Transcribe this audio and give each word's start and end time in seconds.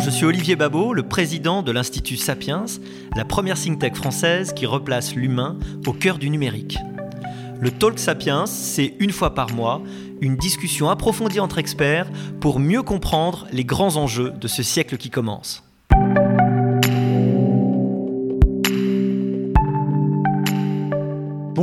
Je 0.00 0.10
suis 0.10 0.24
Olivier 0.24 0.54
Babot, 0.54 0.94
le 0.94 1.02
président 1.02 1.62
de 1.62 1.72
l'Institut 1.72 2.16
Sapiens, 2.16 2.66
la 3.16 3.24
première 3.24 3.60
think 3.60 3.80
tank 3.80 3.96
française 3.96 4.52
qui 4.52 4.64
replace 4.64 5.14
l'humain 5.14 5.58
au 5.86 5.92
cœur 5.92 6.18
du 6.18 6.30
numérique. 6.30 6.78
Le 7.60 7.70
Talk 7.72 7.98
Sapiens, 7.98 8.46
c'est 8.46 8.94
une 9.00 9.10
fois 9.10 9.34
par 9.34 9.52
mois 9.52 9.82
une 10.20 10.36
discussion 10.36 10.88
approfondie 10.88 11.40
entre 11.40 11.58
experts 11.58 12.08
pour 12.40 12.60
mieux 12.60 12.82
comprendre 12.82 13.48
les 13.52 13.64
grands 13.64 13.96
enjeux 13.96 14.30
de 14.30 14.46
ce 14.46 14.62
siècle 14.62 14.96
qui 14.96 15.10
commence. 15.10 15.67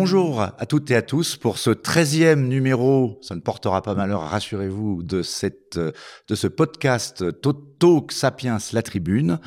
Bonjour 0.06 0.42
à 0.42 0.68
toutes 0.68 0.92
et 0.92 0.96
à 0.96 1.02
tous 1.02 1.36
pour 1.36 1.58
ce 1.58 1.72
13e 1.72 2.36
numéro, 2.36 3.18
ça 3.24 3.34
ne 3.34 3.40
portera 3.40 3.82
pas 3.82 3.96
malheur, 3.96 4.22
rassurez-vous, 4.22 5.02
de, 5.02 5.24
cette, 5.24 5.80
de 5.80 6.36
ce 6.36 6.46
podcast 6.46 7.26
Talk 7.42 8.12
Sapiens 8.12 8.60
La 8.74 8.84
Tribune. 8.84 9.40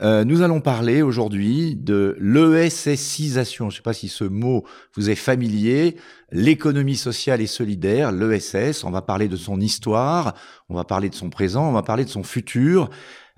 Euh, 0.00 0.24
nous 0.24 0.40
allons 0.40 0.62
parler 0.62 1.02
aujourd'hui 1.02 1.76
de 1.76 2.16
l'ESSisation, 2.18 3.68
je 3.68 3.74
ne 3.74 3.76
sais 3.76 3.82
pas 3.82 3.92
si 3.92 4.08
ce 4.08 4.24
mot 4.24 4.64
vous 4.94 5.10
est 5.10 5.16
familier, 5.16 5.96
l'économie 6.32 6.96
sociale 6.96 7.42
et 7.42 7.46
solidaire, 7.46 8.10
l'ESS, 8.10 8.84
on 8.84 8.90
va 8.90 9.02
parler 9.02 9.28
de 9.28 9.36
son 9.36 9.60
histoire, 9.60 10.32
on 10.70 10.74
va 10.76 10.84
parler 10.84 11.10
de 11.10 11.14
son 11.14 11.28
présent, 11.28 11.68
on 11.68 11.72
va 11.72 11.82
parler 11.82 12.06
de 12.06 12.10
son 12.10 12.22
futur. 12.22 12.88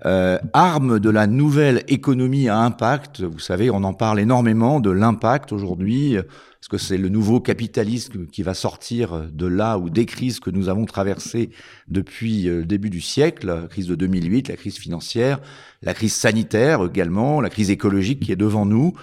Euh, 0.05 0.39
arme 0.53 1.01
de 1.01 1.09
la 1.09 1.27
nouvelle 1.27 1.83
économie 1.89 2.47
à 2.47 2.57
impact. 2.59 3.19
Vous 3.19 3.39
savez, 3.39 3.69
on 3.69 3.83
en 3.83 3.93
parle 3.93 4.21
énormément 4.21 4.79
de 4.79 4.91
l'impact 4.91 5.51
aujourd'hui. 5.51 6.17
Est-ce 6.61 6.67
que 6.67 6.77
c'est 6.77 6.97
le 6.97 7.07
nouveau 7.07 7.39
capitalisme 7.39 8.25
qui 8.27 8.43
va 8.43 8.53
sortir 8.53 9.29
de 9.31 9.45
là 9.45 9.77
ou 9.77 9.89
des 9.89 10.05
crises 10.05 10.41
que 10.41 10.49
nous 10.49 10.67
avons 10.67 10.83
traversées 10.83 11.51
depuis 11.87 12.49
euh, 12.49 12.57
le 12.57 12.65
début 12.65 12.89
du 12.89 12.99
siècle, 12.99 13.47
la 13.47 13.67
crise 13.67 13.87
de 13.87 13.95
2008, 13.95 14.49
la 14.49 14.57
crise 14.57 14.77
financière, 14.77 15.39
la 15.81 15.93
crise 15.93 16.13
sanitaire 16.13 16.85
également, 16.85 17.39
la 17.39 17.49
crise 17.49 17.71
écologique 17.71 18.19
qui 18.19 18.33
est 18.33 18.35
devant 18.35 18.65
nous. 18.65 18.93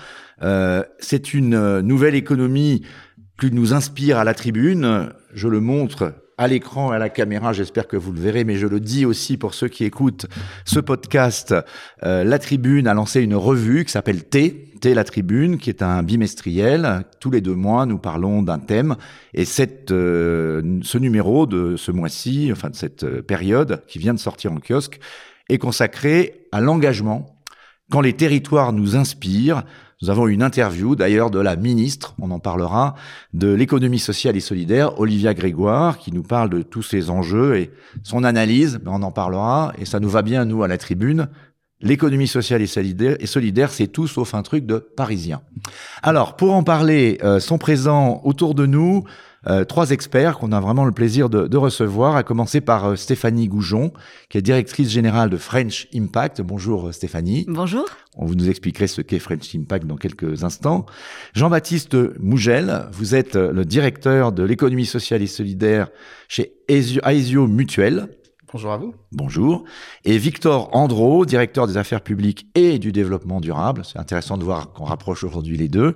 Euh, 0.43 0.83
c'est 0.99 1.33
une 1.33 1.55
euh, 1.55 1.81
nouvelle 1.81 2.15
économie 2.15 2.83
qui 3.41 3.51
nous 3.51 3.73
inspire 3.73 4.19
à 4.19 4.25
la 4.25 4.35
tribune. 4.35 5.11
Je 5.33 5.49
le 5.49 5.61
montre 5.61 6.13
à 6.39 6.49
l'écran 6.49 6.93
et 6.93 6.97
à 6.97 6.99
la 6.99 7.09
caméra, 7.09 7.55
j'espère 7.55 7.89
que 7.89 7.97
vous 7.97 8.13
le 8.13 8.21
verrez, 8.21 8.45
mais 8.45 8.57
je 8.57 8.67
le 8.67 8.79
dis 8.79 9.07
aussi 9.07 9.39
pour 9.39 9.55
ceux 9.55 9.69
qui 9.69 9.85
écoutent 9.85 10.27
ce 10.67 10.81
podcast. 10.81 11.55
Euh, 12.05 12.25
la 12.25 12.39
Tribune 12.39 12.87
a 12.87 12.95
lancé 12.95 13.23
une 13.23 13.35
revue 13.35 13.87
qui 13.87 13.93
s'appelle 13.93 14.25
T, 14.25 14.75
T 14.81 14.93
la 14.93 15.05
Tribune, 15.05 15.57
qui 15.57 15.71
est 15.71 15.83
un 15.83 16.03
bimestriel. 16.03 17.05
Tous 17.21 17.31
les 17.31 17.41
deux 17.41 17.55
mois, 17.55 17.87
nous 17.87 17.99
parlons 17.99 18.43
d'un 18.43 18.59
thème. 18.59 18.97
Et 19.33 19.47
cette, 19.47 19.93
euh, 19.93 20.79
ce 20.83 20.99
numéro 20.99 21.47
de 21.47 21.77
ce 21.77 21.91
mois-ci, 21.91 22.51
enfin 22.53 22.69
de 22.69 22.77
cette 22.77 23.05
euh, 23.05 23.23
période 23.23 23.83
qui 23.89 23.99
vient 23.99 24.13
de 24.13 24.19
sortir 24.19 24.53
en 24.53 24.59
kiosque, 24.61 25.01
est 25.49 25.59
consacré 25.59 26.47
à 26.53 26.61
l'engagement 26.61 27.37
quand 27.91 28.01
les 28.01 28.15
territoires 28.15 28.73
nous 28.73 28.97
inspirent, 28.97 29.63
nous 30.03 30.11
avons 30.11 30.27
une 30.29 30.43
interview 30.43 30.95
d'ailleurs 30.95 31.31
de 31.31 31.39
la 31.39 31.57
ministre, 31.57 32.15
on 32.21 32.31
en 32.31 32.39
parlera, 32.39 32.97
de 33.33 33.53
l'économie 33.55 33.99
sociale 33.99 34.37
et 34.37 34.41
solidaire, 34.41 35.01
Olivia 35.01 35.33
Grégoire, 35.33 35.97
qui 35.97 36.13
nous 36.13 36.23
parle 36.23 36.51
de 36.51 36.61
tous 36.61 36.83
ces 36.83 37.09
enjeux 37.09 37.57
et 37.57 37.71
son 38.03 38.23
analyse, 38.23 38.79
on 38.85 39.03
en 39.03 39.11
parlera, 39.11 39.73
et 39.79 39.87
ça 39.87 39.99
nous 39.99 40.11
va 40.11 40.21
bien, 40.21 40.45
nous, 40.45 40.63
à 40.63 40.69
la 40.69 40.77
tribune. 40.77 41.29
L'économie 41.81 42.29
sociale 42.29 42.63
et 42.63 42.67
solidaire, 42.67 43.17
et 43.21 43.27
solidaire 43.27 43.71
c'est 43.71 43.89
tout 43.89 44.07
sauf 44.07 44.35
un 44.35 44.43
truc 44.43 44.65
de 44.65 44.79
parisien. 44.79 45.43
Alors, 46.03 46.37
pour 46.37 46.55
en 46.55 46.63
parler, 46.63 47.19
euh, 47.23 47.39
sont 47.39 47.59
présents 47.59 48.23
autour 48.25 48.55
de 48.55 48.67
nous 48.67 49.05
euh, 49.49 49.65
trois 49.65 49.91
experts 49.91 50.39
qu'on 50.39 50.51
a 50.51 50.61
vraiment 50.61 50.85
le 50.85 50.93
plaisir 50.93 51.29
de, 51.29 51.57
recevoir, 51.57 52.17
à 52.17 52.23
commencer 52.23 52.61
par 52.61 52.85
euh, 52.87 52.97
Stéphanie 52.97 53.49
Goujon, 53.49 53.93
qui 54.29 54.39
est 54.39 54.43
directrice 54.43 54.91
générale 54.91 55.31
de 55.31 55.37
French 55.37 55.87
Impact. 55.95 56.41
Bonjour 56.41 56.89
euh, 56.89 56.93
Stéphanie. 56.93 57.45
Bonjour. 57.49 57.85
On 58.17 58.27
vous 58.27 58.35
nous 58.35 58.49
expliquerait 58.49 58.89
ce 58.89 59.03
qu'est 59.03 59.21
French 59.21 59.55
Impact 59.55 59.87
dans 59.87 59.97
quelques 59.97 60.43
instants. 60.43 60.87
Jean-Baptiste 61.35 61.97
Mougel, 62.19 62.87
vous 62.93 63.15
êtes 63.15 63.37
le 63.37 63.65
directeur 63.65 64.33
de 64.33 64.43
l'économie 64.43 64.87
sociale 64.87 65.23
et 65.23 65.27
solidaire 65.27 65.89
chez 66.29 66.55
Aesio 66.69 67.47
Mutuel. 67.47 68.09
Bonjour 68.57 68.73
à 68.73 68.79
vous. 68.79 68.95
Bonjour. 69.13 69.65
Et 70.07 70.17
Victor 70.17 70.75
Andro, 70.75 71.27
directeur 71.27 71.67
des 71.67 71.77
affaires 71.77 72.01
publiques 72.01 72.47
et 72.55 72.79
du 72.79 72.91
développement 72.91 73.43
durable. 73.43 73.83
C'est 73.85 73.99
intéressant 73.99 74.39
de 74.39 74.45
voir 74.45 74.73
qu'on 74.73 74.85
rapproche 74.85 75.25
aujourd'hui 75.25 75.59
les 75.59 75.69
deux. 75.69 75.95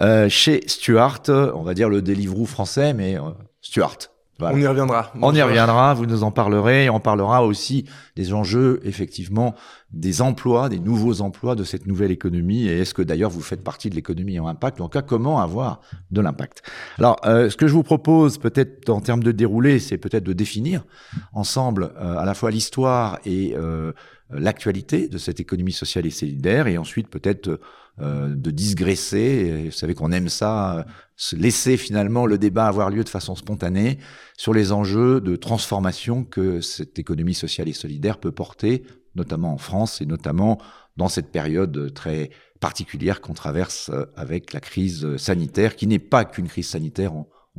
Euh, 0.00 0.26
chez 0.30 0.62
Stuart, 0.66 1.24
on 1.28 1.60
va 1.60 1.74
dire 1.74 1.90
le 1.90 2.00
Deliveroo 2.00 2.46
français, 2.46 2.94
mais 2.94 3.18
euh, 3.18 3.28
Stuart. 3.60 3.98
On 4.40 4.56
y 4.56 4.66
reviendra. 4.66 5.12
On 5.20 5.34
y 5.34 5.42
reviendra, 5.42 5.94
vous 5.94 6.06
nous 6.06 6.22
en 6.22 6.30
parlerez. 6.30 6.88
On 6.90 7.00
parlera 7.00 7.44
aussi 7.44 7.86
des 8.14 8.32
enjeux, 8.32 8.80
effectivement, 8.84 9.54
des 9.92 10.22
emplois, 10.22 10.68
des 10.68 10.78
nouveaux 10.78 11.22
emplois 11.22 11.56
de 11.56 11.64
cette 11.64 11.86
nouvelle 11.86 12.12
économie. 12.12 12.68
Et 12.68 12.78
est-ce 12.80 12.94
que 12.94 13.02
d'ailleurs 13.02 13.30
vous 13.30 13.40
faites 13.40 13.64
partie 13.64 13.90
de 13.90 13.96
l'économie 13.96 14.38
en 14.38 14.46
impact? 14.46 14.80
En 14.80 14.84
tout 14.84 14.98
cas, 14.98 15.02
comment 15.02 15.40
avoir 15.40 15.80
de 16.12 16.20
l'impact? 16.20 16.62
Alors, 16.98 17.16
euh, 17.24 17.50
ce 17.50 17.56
que 17.56 17.66
je 17.66 17.72
vous 17.72 17.82
propose, 17.82 18.38
peut-être 18.38 18.88
en 18.90 19.00
termes 19.00 19.24
de 19.24 19.32
déroulé, 19.32 19.80
c'est 19.80 19.98
peut-être 19.98 20.24
de 20.24 20.32
définir 20.32 20.84
ensemble 21.32 21.92
euh, 22.00 22.16
à 22.16 22.24
la 22.24 22.34
fois 22.34 22.52
l'histoire 22.52 23.18
et 23.24 23.54
euh, 23.56 23.92
l'actualité 24.30 25.08
de 25.08 25.18
cette 25.18 25.40
économie 25.40 25.72
sociale 25.72 26.06
et 26.06 26.10
solidaire, 26.10 26.68
et 26.68 26.78
ensuite 26.78 27.08
peut-être 27.08 27.58
euh, 28.00 28.34
de 28.34 28.50
digresser. 28.50 29.64
vous 29.66 29.70
savez 29.72 29.94
qu'on 29.94 30.12
aime 30.12 30.28
ça, 30.28 30.86
se 31.16 31.36
laisser 31.36 31.76
finalement 31.76 32.26
le 32.26 32.38
débat 32.38 32.66
avoir 32.66 32.90
lieu 32.90 33.04
de 33.04 33.08
façon 33.08 33.34
spontanée 33.34 33.98
sur 34.36 34.54
les 34.54 34.72
enjeux 34.72 35.20
de 35.20 35.36
transformation 35.36 36.24
que 36.24 36.60
cette 36.60 36.98
économie 36.98 37.34
sociale 37.34 37.68
et 37.68 37.72
solidaire 37.72 38.18
peut 38.18 38.32
porter, 38.32 38.84
notamment 39.14 39.52
en 39.52 39.58
France 39.58 40.00
et 40.00 40.06
notamment 40.06 40.58
dans 40.96 41.08
cette 41.08 41.30
période 41.30 41.92
très 41.94 42.30
particulière 42.60 43.20
qu'on 43.20 43.34
traverse 43.34 43.90
euh, 43.92 44.06
avec 44.16 44.52
la 44.52 44.60
crise 44.60 45.16
sanitaire, 45.16 45.76
qui 45.76 45.86
n'est 45.86 45.98
pas 45.98 46.24
qu'une 46.24 46.48
crise 46.48 46.68
sanitaire. 46.68 47.12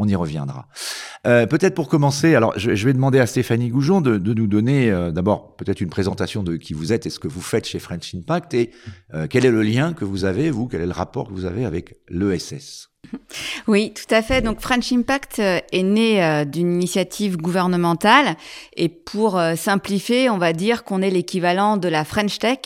Y 0.08 0.16
reviendra. 0.16 0.68
Euh, 1.28 1.46
peut-être 1.46 1.76
pour 1.76 1.90
commencer, 1.90 2.36
alors 2.36 2.54
je, 2.58 2.72
vais 2.72 2.94
demander 2.94 3.20
à 3.20 3.28
Stéphanie 3.28 3.70
Goujon 3.70 4.02
de, 4.02 4.18
nous 4.18 4.48
donner 4.48 4.90
euh, 4.92 5.12
d'abord 5.12 5.56
peut-être 5.56 5.82
une 5.82 5.90
présentation 5.90 6.44
de 6.44 6.56
qui 6.56 6.74
vous 6.74 6.94
êtes 6.94 7.06
et 7.06 7.10
ce 7.10 7.20
que 7.20 7.28
vous 7.28 7.42
faites 7.42 7.66
chez 7.66 7.80
French 7.80 8.14
Impact 8.16 8.54
et 8.54 8.72
quel 9.30 9.46
est 9.46 9.52
le 9.52 9.64
lien 9.64 9.94
que 9.94 10.06
vous 10.06 10.26
avez, 10.26 10.52
vous, 10.52 10.68
quel 10.68 10.82
est 10.82 10.86
le 10.86 10.92
rapport 10.92 11.28
que 11.28 11.34
vous 11.34 11.46
avez 11.46 11.66
avec 11.66 11.98
l'ESS 12.10 12.90
oui, 13.68 13.94
tout 13.94 14.14
à 14.14 14.22
fait. 14.22 14.42
Donc 14.42 14.60
French 14.60 14.92
Impact 14.92 15.40
euh, 15.40 15.60
est 15.72 15.84
né 15.84 16.24
euh, 16.24 16.46
d'une 16.46 16.74
initiative 16.74 17.38
gouvernementale 17.38 18.36
et 18.76 18.90
pour 18.90 19.38
euh, 19.38 19.56
simplifier, 19.56 20.30
on 20.30 20.38
va 20.38 20.54
dire 20.54 20.84
qu'on 20.84 21.02
est 21.02 21.10
l'équivalent 21.10 21.78
de 21.78 21.88
la 21.88 22.06
French 22.06 22.40
Tech 22.40 22.60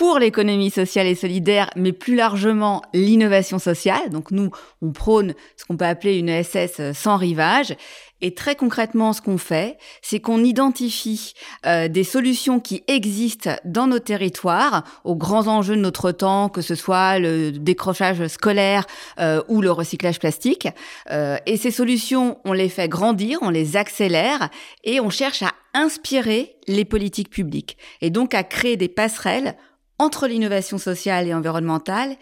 pour 0.00 0.18
l'économie 0.18 0.70
sociale 0.70 1.06
et 1.06 1.14
solidaire, 1.14 1.68
mais 1.76 1.92
plus 1.92 2.14
largement 2.14 2.80
l'innovation 2.94 3.58
sociale. 3.58 4.08
Donc 4.08 4.30
nous, 4.30 4.48
on 4.80 4.92
prône 4.92 5.34
ce 5.58 5.66
qu'on 5.66 5.76
peut 5.76 5.84
appeler 5.84 6.16
une 6.16 6.30
ESS 6.30 6.94
sans 6.94 7.18
rivage. 7.18 7.76
Et 8.22 8.34
très 8.34 8.54
concrètement, 8.54 9.12
ce 9.12 9.20
qu'on 9.20 9.36
fait, 9.36 9.76
c'est 10.00 10.18
qu'on 10.18 10.42
identifie 10.42 11.34
euh, 11.66 11.88
des 11.88 12.04
solutions 12.04 12.60
qui 12.60 12.82
existent 12.86 13.50
dans 13.66 13.86
nos 13.86 13.98
territoires 13.98 14.84
aux 15.04 15.16
grands 15.16 15.48
enjeux 15.48 15.76
de 15.76 15.82
notre 15.82 16.12
temps, 16.12 16.48
que 16.48 16.62
ce 16.62 16.74
soit 16.74 17.18
le 17.18 17.52
décrochage 17.52 18.26
scolaire 18.28 18.86
euh, 19.18 19.42
ou 19.48 19.60
le 19.60 19.70
recyclage 19.70 20.18
plastique. 20.18 20.66
Euh, 21.10 21.36
et 21.44 21.58
ces 21.58 21.70
solutions, 21.70 22.38
on 22.46 22.54
les 22.54 22.70
fait 22.70 22.88
grandir, 22.88 23.38
on 23.42 23.50
les 23.50 23.76
accélère 23.76 24.48
et 24.82 24.98
on 24.98 25.10
cherche 25.10 25.42
à 25.42 25.52
inspirer 25.74 26.56
les 26.66 26.86
politiques 26.86 27.30
publiques 27.30 27.76
et 28.00 28.08
donc 28.08 28.34
à 28.34 28.44
créer 28.44 28.78
des 28.78 28.88
passerelles 28.88 29.56
entre 30.00 30.26
l'innovation 30.26 30.78
sociale 30.78 31.28
et 31.28 31.34
environnementale 31.34 32.16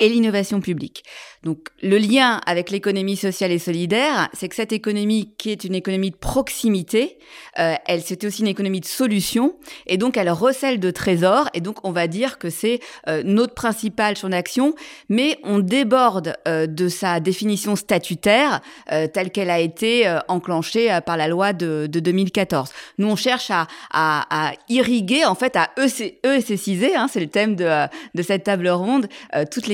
et 0.00 0.08
l'innovation 0.08 0.60
publique. 0.60 1.04
Donc 1.44 1.68
le 1.82 1.98
lien 1.98 2.40
avec 2.46 2.70
l'économie 2.70 3.16
sociale 3.16 3.52
et 3.52 3.58
solidaire, 3.58 4.28
c'est 4.32 4.48
que 4.48 4.54
cette 4.56 4.72
économie 4.72 5.34
qui 5.36 5.50
est 5.50 5.64
une 5.64 5.74
économie 5.74 6.10
de 6.10 6.16
proximité, 6.16 7.18
euh, 7.58 7.74
elle 7.86 8.02
c'était 8.02 8.26
aussi 8.26 8.40
une 8.40 8.48
économie 8.48 8.80
de 8.80 8.86
solution 8.86 9.54
et 9.86 9.98
donc 9.98 10.16
elle 10.16 10.30
recèle 10.30 10.80
de 10.80 10.90
trésors 10.90 11.50
et 11.52 11.60
donc 11.60 11.76
on 11.84 11.92
va 11.92 12.06
dire 12.06 12.38
que 12.38 12.50
c'est 12.50 12.80
euh, 13.08 13.22
notre 13.24 13.54
principal 13.54 14.16
champ 14.16 14.30
d'action, 14.30 14.74
mais 15.08 15.38
on 15.44 15.58
déborde 15.58 16.34
euh, 16.48 16.66
de 16.66 16.88
sa 16.88 17.20
définition 17.20 17.76
statutaire 17.76 18.60
euh, 18.90 19.06
telle 19.06 19.30
qu'elle 19.30 19.50
a 19.50 19.60
été 19.60 19.84
enclenchée 20.28 20.98
par 21.04 21.16
la 21.16 21.28
loi 21.28 21.52
de, 21.52 21.86
de, 21.90 22.00
2014. 22.00 22.70
Nous 22.98 23.08
on 23.08 23.16
cherche 23.16 23.50
à, 23.50 24.52
irriguer 24.68 25.24
en 25.24 25.34
fait 25.34 25.56
à 25.56 25.70
ESSiser, 25.76 26.94
hein, 26.94 27.06
c'est 27.10 27.20
le 27.20 27.26
thème 27.26 27.54
de, 27.54 27.86
de 28.14 28.22
cette 28.22 28.44
table 28.44 28.68
ronde, 28.68 29.08
toute 29.50 29.66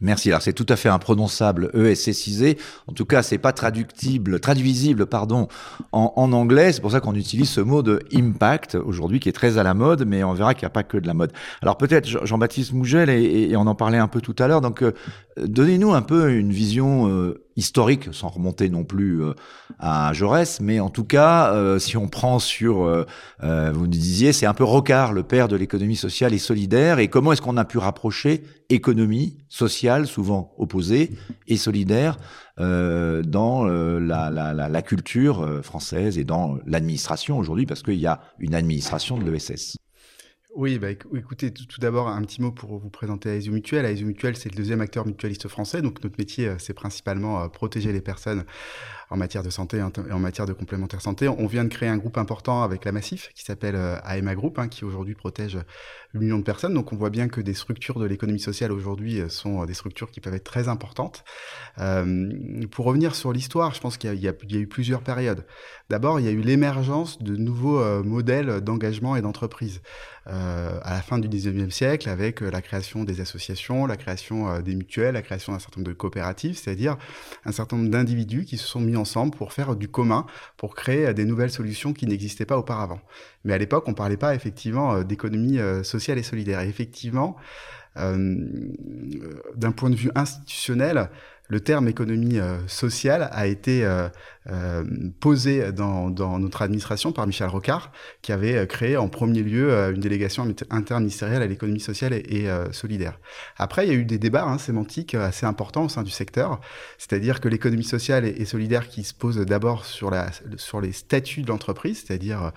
Merci. 0.00 0.30
Alors 0.30 0.40
c'est 0.40 0.52
tout 0.52 0.66
à 0.68 0.76
fait 0.76 0.88
imprononçable, 0.88 1.70
ESSisé. 1.74 2.56
En 2.86 2.92
tout 2.92 3.04
cas, 3.04 3.22
c'est 3.22 3.38
pas 3.38 3.52
traductible, 3.52 4.40
traduisible, 4.40 5.06
pardon, 5.06 5.48
en, 5.92 6.32
anglais. 6.32 6.72
C'est 6.72 6.80
pour 6.80 6.92
ça 6.92 7.00
qu'on 7.00 7.14
utilise 7.14 7.50
ce 7.50 7.60
mot 7.60 7.82
de 7.82 8.00
impact 8.14 8.76
aujourd'hui, 8.76 9.20
qui 9.20 9.28
est 9.28 9.32
très 9.32 9.58
à 9.58 9.62
la 9.62 9.74
mode, 9.74 10.06
mais 10.06 10.24
on 10.24 10.32
verra 10.32 10.54
qu'il 10.54 10.62
n'y 10.62 10.68
a 10.68 10.70
pas 10.70 10.84
que 10.84 10.96
de 10.96 11.06
la 11.06 11.14
mode. 11.14 11.32
Alors 11.60 11.76
peut-être 11.76 12.24
Jean-Baptiste 12.24 12.72
Mougel 12.72 13.10
et, 13.10 13.50
et, 13.50 13.56
on 13.56 13.66
en 13.66 13.74
parlait 13.74 13.98
un 13.98 14.08
peu 14.08 14.22
tout 14.22 14.36
à 14.38 14.48
l'heure. 14.48 14.62
Donc 14.62 14.82
euh, 14.82 14.92
donnez-nous 15.36 15.92
un 15.92 16.02
peu 16.02 16.32
une 16.32 16.52
vision 16.52 17.08
euh, 17.08 17.44
historique, 17.60 18.08
sans 18.12 18.28
remonter 18.28 18.68
non 18.68 18.82
plus 18.82 19.22
euh, 19.22 19.34
à 19.78 20.12
Jaurès, 20.12 20.60
mais 20.60 20.80
en 20.80 20.90
tout 20.90 21.04
cas, 21.04 21.54
euh, 21.54 21.78
si 21.78 21.96
on 21.96 22.08
prend 22.08 22.40
sur, 22.40 23.06
vous 23.40 23.80
nous 23.80 23.86
disiez, 23.86 24.32
c'est 24.32 24.46
un 24.46 24.54
peu 24.54 24.64
Rocard, 24.64 25.12
le 25.12 25.22
père 25.22 25.46
de 25.46 25.56
l'économie 25.56 25.96
sociale 25.96 26.34
et 26.34 26.38
solidaire, 26.38 26.98
et 26.98 27.08
comment 27.08 27.32
est-ce 27.32 27.42
qu'on 27.42 27.56
a 27.56 27.64
pu 27.64 27.78
rapprocher 27.78 28.42
économie 28.68 29.38
sociale, 29.48 30.06
souvent 30.06 30.52
opposée, 30.58 31.10
et 31.46 31.56
solidaire 31.56 32.18
dans 32.58 33.64
la, 33.64 34.82
culture 34.82 35.60
française 35.62 36.18
et 36.18 36.24
dans 36.24 36.58
l'administration 36.66 37.38
aujourd'hui, 37.38 37.66
parce 37.66 37.82
qu'il 37.82 38.00
y 38.00 38.06
a 38.06 38.20
une 38.38 38.54
administration 38.54 39.18
de 39.18 39.30
l'ESS. 39.30 39.76
Oui, 40.56 40.80
bah, 40.80 40.90
écoutez, 40.90 41.52
tout, 41.52 41.80
d'abord, 41.80 42.08
un 42.08 42.22
petit 42.22 42.42
mot 42.42 42.50
pour 42.50 42.76
vous 42.76 42.90
présenter 42.90 43.28
Aesio 43.28 43.52
Mutuel. 43.52 43.84
Aesio 43.84 44.04
Mutuel, 44.04 44.36
c'est 44.36 44.50
le 44.50 44.56
deuxième 44.56 44.80
acteur 44.80 45.06
mutualiste 45.06 45.46
français. 45.46 45.80
Donc, 45.80 46.02
notre 46.02 46.18
métier, 46.18 46.48
euh, 46.48 46.56
c'est 46.58 46.74
principalement 46.74 47.40
euh, 47.40 47.48
protéger 47.48 47.92
les 47.92 48.00
personnes 48.00 48.44
en 49.10 49.16
matière 49.16 49.42
de 49.42 49.50
santé 49.50 49.78
et 49.78 50.12
en 50.12 50.18
matière 50.18 50.46
de 50.46 50.52
complémentaire 50.52 51.00
santé. 51.00 51.28
On 51.28 51.46
vient 51.46 51.64
de 51.64 51.68
créer 51.68 51.88
un 51.88 51.96
groupe 51.96 52.16
important 52.16 52.62
avec 52.62 52.84
la 52.84 52.92
Massif, 52.92 53.30
qui 53.34 53.44
s'appelle 53.44 53.74
euh, 53.74 53.96
AMA 54.04 54.34
Group, 54.34 54.58
hein, 54.58 54.68
qui 54.68 54.84
aujourd'hui 54.84 55.14
protège 55.14 55.58
8 56.14 56.20
millions 56.20 56.38
de 56.38 56.44
personnes. 56.44 56.74
Donc, 56.74 56.92
on 56.92 56.96
voit 56.96 57.10
bien 57.10 57.28
que 57.28 57.40
des 57.40 57.54
structures 57.54 57.98
de 57.98 58.06
l'économie 58.06 58.40
sociale 58.40 58.72
aujourd'hui 58.72 59.22
sont 59.28 59.64
des 59.64 59.74
structures 59.74 60.10
qui 60.10 60.20
peuvent 60.20 60.34
être 60.34 60.44
très 60.44 60.68
importantes. 60.68 61.24
pour 62.70 62.84
revenir 62.84 63.14
sur 63.14 63.32
l'histoire, 63.32 63.74
je 63.74 63.80
pense 63.80 63.96
qu'il 63.96 64.14
y, 64.14 64.28
a 64.28 64.34
eu 64.58 64.66
plusieurs 64.66 65.02
périodes. 65.02 65.44
D'abord, 65.88 66.20
il 66.20 66.26
y 66.26 66.28
a 66.28 66.32
eu 66.32 66.40
l'émergence 66.40 67.22
de 67.22 67.36
nouveaux 67.36 68.02
modèles 68.02 68.60
d'engagement 68.60 69.16
et 69.16 69.22
d'entreprise. 69.22 69.80
Euh, 70.26 70.78
à 70.82 70.92
la 70.92 71.00
fin 71.00 71.18
du 71.18 71.28
19e 71.28 71.70
siècle 71.70 72.08
avec 72.08 72.42
euh, 72.42 72.50
la 72.50 72.60
création 72.60 73.04
des 73.04 73.22
associations, 73.22 73.86
la 73.86 73.96
création 73.96 74.50
euh, 74.50 74.60
des 74.60 74.76
mutuelles, 74.76 75.14
la 75.14 75.22
création 75.22 75.54
d'un 75.54 75.58
certain 75.58 75.80
nombre 75.80 75.90
de 75.90 75.96
coopératives, 75.96 76.58
c'est-à-dire 76.58 76.98
un 77.46 77.52
certain 77.52 77.78
nombre 77.78 77.88
d'individus 77.88 78.44
qui 78.44 78.58
se 78.58 78.66
sont 78.66 78.80
mis 78.80 78.96
ensemble 79.00 79.36
pour 79.36 79.52
faire 79.52 79.74
du 79.74 79.88
commun, 79.88 80.26
pour 80.56 80.74
créer 80.74 81.12
des 81.14 81.24
nouvelles 81.24 81.50
solutions 81.50 81.92
qui 81.92 82.06
n'existaient 82.06 82.46
pas 82.46 82.58
auparavant. 82.58 83.00
Mais 83.44 83.52
à 83.54 83.58
l'époque, 83.58 83.84
on 83.88 83.90
ne 83.90 83.96
parlait 83.96 84.16
pas 84.16 84.34
effectivement 84.34 85.02
d'économie 85.02 85.58
sociale 85.82 86.18
et 86.18 86.22
solidaire. 86.22 86.60
Effectivement, 86.60 87.36
d'un 87.96 89.72
point 89.74 89.90
de 89.90 89.96
vue 89.96 90.12
institutionnel, 90.14 91.10
le 91.50 91.60
terme 91.60 91.88
économie 91.88 92.38
sociale 92.66 93.28
a 93.32 93.46
été 93.46 93.84
euh, 94.48 94.84
posé 95.20 95.70
dans, 95.70 96.08
dans, 96.08 96.38
notre 96.38 96.62
administration 96.62 97.12
par 97.12 97.26
Michel 97.26 97.48
Rocard, 97.48 97.92
qui 98.22 98.32
avait 98.32 98.56
euh, 98.56 98.64
créé 98.64 98.96
en 98.96 99.06
premier 99.06 99.42
lieu 99.42 99.70
euh, 99.70 99.92
une 99.92 100.00
délégation 100.00 100.50
interministérielle 100.70 101.42
à 101.42 101.46
l'économie 101.46 101.78
sociale 101.78 102.14
et, 102.14 102.48
solidaire. 102.72 103.18
Après, 103.58 103.86
il 103.86 103.92
y 103.92 103.94
a 103.94 103.98
eu 103.98 104.06
des 104.06 104.16
débats 104.16 104.44
hein, 104.44 104.56
sémantiques 104.56 105.14
assez 105.14 105.44
importants 105.44 105.84
au 105.84 105.88
sein 105.90 106.02
du 106.02 106.10
secteur, 106.10 106.58
c'est-à-dire 106.96 107.38
que 107.40 107.48
l'économie 107.48 107.84
sociale 107.84 108.24
et, 108.24 108.44
solidaire 108.46 108.88
qui 108.88 109.04
se 109.04 109.12
pose 109.12 109.36
d'abord 109.36 109.84
sur, 109.84 110.10
sur 110.56 110.80
les 110.80 110.92
statuts 110.92 111.42
de 111.42 111.48
l'entreprise, 111.48 112.04
c'est-à-dire 112.06 112.52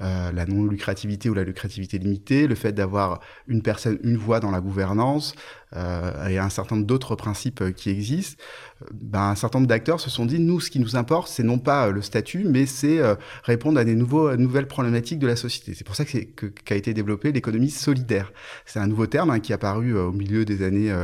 la 0.00 0.46
non-lucrativité 0.46 1.30
ou 1.30 1.34
la 1.34 1.44
lucrativité 1.44 1.98
limitée, 1.98 2.48
le 2.48 2.56
fait 2.56 2.72
d'avoir 2.72 3.20
une 3.46 3.62
personne, 3.62 3.98
une 4.02 4.16
voix 4.16 4.40
dans 4.40 4.50
la 4.50 4.60
gouvernance, 4.60 5.34
et 5.74 6.38
un 6.38 6.48
certain 6.48 6.76
nombre 6.76 6.86
d'autres 6.86 7.16
principes 7.16 7.74
qui 7.74 7.90
existent, 7.90 8.42
ben, 8.92 9.30
un 9.30 9.34
certain 9.34 9.58
nombre 9.58 9.68
d'acteurs 9.68 9.98
se 9.98 10.08
sont 10.08 10.24
dit, 10.24 10.38
nous, 10.38 10.60
ce 10.60 10.70
qui 10.70 10.78
nous 10.78 10.94
importe, 10.94 11.28
c'est 11.28 11.42
non 11.42 11.58
pas 11.58 11.88
euh, 11.88 11.92
le 11.92 12.00
statut, 12.00 12.44
mais 12.44 12.64
c'est 12.64 13.00
euh, 13.00 13.16
répondre 13.42 13.78
à 13.78 13.84
des 13.84 13.96
nouveaux, 13.96 14.36
nouvelles 14.36 14.68
problématiques 14.68 15.18
de 15.18 15.26
la 15.26 15.34
société. 15.34 15.74
C'est 15.74 15.84
pour 15.84 15.96
ça 15.96 16.04
qu'a 16.04 16.20
que, 16.20 16.46
qu'a 16.46 16.76
été 16.76 16.94
développée 16.94 17.32
l'économie 17.32 17.70
solidaire. 17.70 18.32
C'est 18.66 18.78
un 18.78 18.86
nouveau 18.86 19.06
terme 19.08 19.30
hein, 19.30 19.40
qui 19.40 19.50
est 19.50 19.56
apparu 19.56 19.96
euh, 19.96 20.04
au 20.04 20.12
milieu 20.12 20.44
des 20.44 20.62
années 20.62 20.94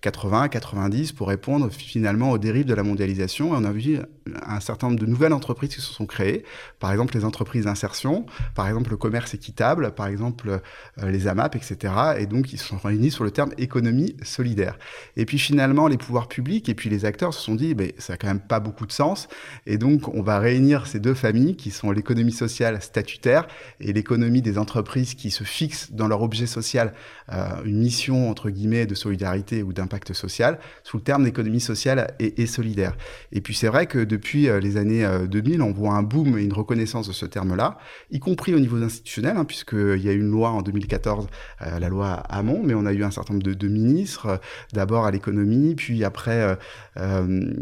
80, 0.00 0.48
90 0.48 1.12
pour 1.12 1.28
répondre 1.28 1.70
finalement 1.70 2.32
aux 2.32 2.38
dérives 2.38 2.66
de 2.66 2.74
la 2.74 2.82
mondialisation. 2.82 3.52
On 3.52 3.64
a 3.64 3.72
vu 3.72 3.98
un 4.46 4.60
certain 4.60 4.88
nombre 4.88 5.00
de 5.00 5.06
nouvelles 5.06 5.32
entreprises 5.32 5.70
qui 5.70 5.80
se 5.80 5.92
sont 5.92 6.06
créées, 6.06 6.44
par 6.78 6.90
exemple 6.90 7.16
les 7.16 7.24
entreprises 7.24 7.64
d'insertion, 7.64 8.26
par 8.54 8.68
exemple 8.68 8.90
le 8.90 8.96
commerce 8.96 9.34
équitable, 9.34 9.92
par 9.94 10.06
exemple 10.06 10.60
les 11.02 11.26
AMAP, 11.26 11.56
etc. 11.56 11.92
Et 12.18 12.26
donc 12.26 12.52
ils 12.52 12.58
se 12.58 12.66
sont 12.66 12.78
réunis 12.78 13.10
sur 13.10 13.24
le 13.24 13.30
terme 13.30 13.52
économie 13.58 14.16
solidaire. 14.22 14.78
Et 15.16 15.24
puis 15.24 15.38
finalement 15.38 15.88
les 15.88 15.96
pouvoirs 15.96 16.28
publics 16.28 16.68
et 16.68 16.74
puis 16.74 16.90
les 16.90 17.04
acteurs 17.04 17.19
se 17.30 17.40
sont 17.40 17.54
dit, 17.54 17.74
mais 17.74 17.94
ça 17.98 18.14
n'a 18.14 18.16
quand 18.16 18.28
même 18.28 18.40
pas 18.40 18.60
beaucoup 18.60 18.86
de 18.86 18.92
sens. 18.92 19.28
Et 19.66 19.78
donc, 19.78 20.08
on 20.14 20.22
va 20.22 20.38
réunir 20.38 20.86
ces 20.86 21.00
deux 21.00 21.14
familles 21.14 21.56
qui 21.56 21.70
sont 21.70 21.90
l'économie 21.92 22.32
sociale 22.32 22.80
statutaire 22.80 23.46
et 23.80 23.92
l'économie 23.92 24.42
des 24.42 24.58
entreprises 24.58 25.14
qui 25.14 25.30
se 25.30 25.44
fixent 25.44 25.92
dans 25.92 26.08
leur 26.08 26.22
objet 26.22 26.46
social 26.46 26.92
euh, 27.32 27.62
une 27.64 27.78
mission, 27.78 28.30
entre 28.30 28.50
guillemets, 28.50 28.86
de 28.86 28.94
solidarité 28.94 29.62
ou 29.62 29.72
d'impact 29.72 30.12
social 30.12 30.58
sous 30.82 30.96
le 30.96 31.02
terme 31.02 31.24
d'économie 31.24 31.60
sociale 31.60 32.14
et, 32.18 32.46
solidaire. 32.46 32.96
Et 33.32 33.40
puis, 33.40 33.54
c'est 33.54 33.68
vrai 33.68 33.86
que 33.86 33.98
depuis 33.98 34.48
euh, 34.48 34.60
les 34.60 34.76
années 34.76 35.06
2000, 35.28 35.60
euh, 35.60 35.64
on 35.64 35.72
voit 35.72 35.92
un 35.92 36.02
boom 36.02 36.38
et 36.38 36.42
une 36.42 36.52
reconnaissance 36.52 37.06
de 37.08 37.12
ce 37.12 37.26
terme-là, 37.26 37.78
y 38.10 38.18
compris 38.18 38.54
au 38.54 38.60
niveau 38.60 38.82
institutionnel, 38.82 39.36
hein, 39.36 39.44
puisqu'il 39.44 40.02
y 40.02 40.08
a 40.08 40.12
eu 40.12 40.20
une 40.20 40.30
loi 40.30 40.50
en 40.50 40.62
2014, 40.62 41.26
la 41.60 41.88
loi 41.88 42.14
Hamon, 42.28 42.62
mais 42.64 42.74
on 42.74 42.86
a 42.86 42.92
eu 42.92 43.04
un 43.04 43.10
certain 43.10 43.34
nombre 43.34 43.46
de 43.46 43.68
ministres, 43.68 44.40
d'abord 44.72 45.06
à 45.06 45.10
l'économie, 45.10 45.74
puis 45.74 46.04
après 46.04 46.56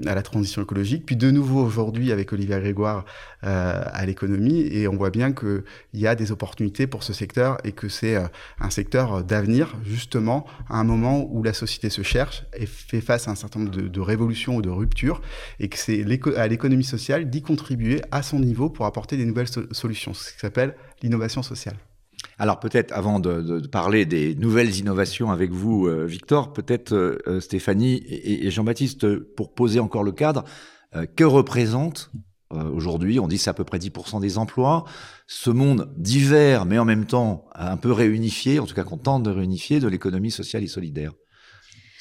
à 0.07 0.15
la 0.15 0.23
transition 0.23 0.63
écologique, 0.63 1.05
puis 1.07 1.17
de 1.17 1.31
nouveau 1.31 1.65
aujourd'hui 1.65 2.13
avec 2.13 2.33
Olivier 2.33 2.59
Grégoire 2.61 3.05
euh, 3.45 3.83
à 3.93 4.07
l'économie 4.07 4.61
et 4.61 4.89
on 4.89 4.97
voit 4.97 5.11
bien 5.11 5.33
qu'il 5.33 5.63
y 5.95 6.07
a 6.07 6.15
des 6.15 6.33
opportunités 6.33 6.87
pour 6.87 7.03
ce 7.03 7.13
secteur 7.13 7.59
et 7.65 7.73
que 7.73 7.89
c'est 7.89 8.17
euh, 8.17 8.27
un 8.61 8.71
secteur 8.71 9.23
d'avenir 9.23 9.77
justement 9.85 10.47
à 10.69 10.79
un 10.79 10.85
moment 10.85 11.27
où 11.31 11.43
la 11.43 11.53
société 11.53 11.91
se 11.91 12.03
cherche 12.03 12.45
et 12.57 12.67
fait 12.67 13.01
face 13.01 13.29
à 13.29 13.31
un 13.31 13.35
certain 13.35 13.61
nombre 13.61 13.71
de, 13.71 14.01
révolutions 14.01 14.57
ou 14.57 14.63
de 14.63 14.71
ruptures 14.71 15.21
et 15.61 15.69
que 15.69 15.79
c'est 15.79 16.05
à 16.37 16.47
l'économie 16.49 16.85
sociale 16.85 17.31
d'y 17.31 17.43
contribuer 17.43 18.03
à 18.11 18.23
son 18.23 18.41
niveau 18.41 18.71
pour 18.71 18.87
apporter 18.87 19.17
des 19.17 19.25
nouvelles 19.25 19.49
solutions, 19.73 20.15
ce 20.15 20.33
qui 20.33 20.39
s'appelle 20.39 20.75
l'innovation 21.03 21.43
sociale. 21.43 21.77
Alors 22.39 22.61
peut-être 22.61 22.93
avant 22.93 23.19
de, 23.21 23.67
parler 23.67 24.07
des 24.07 24.35
nouvelles 24.37 24.77
innovations 24.77 25.31
avec 25.31 25.51
vous, 25.51 25.89
euh, 25.89 26.07
Victor, 26.07 26.53
peut-être 26.53 27.19
Stéphanie 27.41 28.03
et 28.07 28.51
Jean-Baptiste, 28.51 29.19
pour 29.35 29.55
poser 29.55 29.81
encore 29.81 30.05
le 30.05 30.13
cadre, 30.13 30.45
euh, 30.97 31.05
que 31.05 31.25
représente 31.25 32.11
euh, 32.55 32.71
aujourd'hui, 32.71 33.21
on 33.21 33.29
dit 33.29 33.37
c'est 33.37 33.51
à 33.51 33.55
peu 33.55 33.65
près 33.65 33.79
10% 33.79 34.21
des 34.21 34.39
emplois, 34.39 34.85
ce 35.27 35.51
monde 35.51 35.93
divers 35.99 36.65
mais 36.65 36.79
en 36.79 36.87
même 36.87 37.05
temps 37.05 37.45
un 37.55 37.77
peu 37.77 37.93
réunifié, 37.93 38.59
en 38.59 38.65
tout 38.65 38.75
cas 38.75 38.85
qu'on 38.85 38.97
tente 38.97 39.23
de 39.23 39.31
réunifier, 39.31 39.81
de 39.81 39.89
l'économie 39.89 40.31
sociale 40.31 40.63
et 40.63 40.67
solidaire? 40.67 41.13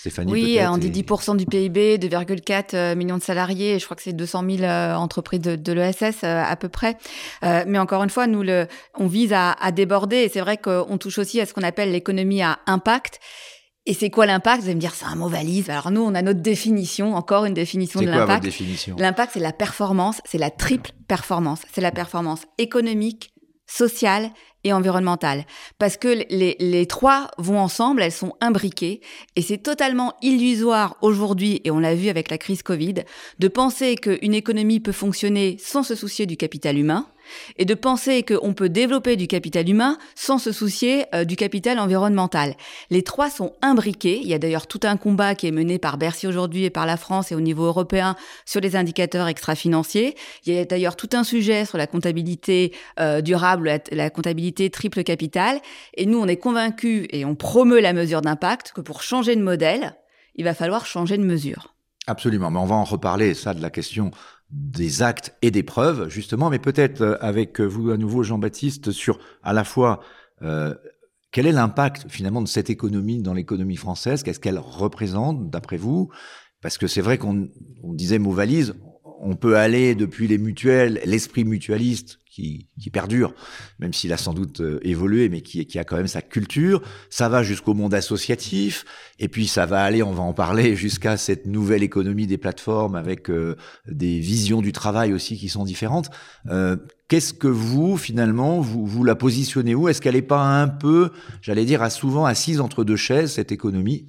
Stéphanie, 0.10 0.32
oui, 0.32 0.60
on 0.68 0.78
dit 0.78 0.92
10% 0.92 1.38
du 1.38 1.46
PIB, 1.46 1.98
2,4 1.98 2.76
euh, 2.76 2.96
millions 2.96 3.18
de 3.18 3.24
salariés, 3.24 3.80
je 3.80 3.86
crois 3.86 3.96
que 3.96 4.04
c'est 4.04 4.14
200 4.14 4.44
000 4.58 4.64
entreprises 4.64 5.42
de, 5.42 5.74
l'ESS 5.74 6.24
à 6.24 6.56
peu 6.56 6.70
près. 6.70 6.98
mais 7.44 7.80
encore 7.80 8.04
une 8.04 8.10
fois, 8.10 8.28
nous, 8.28 8.44
le, 8.44 8.68
on 8.96 9.08
vise 9.08 9.34
à, 9.34 9.52
à 9.52 9.72
déborder 9.72 10.18
et 10.18 10.30
c'est 10.30 10.42
vrai 10.42 10.58
qu'on 10.58 10.98
touche 10.98 11.18
aussi 11.18 11.40
à 11.42 11.46
ce 11.46 11.54
qu'on 11.54 11.64
appelle 11.64 11.92
l'économie 11.92 12.42
à 12.42 12.60
impact. 12.66 13.20
Et 13.88 13.94
c'est 13.94 14.10
quoi 14.10 14.26
l'impact? 14.26 14.64
Vous 14.64 14.68
allez 14.68 14.76
me 14.76 14.82
dire, 14.82 14.94
c'est 14.94 15.06
un 15.06 15.16
mot 15.16 15.30
valise. 15.30 15.70
Alors 15.70 15.92
nous, 15.92 16.02
on 16.02 16.14
a 16.14 16.22
notre 16.22 16.42
définition, 16.42 17.16
encore 17.16 17.46
une 17.46 17.54
définition 17.54 18.02
de 18.02 18.06
l'impact. 18.06 18.46
L'impact, 18.98 19.32
c'est 19.34 19.40
la 19.40 19.54
performance, 19.54 20.22
c'est 20.26 20.38
la 20.38 20.50
triple 20.50 20.92
performance. 21.08 21.62
C'est 21.72 21.80
la 21.80 21.92
performance 21.92 22.42
économique, 22.58 23.32
sociale 23.66 24.30
et 24.68 24.74
environnementale. 24.74 25.46
Parce 25.80 25.98
que 25.98 26.08
les, 26.30 26.56
les 26.60 26.86
trois 26.86 27.32
vont 27.38 27.60
ensemble, 27.60 28.02
elles 28.02 28.12
sont 28.12 28.34
imbriquées. 28.42 29.02
Et 29.36 29.42
c'est 29.42 29.58
totalement 29.58 30.14
illusoire 30.22 30.98
aujourd'hui, 31.02 31.62
et 31.64 31.72
on 31.72 31.80
l'a 31.80 31.96
vu 31.96 32.10
avec 32.10 32.30
la 32.30 32.38
crise 32.38 32.64
Covid, 32.64 32.96
de 33.40 33.48
penser 33.48 33.96
qu'une 33.96 34.34
économie 34.34 34.80
peut 34.80 34.92
fonctionner 34.92 35.58
sans 35.60 35.84
se 35.84 35.96
soucier 35.96 36.26
du 36.26 36.38
capital 36.38 36.78
humain 36.78 37.08
et 37.58 37.66
de 37.66 37.74
penser 37.74 38.24
qu'on 38.24 38.54
peut 38.54 38.70
développer 38.70 39.16
du 39.16 39.28
capital 39.28 39.70
humain 39.70 39.98
sans 40.16 40.38
se 40.38 40.52
soucier 40.52 41.06
euh, 41.14 41.24
du 41.24 41.36
capital 41.36 41.80
environnemental. 41.80 42.56
Les 42.90 43.04
trois 43.04 43.30
sont 43.30 43.54
imbriqués. 43.62 44.20
Il 44.22 44.28
y 44.28 44.34
a 44.34 44.40
d'ailleurs 44.40 44.68
tout 44.68 44.80
un 44.84 44.98
combat 44.98 45.36
qui 45.36 45.48
est 45.48 45.52
mené 45.52 45.80
par 45.80 45.98
Bercy 45.98 46.28
aujourd'hui 46.28 46.66
et 46.66 46.70
par 46.70 46.86
la 46.86 46.98
France 46.98 47.32
et 47.32 47.36
au 47.36 47.42
niveau 47.42 47.66
européen 47.66 48.16
sur 48.46 48.62
les 48.62 48.76
indicateurs 48.76 49.28
extra-financiers. 49.28 50.16
Il 50.46 50.54
y 50.54 50.58
a 50.58 50.66
d'ailleurs 50.66 50.96
tout 50.96 51.10
un 51.14 51.24
sujet 51.24 51.66
sur 51.66 51.78
la 51.78 51.88
comptabilité 51.88 52.74
euh, 53.00 53.22
durable, 53.22 53.80
la, 53.92 54.10
comptabilité 54.10 54.70
triple 54.70 55.04
capital. 55.04 55.60
Et 55.96 56.06
nous, 56.06 56.20
on 56.20 56.28
est 56.28 56.38
convaincus 56.38 57.08
et 57.12 57.26
on 57.26 57.36
promeut 57.36 57.80
la 57.80 57.94
mesure 57.94 58.22
d'impact 58.22 58.72
que 58.74 58.82
pour 58.82 59.02
changer 59.02 59.36
de 59.36 59.42
modèle, 59.42 59.96
il 60.36 60.44
va 60.44 60.54
falloir 60.54 60.86
changer 60.86 61.18
de 61.18 61.24
mesure. 61.24 61.77
Absolument, 62.08 62.50
mais 62.52 62.60
on 62.60 62.66
va 62.66 62.76
en 62.76 62.86
reparler, 62.86 63.34
ça, 63.34 63.54
de 63.54 63.62
la 63.62 63.70
question 63.70 64.12
des 64.50 65.02
actes 65.02 65.36
et 65.42 65.52
des 65.52 65.64
preuves, 65.64 66.08
justement, 66.08 66.50
mais 66.50 66.58
peut-être 66.60 67.02
euh, 67.02 67.18
avec 67.20 67.60
vous 67.60 67.92
à 67.92 67.98
nouveau, 67.98 68.24
Jean-Baptiste, 68.24 68.92
sur 68.92 69.20
à 69.44 69.52
la 69.52 69.66
fois 69.66 70.00
euh, 70.42 70.74
quel 71.32 71.48
est 71.48 71.52
l'impact 71.52 72.06
finalement 72.08 72.42
de 72.42 72.48
cette 72.48 72.70
économie 72.70 73.22
dans 73.22 73.34
l'économie 73.34 73.76
française, 73.76 74.24
qu'est-ce 74.24 74.40
qu'elle 74.40 74.58
représente 74.58 75.50
d'après 75.50 75.76
vous? 75.76 76.10
Parce 76.62 76.78
que 76.78 76.88
c'est 76.88 77.02
vrai 77.02 77.18
qu'on 77.18 77.50
disait 77.84 78.20
mot 78.20 78.32
valise, 78.32 78.74
on 79.20 79.36
peut 79.36 79.58
aller 79.58 79.96
depuis 79.96 80.28
les 80.28 80.38
mutuelles, 80.38 81.02
l'esprit 81.06 81.44
mutualiste 81.44 82.20
qui, 82.30 82.68
qui, 82.80 82.92
perdure, 82.92 83.34
même 83.80 83.94
s'il 83.94 84.14
a 84.14 84.18
sans 84.18 84.34
doute 84.34 84.62
euh, 84.62 84.80
évolué, 84.84 85.28
mais 85.28 85.42
qui, 85.42 85.66
qui, 85.66 85.80
a 85.80 85.84
quand 85.84 85.98
même 85.98 86.08
sa 86.08 86.22
culture. 86.22 86.84
Ça 87.10 87.30
va 87.30 87.42
jusqu'au 87.42 87.74
monde 87.74 87.96
associatif, 87.96 88.86
et 89.18 89.28
puis 89.28 89.48
ça 89.48 89.66
va 89.66 89.84
aller, 89.84 90.04
on 90.04 90.14
va 90.14 90.22
en 90.22 90.34
parler, 90.34 90.76
jusqu'à 90.76 91.18
cette 91.18 91.48
nouvelle 91.48 91.82
économie 91.82 92.28
des 92.28 92.38
plateformes 92.38 92.96
avec 92.96 93.30
euh, 93.30 93.56
des 93.88 94.20
visions 94.20 94.62
du 94.62 94.72
travail 94.72 95.14
aussi 95.14 95.38
qui 95.38 95.50
sont 95.50 95.66
différentes. 95.66 96.10
Euh, 96.50 96.78
Qu'est-ce 97.08 97.34
que 97.34 97.48
vous, 97.48 97.96
finalement, 97.96 98.60
vous, 98.60 98.86
vous 98.86 99.06
la 99.06 99.16
positionnez 99.16 99.74
où? 99.74 99.88
Est-ce 99.88 100.02
qu'elle 100.02 100.16
n'est 100.16 100.22
pas 100.22 100.42
un 100.42 100.68
peu, 100.68 101.12
j'allais 101.42 101.64
dire, 101.64 101.82
à 101.82 101.90
souvent 101.90 102.26
assise 102.26 102.60
entre 102.60 102.84
deux 102.84 102.98
chaises, 102.98 103.32
cette 103.32 103.54
économie, 103.54 104.06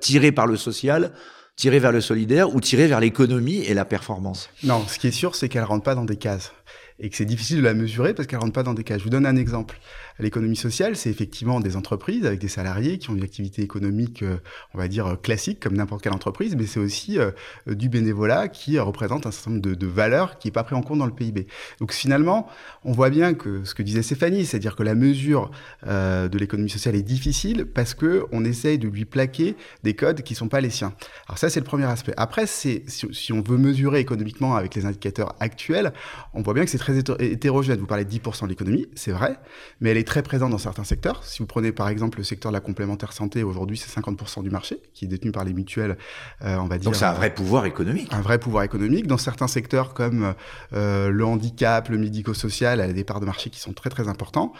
tirée 0.00 0.30
par 0.30 0.46
le 0.46 0.56
social 0.56 1.12
tirée 1.56 1.78
vers 1.78 1.92
le 1.92 2.00
solidaire 2.00 2.54
ou 2.54 2.60
tirée 2.60 2.86
vers 2.86 3.00
l'économie 3.00 3.62
et 3.62 3.74
la 3.74 3.84
performance 3.84 4.50
Non, 4.62 4.84
ce 4.86 4.98
qui 4.98 5.08
est 5.08 5.12
sûr, 5.12 5.34
c'est 5.34 5.48
qu'elle 5.48 5.64
rentre 5.64 5.84
pas 5.84 5.94
dans 5.94 6.04
des 6.04 6.16
cases 6.16 6.52
et 6.98 7.10
que 7.10 7.16
c'est 7.16 7.24
difficile 7.24 7.58
de 7.58 7.62
la 7.62 7.74
mesurer 7.74 8.14
parce 8.14 8.26
qu'elle 8.26 8.38
rentre 8.38 8.52
pas 8.52 8.62
dans 8.62 8.74
des 8.74 8.84
cases. 8.84 8.98
Je 8.98 9.04
vous 9.04 9.10
donne 9.10 9.26
un 9.26 9.36
exemple. 9.36 9.78
L'économie 10.18 10.56
sociale, 10.56 10.96
c'est 10.96 11.10
effectivement 11.10 11.60
des 11.60 11.76
entreprises 11.76 12.24
avec 12.24 12.38
des 12.38 12.48
salariés 12.48 12.98
qui 12.98 13.10
ont 13.10 13.14
une 13.14 13.22
activité 13.22 13.62
économique, 13.62 14.22
euh, 14.22 14.38
on 14.72 14.78
va 14.78 14.88
dire, 14.88 15.18
classique, 15.22 15.60
comme 15.60 15.74
n'importe 15.74 16.02
quelle 16.02 16.14
entreprise, 16.14 16.56
mais 16.56 16.66
c'est 16.66 16.80
aussi 16.80 17.18
euh, 17.18 17.30
du 17.66 17.88
bénévolat 17.88 18.48
qui 18.48 18.78
représente 18.78 19.26
un 19.26 19.30
certain 19.30 19.50
nombre 19.50 19.62
de, 19.62 19.86
valeurs 19.86 20.38
qui 20.38 20.48
n'est 20.48 20.52
pas 20.52 20.64
pris 20.64 20.74
en 20.74 20.82
compte 20.82 20.98
dans 20.98 21.06
le 21.06 21.12
PIB. 21.12 21.46
Donc 21.80 21.92
finalement, 21.92 22.48
on 22.84 22.92
voit 22.92 23.10
bien 23.10 23.34
que 23.34 23.64
ce 23.64 23.74
que 23.74 23.82
disait 23.82 24.02
Stéphanie, 24.02 24.46
c'est-à-dire 24.46 24.74
que 24.74 24.82
la 24.82 24.94
mesure 24.94 25.50
euh, 25.86 26.28
de 26.28 26.38
l'économie 26.38 26.70
sociale 26.70 26.96
est 26.96 27.02
difficile 27.02 27.66
parce 27.66 27.94
que 27.94 28.24
on 28.32 28.44
essaye 28.44 28.78
de 28.78 28.88
lui 28.88 29.04
plaquer 29.04 29.56
des 29.84 29.94
codes 29.94 30.22
qui 30.22 30.34
sont 30.34 30.48
pas 30.48 30.60
les 30.60 30.70
siens. 30.70 30.94
Alors 31.28 31.38
ça, 31.38 31.50
c'est 31.50 31.60
le 31.60 31.66
premier 31.66 31.84
aspect. 31.84 32.14
Après, 32.16 32.46
c'est 32.46 32.84
si, 32.86 33.06
si, 33.12 33.32
on 33.32 33.42
veut 33.42 33.58
mesurer 33.58 34.00
économiquement 34.00 34.56
avec 34.56 34.74
les 34.74 34.86
indicateurs 34.86 35.36
actuels, 35.40 35.92
on 36.34 36.42
voit 36.42 36.54
bien 36.54 36.64
que 36.64 36.70
c'est 36.70 36.78
très 36.78 36.98
hétérogène. 36.98 37.78
Vous 37.78 37.86
parlez 37.86 38.04
de 38.04 38.10
10% 38.10 38.44
de 38.44 38.48
l'économie, 38.48 38.86
c'est 38.94 39.12
vrai, 39.12 39.38
mais 39.80 39.90
elle 39.90 39.98
est 39.98 40.05
très 40.06 40.22
présent 40.22 40.48
dans 40.48 40.56
certains 40.56 40.84
secteurs. 40.84 41.22
Si 41.22 41.40
vous 41.40 41.46
prenez 41.46 41.72
par 41.72 41.90
exemple 41.90 42.16
le 42.16 42.24
secteur 42.24 42.50
de 42.50 42.56
la 42.56 42.60
complémentaire 42.60 43.12
santé, 43.12 43.42
aujourd'hui 43.42 43.76
c'est 43.76 44.00
50% 44.00 44.42
du 44.42 44.48
marché 44.48 44.80
qui 44.94 45.04
est 45.04 45.08
détenu 45.08 45.32
par 45.32 45.44
les 45.44 45.52
mutuelles, 45.52 45.98
euh, 46.42 46.56
on 46.56 46.66
va 46.66 46.78
dire. 46.78 46.84
Donc 46.84 46.96
c'est 46.96 47.04
un 47.04 47.12
vrai 47.12 47.34
pouvoir 47.34 47.66
économique. 47.66 48.10
Un 48.12 48.22
vrai 48.22 48.38
pouvoir 48.38 48.64
économique. 48.64 49.06
Dans 49.06 49.18
certains 49.18 49.48
secteurs 49.48 49.92
comme 49.92 50.34
euh, 50.72 51.10
le 51.10 51.24
handicap, 51.26 51.90
le 51.90 51.98
médico-social, 51.98 52.80
elle 52.80 52.90
a 52.90 52.94
des 52.94 53.04
parts 53.04 53.20
de 53.20 53.26
marché 53.26 53.50
qui 53.50 53.60
sont 53.60 53.74
très 53.74 53.90
très 53.90 54.08
importants. 54.08 54.54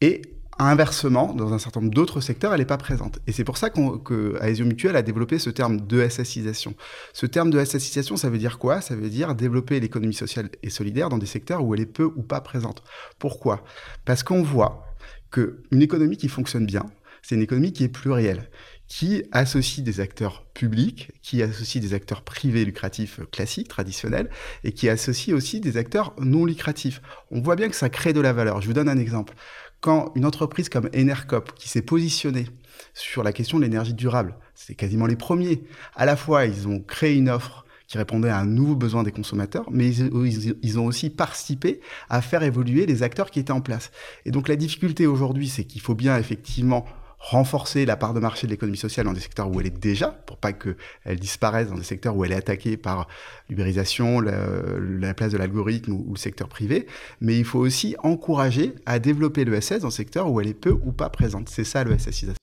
Et 0.00 0.22
Inversement, 0.62 1.32
dans 1.32 1.54
un 1.54 1.58
certain 1.58 1.80
nombre 1.80 1.94
d'autres 1.94 2.20
secteurs, 2.20 2.52
elle 2.52 2.58
n'est 2.58 2.66
pas 2.66 2.76
présente. 2.76 3.18
Et 3.26 3.32
c'est 3.32 3.44
pour 3.44 3.56
ça 3.56 3.70
qu'Aesio 3.70 4.66
Mutuel 4.66 4.94
a 4.94 5.00
développé 5.00 5.38
ce 5.38 5.48
terme 5.48 5.80
de 5.80 6.06
SSisation. 6.06 6.74
Ce 7.14 7.24
terme 7.24 7.48
de 7.48 7.64
SSisation, 7.64 8.18
ça 8.18 8.28
veut 8.28 8.36
dire 8.36 8.58
quoi? 8.58 8.82
Ça 8.82 8.94
veut 8.94 9.08
dire 9.08 9.34
développer 9.34 9.80
l'économie 9.80 10.12
sociale 10.12 10.50
et 10.62 10.68
solidaire 10.68 11.08
dans 11.08 11.16
des 11.16 11.24
secteurs 11.24 11.64
où 11.64 11.74
elle 11.74 11.80
est 11.80 11.86
peu 11.86 12.04
ou 12.04 12.22
pas 12.22 12.42
présente. 12.42 12.82
Pourquoi? 13.18 13.64
Parce 14.04 14.22
qu'on 14.22 14.42
voit 14.42 14.84
qu'une 15.30 15.80
économie 15.80 16.18
qui 16.18 16.28
fonctionne 16.28 16.66
bien, 16.66 16.84
c'est 17.22 17.36
une 17.36 17.42
économie 17.42 17.72
qui 17.72 17.84
est 17.84 17.88
plurielle, 17.88 18.50
qui 18.86 19.24
associe 19.32 19.82
des 19.82 20.00
acteurs 20.00 20.44
publics, 20.52 21.10
qui 21.22 21.42
associe 21.42 21.82
des 21.82 21.94
acteurs 21.94 22.20
privés 22.22 22.66
lucratifs 22.66 23.20
classiques, 23.30 23.68
traditionnels, 23.68 24.28
et 24.64 24.72
qui 24.72 24.90
associe 24.90 25.34
aussi 25.34 25.60
des 25.60 25.78
acteurs 25.78 26.14
non 26.18 26.44
lucratifs. 26.44 27.00
On 27.30 27.40
voit 27.40 27.56
bien 27.56 27.70
que 27.70 27.76
ça 27.76 27.88
crée 27.88 28.12
de 28.12 28.20
la 28.20 28.34
valeur. 28.34 28.60
Je 28.60 28.66
vous 28.66 28.74
donne 28.74 28.90
un 28.90 28.98
exemple 28.98 29.34
quand 29.80 30.12
une 30.14 30.26
entreprise 30.26 30.68
comme 30.68 30.90
Enercop, 30.94 31.54
qui 31.54 31.68
s'est 31.68 31.82
positionnée 31.82 32.46
sur 32.94 33.22
la 33.22 33.32
question 33.32 33.58
de 33.58 33.64
l'énergie 33.64 33.94
durable, 33.94 34.36
c'est 34.54 34.74
quasiment 34.74 35.06
les 35.06 35.16
premiers, 35.16 35.62
à 35.96 36.06
la 36.06 36.16
fois 36.16 36.46
ils 36.46 36.68
ont 36.68 36.80
créé 36.80 37.16
une 37.16 37.28
offre 37.28 37.64
qui 37.86 37.98
répondait 37.98 38.28
à 38.28 38.38
un 38.38 38.46
nouveau 38.46 38.76
besoin 38.76 39.02
des 39.02 39.10
consommateurs, 39.10 39.66
mais 39.70 39.88
ils, 39.88 40.56
ils, 40.62 40.78
ont 40.78 40.86
aussi 40.86 41.10
participé 41.10 41.80
à 42.08 42.22
faire 42.22 42.44
évoluer 42.44 42.86
les 42.86 43.02
acteurs 43.02 43.32
qui 43.32 43.40
étaient 43.40 43.50
en 43.50 43.60
place. 43.60 43.90
Et 44.24 44.30
donc 44.30 44.46
la 44.46 44.54
difficulté 44.54 45.08
aujourd'hui, 45.08 45.48
c'est 45.48 45.64
qu'il 45.64 45.80
faut 45.80 45.96
bien 45.96 46.16
effectivement 46.16 46.86
renforcer 47.20 47.84
la 47.84 47.96
part 47.96 48.14
de 48.14 48.20
marché 48.20 48.46
de 48.46 48.52
l'économie 48.52 48.78
sociale 48.78 49.04
dans 49.04 49.12
des 49.12 49.20
secteurs 49.20 49.50
où 49.50 49.60
elle 49.60 49.66
est 49.66 49.78
déjà, 49.78 50.08
pour 50.08 50.38
pas 50.38 50.54
qu'elle 50.54 51.18
disparaisse 51.20 51.68
dans 51.68 51.76
des 51.76 51.84
secteurs 51.84 52.16
où 52.16 52.24
elle 52.24 52.32
est 52.32 52.36
attaquée 52.36 52.78
par 52.78 53.06
l'ubérisation, 53.50 54.20
la, 54.20 54.38
la, 54.78 55.12
place 55.12 55.30
de 55.30 55.36
l'algorithme 55.36 55.92
ou, 55.92 56.04
ou, 56.08 56.14
le 56.14 56.18
secteur 56.18 56.48
privé. 56.48 56.86
Mais 57.20 57.38
il 57.38 57.44
faut 57.44 57.58
aussi 57.58 57.94
encourager 58.02 58.74
à 58.86 58.98
développer 58.98 59.44
l'ESS 59.44 59.80
dans 59.80 59.88
des 59.88 59.94
secteurs 59.94 60.30
où 60.30 60.40
elle 60.40 60.48
est 60.48 60.54
peu 60.54 60.72
ou 60.82 60.92
pas 60.92 61.10
présente. 61.10 61.50
C'est 61.50 61.64
ça 61.64 61.84
l'ESSisation. 61.84 62.34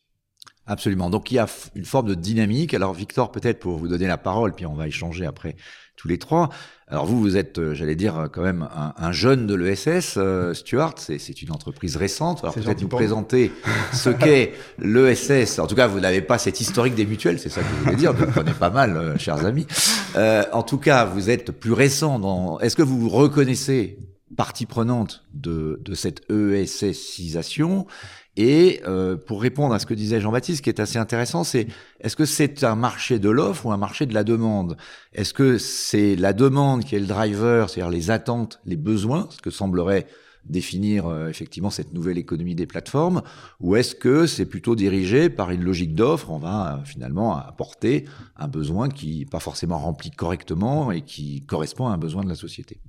Absolument. 0.68 1.10
Donc 1.10 1.32
il 1.32 1.36
y 1.36 1.40
a 1.40 1.48
une 1.76 1.86
forme 1.86 2.10
de 2.10 2.14
dynamique. 2.14 2.74
Alors 2.74 2.94
Victor, 2.94 3.32
peut-être 3.32 3.60
pour 3.60 3.78
vous 3.78 3.88
donner 3.88 4.06
la 4.06 4.18
parole, 4.18 4.54
puis 4.54 4.66
on 4.66 4.76
va 4.76 4.88
échanger 4.88 5.26
après 5.26 5.56
tous 5.98 6.08
les 6.08 6.18
trois. 6.18 6.50
Alors 6.90 7.06
vous, 7.06 7.20
vous 7.20 7.36
êtes, 7.36 7.60
euh, 7.60 7.74
j'allais 7.74 7.98
dire, 7.98 8.30
quand 8.32 8.44
même 8.44 8.66
un, 8.74 8.94
un 8.98 9.12
jeune 9.12 9.46
de 9.46 9.56
l'ESS, 9.56 10.14
euh, 10.16 10.54
Stuart. 10.54 10.94
C'est 10.96 11.42
une 11.42 11.52
entreprise 11.52 11.98
récente. 11.98 12.40
Alors 12.44 12.54
peut-être 12.56 12.80
vous 12.82 12.88
présenter 12.88 13.52
ce 13.92 14.10
qu'est 14.10 14.54
l'ESS. 14.80 15.60
En 15.60 15.68
tout 15.68 15.76
cas, 15.76 15.88
vous 15.88 16.00
n'avez 16.00 16.22
pas 16.22 16.38
cette 16.38 16.62
historique 16.62 16.96
des 16.96 17.06
mutuelles, 17.06 17.40
c'est 17.40 17.50
ça 17.50 17.60
que 17.62 17.68
vous 17.68 17.84
voulez 17.84 17.98
dire. 17.98 18.14
Vous 18.14 18.26
connaissez 18.32 18.58
pas 18.58 18.70
mal, 18.70 18.96
euh, 18.96 19.18
chers 19.18 19.46
amis. 19.46 19.68
Euh, 20.16 20.44
en 20.54 20.64
tout 20.64 20.78
cas, 20.78 21.04
vous 21.04 21.30
êtes 21.30 21.52
plus 21.52 21.74
récent. 21.74 22.20
Dans... 22.20 22.58
Est-ce 22.60 22.78
que 22.78 22.84
vous 22.84 23.00
vous 23.00 23.10
reconnaissez 23.10 23.98
partie 24.38 24.66
prenante 24.66 25.26
de, 25.34 25.82
de 25.84 25.94
cette 25.94 26.22
ESSisation 26.30 27.88
et 28.38 28.82
euh, 28.86 29.18
pour 29.18 29.42
répondre 29.42 29.74
à 29.74 29.80
ce 29.80 29.88
que 29.88 29.96
disait 29.96 30.22
Jean-Baptiste, 30.22 30.60
ce 30.60 30.62
qui 30.62 30.70
est 30.70 30.80
assez 30.80 31.00
intéressant, 31.00 31.44
c'est 31.44 31.68
est-ce 32.00 32.16
que 32.16 32.26
c'est 32.26 32.64
un 32.64 32.76
marché 32.76 33.18
de 33.18 33.30
l'offre 33.30 33.66
ou 33.66 33.72
un 33.72 33.78
marché 33.78 34.06
de 34.06 34.14
la 34.14 34.24
demande? 34.24 34.78
Est-ce 35.14 35.34
que 35.34 35.58
c'est 35.58 36.16
la 36.16 36.34
demande 36.34 36.86
qui 36.86 36.96
est 36.96 37.00
le 37.00 37.08
driver, 37.08 37.68
c'est-à-dire 37.68 37.90
les 37.90 38.12
attentes, 38.12 38.60
les 38.66 38.76
besoins, 38.76 39.28
ce 39.32 39.42
que 39.42 39.50
semblerait 39.50 40.06
définir 40.46 41.08
euh, 41.08 41.30
effectivement 41.30 41.72
cette 41.72 41.94
nouvelle 41.94 42.20
économie 42.20 42.56
des 42.56 42.68
plateformes, 42.68 43.24
ou 43.60 43.76
est-ce 43.76 43.96
que 43.96 44.28
c'est 44.28 44.46
plutôt 44.46 44.76
dirigé 44.76 45.30
par 45.30 45.50
une 45.50 45.64
logique 45.64 45.96
d'offre 45.96 46.30
On 46.30 46.38
va 46.38 46.76
euh, 46.76 46.86
finalement 46.86 47.36
apporter 47.36 48.06
un 48.38 48.48
besoin 48.48 48.88
qui 48.88 49.20
n'est 49.20 49.26
pas 49.26 49.40
forcément 49.40 49.80
rempli 49.80 50.12
correctement 50.12 50.92
et 50.92 51.02
qui 51.02 51.44
correspond 51.46 51.88
à 51.88 51.92
un 51.92 51.98
besoin 51.98 52.24
de 52.24 52.30
la 52.30 52.36
société? 52.36 52.80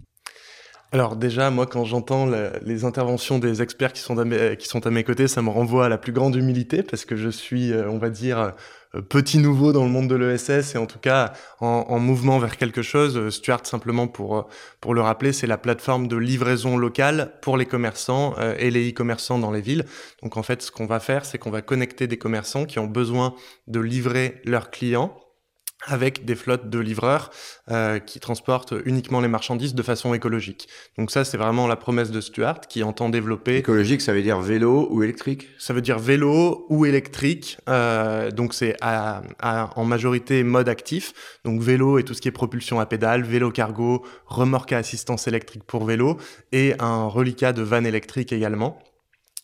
Alors 0.90 1.16
déjà, 1.16 1.50
moi, 1.50 1.66
quand 1.66 1.84
j'entends 1.84 2.26
les 2.62 2.84
interventions 2.86 3.38
des 3.38 3.60
experts 3.60 3.92
qui 3.92 4.00
sont, 4.00 4.18
à 4.18 4.24
mes, 4.24 4.56
qui 4.56 4.66
sont 4.66 4.86
à 4.86 4.90
mes 4.90 5.04
côtés, 5.04 5.28
ça 5.28 5.42
me 5.42 5.50
renvoie 5.50 5.84
à 5.84 5.88
la 5.90 5.98
plus 5.98 6.12
grande 6.12 6.34
humilité 6.34 6.82
parce 6.82 7.04
que 7.04 7.14
je 7.14 7.28
suis, 7.28 7.72
euh, 7.72 7.90
on 7.90 7.98
va 7.98 8.08
dire, 8.08 8.54
euh, 8.94 9.02
petit 9.02 9.36
nouveau 9.36 9.74
dans 9.74 9.84
le 9.84 9.90
monde 9.90 10.08
de 10.08 10.14
l'ESS 10.14 10.74
et 10.74 10.78
en 10.78 10.86
tout 10.86 10.98
cas 10.98 11.34
en, 11.60 11.84
en, 11.88 11.98
mouvement 11.98 12.38
vers 12.38 12.56
quelque 12.56 12.80
chose. 12.80 13.18
Euh, 13.18 13.30
Stuart, 13.30 13.66
simplement 13.66 14.06
pour, 14.06 14.48
pour 14.80 14.94
le 14.94 15.02
rappeler, 15.02 15.34
c'est 15.34 15.46
la 15.46 15.58
plateforme 15.58 16.08
de 16.08 16.16
livraison 16.16 16.78
locale 16.78 17.34
pour 17.42 17.58
les 17.58 17.66
commerçants 17.66 18.34
et 18.58 18.70
les 18.70 18.88
e-commerçants 18.88 19.38
dans 19.38 19.50
les 19.50 19.60
villes. 19.60 19.84
Donc 20.22 20.38
en 20.38 20.42
fait, 20.42 20.62
ce 20.62 20.70
qu'on 20.70 20.86
va 20.86 21.00
faire, 21.00 21.26
c'est 21.26 21.36
qu'on 21.36 21.50
va 21.50 21.60
connecter 21.60 22.06
des 22.06 22.16
commerçants 22.16 22.64
qui 22.64 22.78
ont 22.78 22.86
besoin 22.86 23.34
de 23.66 23.80
livrer 23.80 24.40
leurs 24.46 24.70
clients 24.70 25.14
avec 25.86 26.24
des 26.24 26.34
flottes 26.34 26.68
de 26.68 26.78
livreurs 26.78 27.30
euh, 27.70 27.98
qui 27.98 28.20
transportent 28.20 28.74
uniquement 28.84 29.20
les 29.20 29.28
marchandises 29.28 29.74
de 29.74 29.82
façon 29.82 30.12
écologique. 30.14 30.68
Donc 30.96 31.10
ça, 31.10 31.24
c'est 31.24 31.36
vraiment 31.36 31.66
la 31.66 31.76
promesse 31.76 32.10
de 32.10 32.20
Stuart 32.20 32.60
qui 32.62 32.82
entend 32.82 33.08
développer... 33.08 33.58
Écologique, 33.58 34.00
ça 34.00 34.12
veut 34.12 34.22
dire 34.22 34.40
vélo 34.40 34.88
ou 34.90 35.02
électrique? 35.02 35.48
Ça 35.58 35.72
veut 35.72 35.80
dire 35.80 35.98
vélo 35.98 36.66
ou 36.68 36.84
électrique. 36.84 37.58
Euh, 37.68 38.30
donc 38.30 38.54
c'est 38.54 38.76
à, 38.80 39.22
à, 39.38 39.70
en 39.78 39.84
majorité 39.84 40.42
mode 40.42 40.68
actif. 40.68 41.12
Donc 41.44 41.60
vélo 41.60 41.98
et 41.98 42.04
tout 42.04 42.14
ce 42.14 42.20
qui 42.20 42.28
est 42.28 42.32
propulsion 42.32 42.80
à 42.80 42.86
pédale, 42.86 43.22
vélo 43.22 43.50
cargo, 43.50 44.04
remorque 44.26 44.72
à 44.72 44.78
assistance 44.78 45.28
électrique 45.28 45.64
pour 45.64 45.84
vélo 45.84 46.16
et 46.52 46.74
un 46.80 47.06
reliquat 47.06 47.52
de 47.52 47.62
vanne 47.62 47.86
électrique 47.86 48.32
également. 48.32 48.78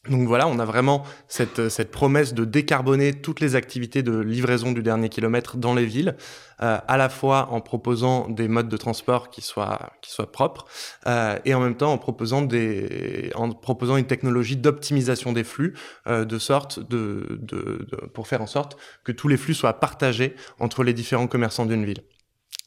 Donc 0.08 0.28
voilà, 0.28 0.46
on 0.46 0.58
a 0.58 0.66
vraiment 0.66 1.04
cette, 1.28 1.70
cette, 1.70 1.90
promesse 1.90 2.34
de 2.34 2.44
décarboner 2.44 3.14
toutes 3.14 3.40
les 3.40 3.56
activités 3.56 4.02
de 4.02 4.18
livraison 4.18 4.72
du 4.72 4.82
dernier 4.82 5.08
kilomètre 5.08 5.56
dans 5.56 5.74
les 5.74 5.86
villes, 5.86 6.16
euh, 6.62 6.78
à 6.86 6.96
la 6.98 7.08
fois 7.08 7.48
en 7.52 7.62
proposant 7.62 8.28
des 8.28 8.46
modes 8.46 8.68
de 8.68 8.76
transport 8.76 9.30
qui 9.30 9.40
soient, 9.40 9.92
qui 10.02 10.10
soient 10.10 10.30
propres, 10.30 10.66
euh, 11.06 11.38
et 11.46 11.54
en 11.54 11.60
même 11.60 11.76
temps 11.76 11.92
en 11.92 11.98
proposant, 11.98 12.42
des, 12.42 13.30
en 13.34 13.50
proposant 13.50 13.96
une 13.96 14.06
technologie 14.06 14.56
d'optimisation 14.56 15.32
des 15.32 15.44
flux, 15.44 15.74
euh, 16.06 16.26
de 16.26 16.38
sorte 16.38 16.80
de, 16.80 17.38
de, 17.40 17.86
pour 18.12 18.28
faire 18.28 18.42
en 18.42 18.46
sorte 18.46 18.76
que 19.04 19.12
tous 19.12 19.28
les 19.28 19.38
flux 19.38 19.54
soient 19.54 19.80
partagés 19.80 20.36
entre 20.60 20.84
les 20.84 20.92
différents 20.92 21.28
commerçants 21.28 21.64
d'une 21.64 21.84
ville. 21.86 22.02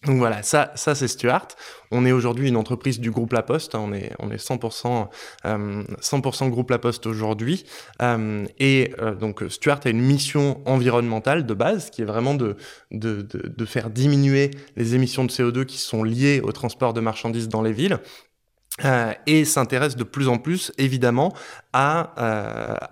Donc 0.06 0.20
voilà, 0.20 0.44
ça, 0.44 0.72
ça 0.75 0.94
c'est 0.94 1.08
Stuart. 1.08 1.48
On 1.89 2.06
est 2.06 2.12
aujourd'hui 2.12 2.48
une 2.48 2.56
entreprise 2.56 3.00
du 3.00 3.10
groupe 3.10 3.34
La 3.34 3.42
Poste. 3.42 3.74
Hein, 3.74 3.82
on 3.84 3.94
est, 3.94 4.12
on 4.20 4.30
est 4.30 4.38
100%, 4.38 5.08
euh, 5.46 5.84
100% 6.01 6.50
groupe 6.50 6.70
La 6.70 6.77
Poste 6.77 7.08
aujourd'hui. 7.08 7.66
Euh, 8.04 8.46
et 8.60 8.94
euh, 9.01 9.16
donc 9.16 9.44
Stuart 9.50 9.80
a 9.86 9.89
une 9.89 10.01
mission 10.01 10.62
environnementale 10.66 11.48
de 11.48 11.54
base 11.56 11.89
qui 11.89 12.04
est 12.04 12.06
vraiment 12.06 12.36
de, 12.36 12.58
de, 12.92 13.24
de, 13.24 13.48
de 13.48 13.66
faire 13.66 13.89
diminuer 13.89 14.51
les 14.75 14.94
émissions 14.94 15.25
de 15.25 15.32
CO2 15.32 15.66
qui 15.66 15.80
sont 15.80 16.04
liées 16.04 16.42
au 16.42 16.51
transport 16.51 16.94
de 16.94 17.01
marchandises 17.01 17.50
dans 17.50 17.63
les 17.63 17.74
villes. 17.74 18.00
Euh, 18.86 19.14
et 19.26 19.44
s'intéresse 19.46 19.96
de 19.96 20.04
plus 20.04 20.28
en 20.28 20.38
plus, 20.38 20.72
évidemment, 20.78 21.34
à, 21.74 22.12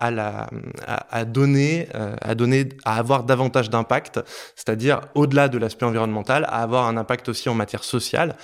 à, 0.00 0.10
la, 0.10 0.48
à, 0.86 1.24
donner, 1.24 1.88
à 2.20 2.34
donner, 2.34 2.68
à 2.84 2.98
avoir 2.98 3.24
davantage 3.24 3.68
d'impact, 3.70 4.20
c'est-à-dire 4.54 5.00
au-delà 5.14 5.48
de 5.48 5.58
l'aspect 5.58 5.86
environnemental, 5.86 6.44
à 6.48 6.62
avoir 6.62 6.86
un 6.86 6.96
impact 6.96 7.28
aussi 7.28 7.48
en 7.48 7.54
matière 7.54 7.82
sociale 7.82 8.36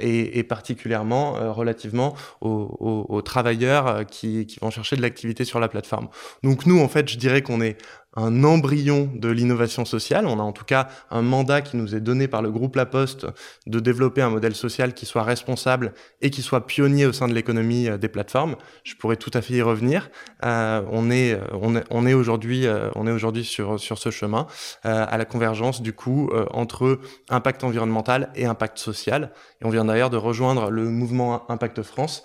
et, 0.00 0.42
particulièrement 0.44 1.52
relativement 1.52 2.14
aux, 2.40 3.22
travailleurs 3.22 4.06
qui 4.06 4.46
vont 4.62 4.70
chercher 4.70 4.96
de 4.96 5.02
l'activité 5.02 5.44
sur 5.44 5.60
la 5.60 5.68
plateforme. 5.68 6.08
Donc 6.42 6.64
nous, 6.64 6.80
en 6.80 6.88
fait, 6.88 7.08
je 7.08 7.18
dirais 7.18 7.42
qu'on 7.42 7.60
est 7.60 7.76
un 8.18 8.42
embryon 8.42 9.10
de 9.14 9.28
l'innovation 9.28 9.84
sociale. 9.84 10.26
On 10.26 10.40
a 10.40 10.42
en 10.42 10.52
tout 10.52 10.64
cas 10.64 10.88
un 11.10 11.22
mandat 11.22 11.62
qui 11.62 11.76
nous 11.76 11.94
est 11.94 12.00
donné 12.00 12.26
par 12.26 12.42
le 12.42 12.50
groupe 12.50 12.74
La 12.74 12.86
Poste 12.86 13.26
de 13.66 13.80
développer 13.80 14.22
un 14.22 14.30
modèle 14.30 14.54
social 14.54 14.92
qui 14.92 15.06
soit 15.06 15.22
responsable 15.22 15.92
et 16.20 16.30
qui 16.30 16.42
soit 16.42 16.66
pionnier 16.66 17.06
au 17.06 17.12
sein 17.12 17.28
de 17.28 17.34
l'économie 17.34 17.88
euh, 17.88 17.96
des 17.96 18.08
plateformes. 18.08 18.56
Je 18.82 18.96
pourrais 18.96 19.16
tout 19.16 19.30
à 19.34 19.40
fait 19.40 19.54
y 19.54 19.62
revenir. 19.62 20.10
Euh, 20.44 20.82
on 20.90 21.10
est, 21.10 21.34
euh, 21.34 21.40
on 21.52 21.76
est, 21.76 21.84
on 21.90 22.06
est 22.06 22.14
aujourd'hui, 22.14 22.66
aujourd'hui 22.96 23.44
sur 23.44 23.78
sur 23.78 23.98
ce 23.98 24.10
chemin 24.10 24.46
à 24.82 25.16
la 25.16 25.24
convergence 25.24 25.82
du 25.82 25.92
coup 25.92 26.30
entre 26.50 27.00
impact 27.28 27.64
environnemental 27.64 28.30
et 28.34 28.46
impact 28.46 28.78
social. 28.78 29.30
Et 29.60 29.66
on 29.66 29.70
vient 29.70 29.84
d'ailleurs 29.84 30.10
de 30.10 30.16
rejoindre 30.16 30.70
le 30.70 30.88
mouvement 30.88 31.50
Impact 31.50 31.82
France 31.82 32.24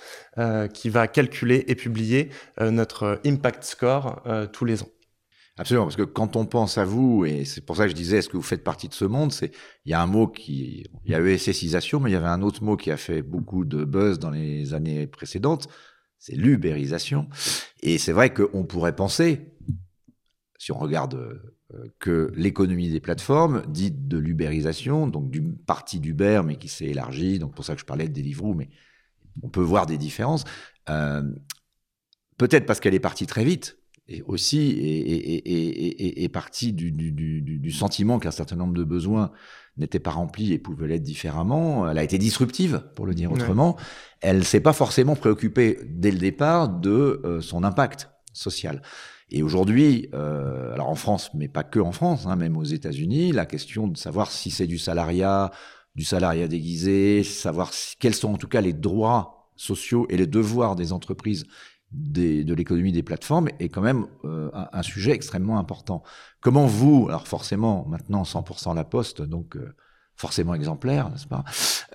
qui 0.73 0.89
va 0.89 1.07
calculer 1.07 1.65
et 1.67 1.75
publier 1.75 2.29
notre 2.59 3.19
impact 3.25 3.63
score 3.63 4.21
tous 4.51 4.65
les 4.65 4.81
ans. 4.83 4.92
Absolument, 5.57 5.85
parce 5.85 5.95
que 5.95 6.01
quand 6.01 6.35
on 6.35 6.47
pense 6.47 6.79
à 6.79 6.85
vous, 6.85 7.25
et 7.25 7.45
c'est 7.45 7.61
pour 7.61 7.77
ça 7.77 7.83
que 7.83 7.91
je 7.91 7.95
disais, 7.95 8.17
est-ce 8.17 8.29
que 8.29 8.37
vous 8.37 8.43
faites 8.43 8.63
partie 8.63 8.87
de 8.87 8.93
ce 8.93 9.05
monde 9.05 9.31
C'est 9.31 9.51
il 9.85 9.91
y 9.91 9.93
a 9.93 10.01
un 10.01 10.07
mot 10.07 10.27
qui, 10.27 10.87
il 11.05 11.11
y 11.11 11.13
a 11.13 11.21
ESSisation, 11.21 11.99
mais 11.99 12.09
il 12.09 12.13
y 12.13 12.15
avait 12.15 12.25
un 12.25 12.41
autre 12.41 12.63
mot 12.63 12.75
qui 12.75 12.89
a 12.89 12.97
fait 12.97 13.21
beaucoup 13.21 13.63
de 13.63 13.83
buzz 13.85 14.17
dans 14.17 14.31
les 14.31 14.73
années 14.73 15.05
précédentes, 15.05 15.67
c'est 16.17 16.35
l'ubérisation. 16.35 17.29
Et 17.81 17.99
c'est 17.99 18.13
vrai 18.13 18.33
qu'on 18.33 18.65
pourrait 18.65 18.95
penser, 18.95 19.53
si 20.57 20.71
on 20.71 20.79
regarde 20.79 21.13
euh, 21.75 21.93
que 21.99 22.31
l'économie 22.35 22.89
des 22.89 22.99
plateformes, 22.99 23.63
dite 23.67 24.07
de 24.07 24.17
l'ubérisation, 24.17 25.05
donc 25.05 25.29
d'une 25.29 25.55
partie 25.55 25.99
d'Uber, 25.99 26.41
mais 26.43 26.55
qui 26.55 26.67
s'est 26.67 26.85
élargie, 26.85 27.37
donc 27.37 27.53
pour 27.53 27.63
ça 27.63 27.75
que 27.75 27.79
je 27.79 27.85
parlais 27.85 28.07
de 28.07 28.13
Deliveroo, 28.13 28.55
mais 28.55 28.69
on 29.43 29.49
peut 29.49 29.61
voir 29.61 29.85
des 29.85 29.99
différences. 29.99 30.45
Euh, 30.89 31.21
peut-être 32.37 32.65
parce 32.65 32.79
qu'elle 32.79 32.95
est 32.95 32.99
partie 32.99 33.27
très 33.27 33.43
vite, 33.43 33.77
et 34.09 34.21
aussi 34.23 34.75
est, 34.81 36.29
partie 36.29 36.73
du, 36.73 36.91
du, 36.91 37.71
sentiment 37.71 38.19
qu'un 38.19 38.31
certain 38.31 38.55
nombre 38.55 38.73
de 38.73 38.83
besoins 38.83 39.31
n'étaient 39.77 39.99
pas 39.99 40.11
remplis 40.11 40.51
et 40.51 40.59
pouvaient 40.59 40.87
l'être 40.87 41.03
différemment. 41.03 41.89
Elle 41.89 41.97
a 41.97 42.03
été 42.03 42.17
disruptive, 42.17 42.83
pour 42.95 43.05
le 43.05 43.13
dire 43.13 43.31
autrement. 43.31 43.77
Elle 44.19 44.37
Elle 44.37 44.43
s'est 44.43 44.59
pas 44.59 44.73
forcément 44.73 45.15
préoccupée 45.15 45.79
dès 45.85 46.11
le 46.11 46.17
départ 46.17 46.69
de 46.69 47.21
euh, 47.23 47.41
son 47.41 47.63
impact 47.63 48.09
social. 48.33 48.81
Et 49.31 49.41
aujourd'hui, 49.41 50.09
euh, 50.13 50.73
alors 50.73 50.89
en 50.89 50.95
France, 50.95 51.31
mais 51.33 51.47
pas 51.47 51.63
que 51.63 51.79
en 51.79 51.91
France, 51.91 52.27
hein, 52.27 52.35
même 52.35 52.57
aux 52.57 52.63
États-Unis, 52.63 53.31
la 53.31 53.45
question 53.45 53.87
de 53.87 53.97
savoir 53.97 54.31
si 54.31 54.51
c'est 54.51 54.67
du 54.67 54.77
salariat, 54.77 55.49
du 55.95 56.03
salariat 56.03 56.47
déguisé, 56.47 57.23
savoir 57.23 57.71
quels 57.99 58.13
sont 58.13 58.33
en 58.33 58.37
tout 58.37 58.47
cas 58.47 58.61
les 58.61 58.73
droits 58.73 59.49
sociaux 59.55 60.05
et 60.09 60.17
les 60.17 60.27
devoirs 60.27 60.75
des 60.75 60.91
entreprises 60.91 61.45
de 61.93 62.53
l'économie 62.53 62.91
des 62.91 63.03
plateformes 63.03 63.49
est 63.59 63.69
quand 63.69 63.81
même 63.81 64.07
euh, 64.25 64.49
un, 64.53 64.81
sujet 64.83 65.11
extrêmement 65.11 65.59
important. 65.59 66.03
Comment 66.41 66.65
vous, 66.65 67.05
alors 67.07 67.27
forcément 67.27 67.85
maintenant 67.87 68.23
100% 68.23 68.75
la 68.75 68.83
poste, 68.83 69.21
donc 69.21 69.55
euh, 69.55 69.75
forcément 70.15 70.53
exemplaire, 70.55 71.09
n'est-ce 71.09 71.27
pas 71.27 71.43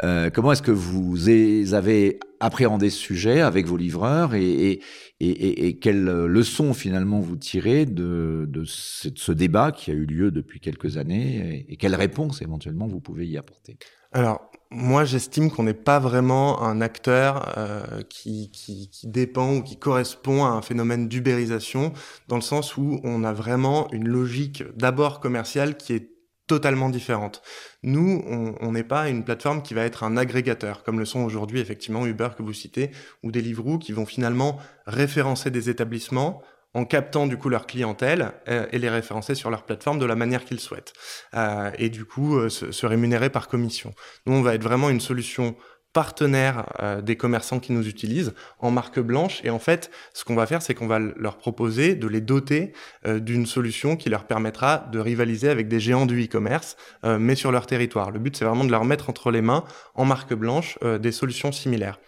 euh, 0.05 0.31
Comment 0.31 0.52
est-ce 0.52 0.62
que 0.62 0.71
vous 0.71 1.28
avez 1.75 2.21
appréhendé 2.40 2.90
ce 2.90 2.99
sujet 2.99 3.40
avec 3.40 3.67
vos 3.67 3.76
livreurs 3.76 4.35
et, 4.35 4.49
et, 4.50 4.81
et, 5.21 5.67
et 5.67 5.78
quelles 5.78 6.05
leçons 6.05 6.75
finalement 6.75 7.21
vous 7.21 7.37
tirez 7.37 7.85
de, 7.85 8.47
de, 8.49 8.64
ce, 8.64 9.33
débat 9.33 9.73
qui 9.73 9.90
a 9.90 9.95
eu 9.95 10.07
lieu 10.07 10.31
depuis 10.31 10.61
quelques 10.61 10.97
années 10.97 11.67
et, 11.69 11.76
quelles 11.76 11.97
réponses 11.97 12.43
éventuellement 12.43 12.87
vous 12.87 13.00
pouvez 13.00 13.26
y 13.26 13.37
apporter? 13.37 13.78
Alors 14.12 14.48
moi, 14.70 15.04
j'estime 15.06 15.50
qu'on 15.50 15.62
n'est 15.62 15.72
pas 15.72 15.98
vraiment 15.98 16.62
un 16.62 16.82
acteur 16.82 17.54
euh, 17.56 18.02
qui, 18.10 18.50
qui, 18.50 18.90
dépend 19.04 19.56
ou 19.56 19.62
qui 19.62 19.78
correspond 19.78 20.44
à 20.44 20.50
un 20.50 20.60
phénomène 20.60 21.08
d'ubérisation, 21.08 21.94
dans 22.28 22.37
le 22.37 22.42
sens 22.42 22.76
où 22.76 23.00
on 23.02 23.25
a 23.25 23.32
vraiment 23.32 23.90
une 23.92 24.08
logique 24.08 24.62
d'abord 24.76 25.20
commerciale 25.20 25.78
qui 25.78 25.94
est 25.94 26.10
totalement 26.46 26.90
différente. 26.90 27.42
Nous, 27.82 28.22
on 28.26 28.72
n'est 28.72 28.82
pas 28.82 29.08
une 29.10 29.22
plateforme 29.22 29.62
qui 29.62 29.75
va 29.75 29.84
être 29.84 30.02
un 30.02 30.16
agrégateur, 30.16 30.82
comme 30.82 30.98
le 30.98 31.04
sont 31.04 31.20
aujourd'hui 31.20 31.60
effectivement 31.60 32.06
Uber 32.06 32.30
que 32.37 32.42
vous 32.42 32.54
citez, 32.54 32.90
ou 33.22 33.30
Deliveroo, 33.30 33.78
qui 33.78 33.93
vont 33.93 34.06
finalement 34.06 34.58
référencer 34.86 35.50
des 35.50 35.69
établissements 35.69 36.43
en 36.78 36.84
captant 36.84 37.26
du 37.26 37.36
coup 37.36 37.49
leur 37.49 37.67
clientèle 37.67 38.32
euh, 38.49 38.67
et 38.73 38.78
les 38.78 38.88
référencer 38.88 39.34
sur 39.34 39.50
leur 39.50 39.64
plateforme 39.64 39.99
de 39.99 40.06
la 40.06 40.14
manière 40.14 40.45
qu'ils 40.45 40.60
souhaitent. 40.60 40.93
Euh, 41.34 41.71
et 41.76 41.88
du 41.88 42.04
coup, 42.04 42.36
euh, 42.36 42.49
se, 42.49 42.86
rémunérer 42.86 43.30
par 43.30 43.49
commission. 43.49 43.93
Nous, 44.26 44.32
on 44.32 44.43
va 44.43 44.54
être 44.54 44.62
vraiment 44.62 44.88
une 44.88 45.00
solution 45.00 45.56
partenaire 45.93 46.67
des 47.02 47.17
commerçants 47.17 47.58
qui 47.60 47.73
nous 47.73 47.88
utilisent 47.88 48.34
en 48.60 48.71
marque 48.71 49.00
blanche. 49.00 49.41
Et 49.43 49.50
en 49.50 49.58
fait, 49.58 49.91
ce 50.12 50.23
qu'on 50.23 50.36
va 50.36 50.47
faire, 50.47 50.62
c'est 50.62 50.75
qu'on 50.75 50.86
va 50.86 50.99
leur 50.99 51.38
proposer 51.38 51.97
de 51.97 52.06
les 52.06 52.21
doter 52.21 52.73
d'une 53.06 53.47
solution 53.47 53.97
qui 53.97 54.08
leur 54.10 54.25
permettra 54.25 54.86
de 54.93 54.99
rivaliser 55.00 55.49
avec 55.49 55.67
des 55.67 55.80
géants 55.80 56.06
du 56.06 56.23
e-commerce, 56.23 56.76
mais 57.04 57.34
sur 57.34 57.50
leur 57.50 57.67
territoire. 57.67 58.10
Le 58.10 58.21
but, 58.21 58.36
c'est 58.36 58.45
vraiment 58.45 58.64
de 58.64 58.71
leur 58.71 58.84
mettre 58.84 59.08
entre 59.08 59.30
les 59.30 59.41
mains, 59.41 59.64
en 59.95 60.04
marque 60.04 60.34
blanche, 60.34 60.78
des 61.00 61.10
solutions 61.10 61.52
similaires. 61.52 61.99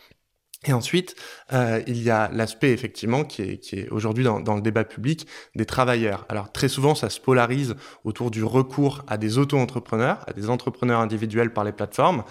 Et 0.66 0.74
ensuite, 0.74 1.16
euh, 1.54 1.82
il 1.86 2.02
y 2.02 2.10
a 2.10 2.28
l'aspect 2.32 2.72
effectivement 2.72 3.24
qui 3.24 3.42
est, 3.42 3.88
aujourd'hui 3.90 4.24
dans, 4.24 4.40
dans, 4.40 4.56
le 4.56 4.60
débat 4.60 4.84
public 4.84 5.26
des 5.54 5.64
travailleurs. 5.64 6.26
Alors 6.28 6.52
très 6.52 6.68
souvent, 6.68 6.94
ça 6.94 7.08
se 7.08 7.18
polarise 7.18 7.76
autour 8.04 8.30
du 8.30 8.44
recours 8.44 9.02
à 9.06 9.16
des 9.16 9.38
auto-entrepreneurs, 9.38 10.18
à 10.26 10.34
des 10.34 10.50
entrepreneurs 10.50 11.00
individuels 11.00 11.54
par 11.54 11.64
les 11.64 11.72
plateformes. 11.72 12.24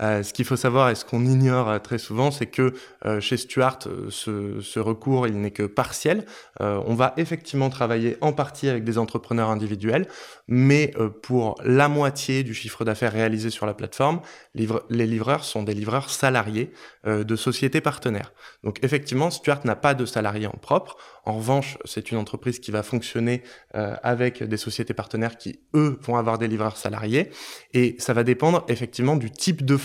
Euh, 0.00 0.22
ce 0.22 0.32
qu'il 0.32 0.44
faut 0.44 0.56
savoir 0.56 0.90
et 0.90 0.94
ce 0.94 1.04
qu'on 1.04 1.24
ignore 1.24 1.68
euh, 1.68 1.78
très 1.78 1.98
souvent, 1.98 2.30
c'est 2.30 2.46
que 2.46 2.74
euh, 3.04 3.20
chez 3.20 3.36
Stuart, 3.36 3.78
ce, 4.10 4.78
recours, 4.78 5.26
il 5.26 5.40
n'est 5.40 5.50
que 5.50 5.64
partiel. 5.64 6.24
on 6.60 6.94
va 6.94 7.14
effectivement 7.16 7.68
travailler 7.68 8.16
en 8.20 8.32
partie 8.32 8.68
avec 8.68 8.84
des 8.84 8.98
entrepreneurs 8.98 9.50
individuels, 9.50 10.06
mais 10.46 10.92
pour 11.22 11.56
la 11.64 11.88
moitié 11.88 12.42
du 12.44 12.54
chiffre 12.54 12.84
d'affaires 12.84 13.12
réalisé 13.12 13.50
sur 13.50 13.66
la 13.66 13.74
plateforme, 13.74 14.20
les 14.54 15.06
livreurs 15.06 15.44
sont 15.44 15.62
des 15.62 15.74
livreurs 15.74 16.10
salariés 16.10 16.70
de 17.04 17.36
sociétés 17.36 17.80
partenaires. 17.80 18.32
Donc 18.62 18.78
effectivement, 18.82 19.30
Stuart 19.30 19.60
n'a 19.64 19.76
pas 19.76 19.94
de 19.94 20.06
salariés 20.06 20.46
en 20.46 20.56
propre. 20.60 20.96
En 21.24 21.34
revanche, 21.34 21.76
c'est 21.84 22.10
une 22.10 22.18
entreprise 22.18 22.60
qui 22.60 22.70
va 22.70 22.82
fonctionner 22.82 23.42
avec 23.74 24.42
des 24.42 24.56
sociétés 24.56 24.94
partenaires 24.94 25.36
qui, 25.36 25.60
eux, 25.74 25.98
vont 26.02 26.16
avoir 26.16 26.38
des 26.38 26.48
livreurs 26.48 26.76
salariés. 26.76 27.30
Et 27.74 27.96
ça 27.98 28.14
va 28.14 28.22
dépendre 28.22 28.64
effectivement 28.68 29.16
du 29.16 29.30
type 29.30 29.64
de 29.64 29.76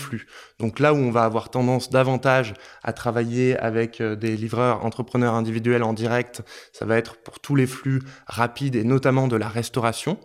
Donc 0.58 0.80
là 0.80 0.94
où 0.94 0.96
on 0.96 1.10
va 1.10 1.24
avoir 1.24 1.50
tendance 1.50 1.90
davantage 1.90 2.54
à 2.82 2.92
travailler 2.92 3.56
avec 3.58 4.00
euh, 4.00 4.16
des 4.16 4.36
livreurs 4.36 4.84
entrepreneurs 4.84 5.34
individuels 5.34 5.82
en 5.82 5.92
direct, 5.92 6.42
ça 6.72 6.84
va 6.84 6.96
être 6.96 7.16
pour 7.16 7.40
tous 7.40 7.56
les 7.56 7.66
flux 7.66 8.02
rapides 8.26 8.76
et 8.76 8.84
notamment 8.84 9.28
de 9.28 9.36
la 9.36 9.48
restauration. 9.48 10.18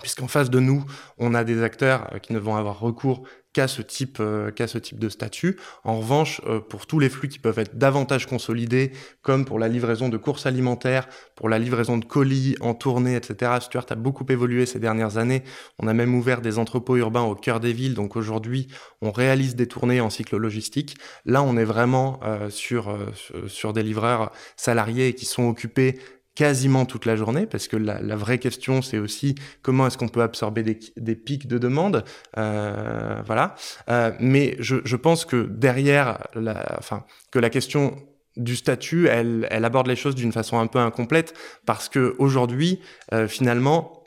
Puisqu'en 0.00 0.28
face 0.28 0.50
de 0.50 0.60
nous, 0.60 0.84
on 1.18 1.34
a 1.34 1.44
des 1.44 1.62
acteurs 1.62 2.12
euh, 2.14 2.18
qui 2.18 2.32
ne 2.32 2.38
vont 2.38 2.56
avoir 2.56 2.80
recours 2.80 3.26
qu'à 3.52 3.66
ce 3.66 3.82
type 3.82 4.18
euh, 4.20 4.50
qu'à 4.50 4.66
ce 4.66 4.78
type 4.78 4.98
de 4.98 5.08
statut. 5.08 5.56
En 5.84 5.98
revanche, 5.98 6.40
euh, 6.46 6.60
pour 6.60 6.86
tous 6.86 6.98
les 6.98 7.08
flux 7.08 7.28
qui 7.28 7.38
peuvent 7.38 7.58
être 7.58 7.76
davantage 7.76 8.26
consolidés, 8.26 8.92
comme 9.22 9.44
pour 9.44 9.58
la 9.58 9.68
livraison 9.68 10.08
de 10.08 10.16
courses 10.16 10.46
alimentaires, 10.46 11.08
pour 11.34 11.48
la 11.48 11.58
livraison 11.58 11.98
de 11.98 12.04
colis 12.04 12.56
en 12.60 12.74
tournée, 12.74 13.16
etc. 13.16 13.52
Stuart 13.60 13.86
a 13.90 13.94
beaucoup 13.96 14.24
évolué 14.28 14.66
ces 14.66 14.78
dernières 14.78 15.18
années. 15.18 15.42
On 15.78 15.88
a 15.88 15.94
même 15.94 16.14
ouvert 16.14 16.40
des 16.40 16.58
entrepôts 16.58 16.96
urbains 16.96 17.22
au 17.22 17.34
cœur 17.34 17.60
des 17.60 17.72
villes. 17.72 17.94
Donc 17.94 18.16
aujourd'hui, 18.16 18.68
on 19.02 19.10
réalise 19.10 19.56
des 19.56 19.66
tournées 19.66 20.00
en 20.00 20.10
cycle 20.10 20.36
logistique. 20.36 20.96
Là, 21.24 21.42
on 21.42 21.56
est 21.56 21.64
vraiment 21.64 22.20
euh, 22.22 22.50
sur 22.50 22.96
sur 23.46 23.72
des 23.72 23.82
livreurs 23.82 24.30
salariés 24.56 25.14
qui 25.14 25.24
sont 25.24 25.48
occupés 25.48 25.98
quasiment 26.40 26.86
toute 26.86 27.04
la 27.04 27.16
journée, 27.16 27.44
parce 27.44 27.68
que 27.68 27.76
la, 27.76 28.16
vraie 28.16 28.38
question, 28.38 28.80
c'est 28.80 28.96
aussi 28.96 29.34
comment 29.60 29.86
est-ce 29.86 29.98
qu'on 29.98 30.08
peut 30.08 30.22
absorber 30.22 30.62
des, 30.62 31.14
pics 31.14 31.46
de 31.46 31.58
demande, 31.58 32.02
euh, 32.38 33.20
voilà. 33.26 33.56
Euh, 33.90 34.12
mais 34.20 34.56
je, 34.58 34.96
pense 34.96 35.26
que 35.26 35.42
derrière, 35.42 36.28
la, 36.34 36.76
enfin, 36.78 37.04
que 37.30 37.38
la 37.38 37.50
question 37.50 37.94
du 38.38 38.56
statut, 38.56 39.06
elle, 39.06 39.48
elle 39.50 39.66
aborde 39.66 39.86
les 39.86 39.96
choses 39.96 40.14
d'une 40.14 40.32
façon 40.32 40.58
un 40.58 40.66
peu 40.66 40.78
incomplète, 40.78 41.34
parce 41.66 41.90
que 41.90 42.14
aujourd'hui, 42.18 42.80
euh, 43.12 43.28
finalement, 43.28 44.02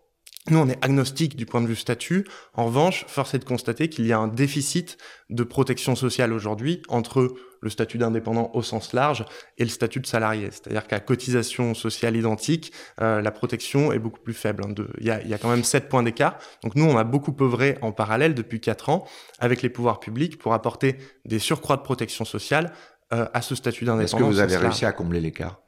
nous, 0.50 0.58
on 0.58 0.67
est 0.67 0.84
agnostique 0.84 1.36
du 1.36 1.46
point 1.46 1.62
de 1.62 1.67
vue 1.67 1.76
statut. 1.76 2.26
En 2.56 2.65
revanche, 2.65 3.06
force 3.08 3.36
est 3.36 3.39
de 3.39 3.46
constater 3.46 3.89
qu'il 3.89 4.08
y 4.08 4.12
a 4.12 4.17
un 4.17 4.28
déficit 4.28 4.98
de 5.30 5.43
protection 5.43 5.96
sociale 5.96 6.34
aujourd'hui 6.34 6.82
entre 6.89 7.36
le 7.63 7.69
statut 7.69 7.97
d'indépendant 7.97 8.52
au 8.54 8.62
sens 8.62 8.93
large 8.93 9.26
et 9.58 9.63
le 9.63 9.69
statut 9.69 9.99
de 9.99 10.06
salarié. 10.06 10.49
C'est-à-dire 10.52 10.86
qu'à 10.86 10.99
cotisation 10.99 11.73
sociale 11.73 12.15
identique, 12.15 12.73
euh, 13.02 13.21
la 13.21 13.32
protection 13.32 13.91
est 13.91 13.99
beaucoup 13.99 14.19
plus 14.19 14.34
faible. 14.34 14.63
Hein. 14.67 14.73
Il 14.99 15.08
y, 15.08 15.12
a, 15.12 15.23
y, 15.23 15.34
a, 15.34 15.38
quand 15.38 15.49
même 15.49 15.63
7 15.63 15.89
points 15.89 16.04
d'écart. 16.04 16.38
Donc 16.62 16.76
nous, 16.76 16.86
on 16.86 16.97
a 16.97 17.04
beaucoup 17.04 17.36
œuvré 17.41 17.78
en 17.82 17.91
parallèle 17.91 18.36
depuis 18.36 18.60
4 18.60 18.89
ans 18.89 19.08
avec 19.39 19.62
les 19.62 19.69
pouvoirs 19.69 19.99
publics 19.99 20.38
pour 20.38 20.54
apporter 20.54 20.97
des 21.26 21.39
surcroîts 21.39 21.78
de 21.78 21.82
protection 21.82 22.26
sociale 22.26 22.73
euh, 23.13 23.28
à 23.34 23.41
ce 23.41 23.56
statut 23.56 23.86
d'indépendant. 23.86 24.04
Est-ce 24.04 24.15
que 24.15 24.23
vous 24.23 24.39
avez 24.39 24.58
réussi 24.58 24.86
à 24.86 24.91
combler 24.91 25.21
l'écart? 25.21 25.62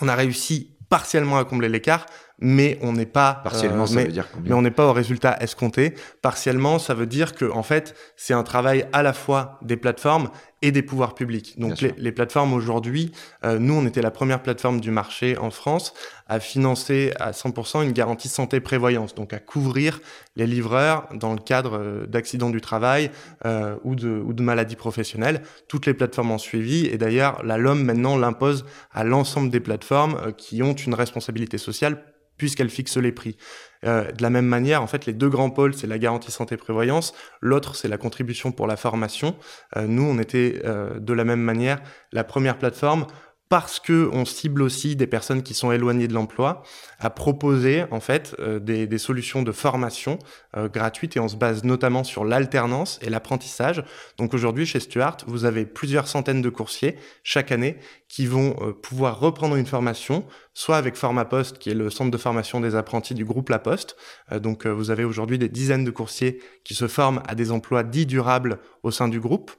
On 0.00 0.08
a 0.08 0.14
réussi 0.14 0.76
partiellement 0.88 1.38
à 1.38 1.44
combler 1.44 1.68
l'écart, 1.68 2.06
mais 2.40 2.78
on 2.82 2.92
n'est 2.92 3.06
pas 3.06 3.40
partiellement. 3.42 3.86
ça 3.86 3.96
mais, 3.96 4.04
veut 4.04 4.12
dire 4.12 4.28
combien 4.32 4.50
mais 4.50 4.54
on 4.54 4.62
n'est 4.62 4.70
pas 4.70 4.86
au 4.86 4.92
résultat 4.92 5.36
escompté. 5.40 5.94
Partiellement, 6.22 6.78
ça 6.78 6.94
veut 6.94 7.06
dire 7.06 7.34
que 7.34 7.50
en 7.50 7.62
fait, 7.62 7.94
c'est 8.16 8.34
un 8.34 8.42
travail 8.42 8.86
à 8.92 9.02
la 9.02 9.12
fois 9.12 9.58
des 9.62 9.76
plateformes 9.76 10.30
et 10.60 10.72
des 10.72 10.82
pouvoirs 10.82 11.14
publics. 11.14 11.58
Donc 11.58 11.80
les, 11.80 11.94
les, 11.96 12.10
plateformes 12.10 12.52
aujourd'hui, 12.52 13.12
euh, 13.44 13.60
nous 13.60 13.74
on 13.74 13.86
était 13.86 14.02
la 14.02 14.10
première 14.10 14.42
plateforme 14.42 14.80
du 14.80 14.90
marché 14.90 15.38
en 15.38 15.50
France 15.50 15.94
à 16.26 16.40
financer 16.40 17.12
à 17.20 17.30
100% 17.30 17.84
une 17.84 17.92
garantie 17.92 18.28
santé 18.28 18.58
prévoyance, 18.58 19.14
donc 19.14 19.32
à 19.32 19.38
couvrir 19.38 20.00
les 20.36 20.46
livreurs 20.46 21.08
dans 21.14 21.32
le 21.32 21.38
cadre 21.38 21.78
euh, 21.78 22.06
d'accidents 22.06 22.50
du 22.50 22.60
travail 22.60 23.10
euh, 23.46 23.76
ou, 23.84 23.94
de, 23.94 24.08
ou 24.08 24.32
de 24.32 24.42
maladies 24.42 24.76
professionnelles. 24.76 25.42
Toutes 25.68 25.86
les 25.86 25.94
plateformes 25.94 26.32
ont 26.32 26.38
suivi 26.38 26.86
et 26.86 26.98
d'ailleurs 26.98 27.42
la 27.44 27.56
LOM 27.56 27.82
maintenant 27.82 28.16
l'impose 28.16 28.64
à 28.92 29.04
l'ensemble 29.04 29.50
des 29.50 29.60
plateformes 29.60 30.16
euh, 30.26 30.32
qui 30.32 30.62
ont 30.62 30.74
une 30.74 30.94
responsabilité 30.94 31.56
sociale 31.56 32.02
puisqu'elle 32.38 32.70
fixe 32.70 32.96
les 32.96 33.12
prix. 33.12 33.36
Euh, 33.84 34.10
de 34.10 34.22
la 34.22 34.30
même 34.30 34.46
manière, 34.46 34.82
en 34.82 34.86
fait, 34.86 35.06
les 35.06 35.12
deux 35.12 35.28
grands 35.28 35.50
pôles, 35.50 35.74
c'est 35.74 35.86
la 35.86 35.98
garantie 35.98 36.32
santé 36.32 36.56
prévoyance, 36.56 37.14
l'autre, 37.40 37.76
c'est 37.76 37.88
la 37.88 37.98
contribution 37.98 38.50
pour 38.50 38.66
la 38.66 38.76
formation. 38.76 39.36
Euh, 39.76 39.86
nous, 39.86 40.02
on 40.02 40.18
était 40.18 40.60
euh, 40.64 40.98
de 40.98 41.12
la 41.12 41.24
même 41.24 41.40
manière 41.40 41.80
la 42.12 42.24
première 42.24 42.58
plateforme 42.58 43.06
parce 43.48 43.80
que 43.80 44.10
on 44.12 44.24
cible 44.24 44.62
aussi 44.62 44.96
des 44.96 45.06
personnes 45.06 45.42
qui 45.42 45.54
sont 45.54 45.72
éloignées 45.72 46.08
de 46.08 46.14
l'emploi, 46.14 46.62
à 46.98 47.10
proposer 47.10 47.84
en 47.90 48.00
fait 48.00 48.36
euh, 48.40 48.58
des, 48.58 48.86
des, 48.86 48.98
solutions 48.98 49.42
de 49.42 49.52
formation 49.52 50.18
euh, 50.56 50.68
gratuites 50.68 51.16
et 51.16 51.20
on 51.20 51.28
se 51.28 51.36
base 51.36 51.64
notamment 51.64 52.04
sur 52.04 52.24
l'alternance 52.24 52.98
et 53.02 53.08
l'apprentissage. 53.08 53.84
Donc 54.18 54.34
aujourd'hui 54.34 54.66
chez 54.66 54.80
Stuart, 54.80 55.18
vous 55.26 55.44
avez 55.44 55.64
plusieurs 55.64 56.08
centaines 56.08 56.42
de 56.42 56.50
coursiers 56.50 56.96
chaque 57.22 57.52
année 57.52 57.78
qui 58.08 58.26
vont 58.26 58.56
euh, 58.60 58.72
pouvoir 58.72 59.18
reprendre 59.18 59.56
une 59.56 59.66
formation, 59.66 60.26
soit 60.52 60.76
avec 60.76 60.96
Formapost, 60.96 61.58
qui 61.58 61.70
est 61.70 61.74
le 61.74 61.90
centre 61.90 62.10
de 62.10 62.18
formation 62.18 62.60
des 62.60 62.74
apprentis 62.74 63.14
du 63.14 63.24
groupe 63.24 63.48
La 63.48 63.58
Poste. 63.58 63.96
donc 64.40 64.66
vous 64.66 64.90
avez 64.90 65.04
aujourd'hui 65.04 65.38
des 65.38 65.48
dizaines 65.48 65.84
de 65.84 65.90
coursiers 65.90 66.40
qui 66.64 66.74
se 66.74 66.88
forment 66.88 67.22
à 67.26 67.34
des 67.34 67.50
emplois 67.50 67.82
dits 67.82 68.06
durables 68.06 68.58
au 68.82 68.90
sein 68.90 69.08
du 69.08 69.20
groupe 69.20 69.52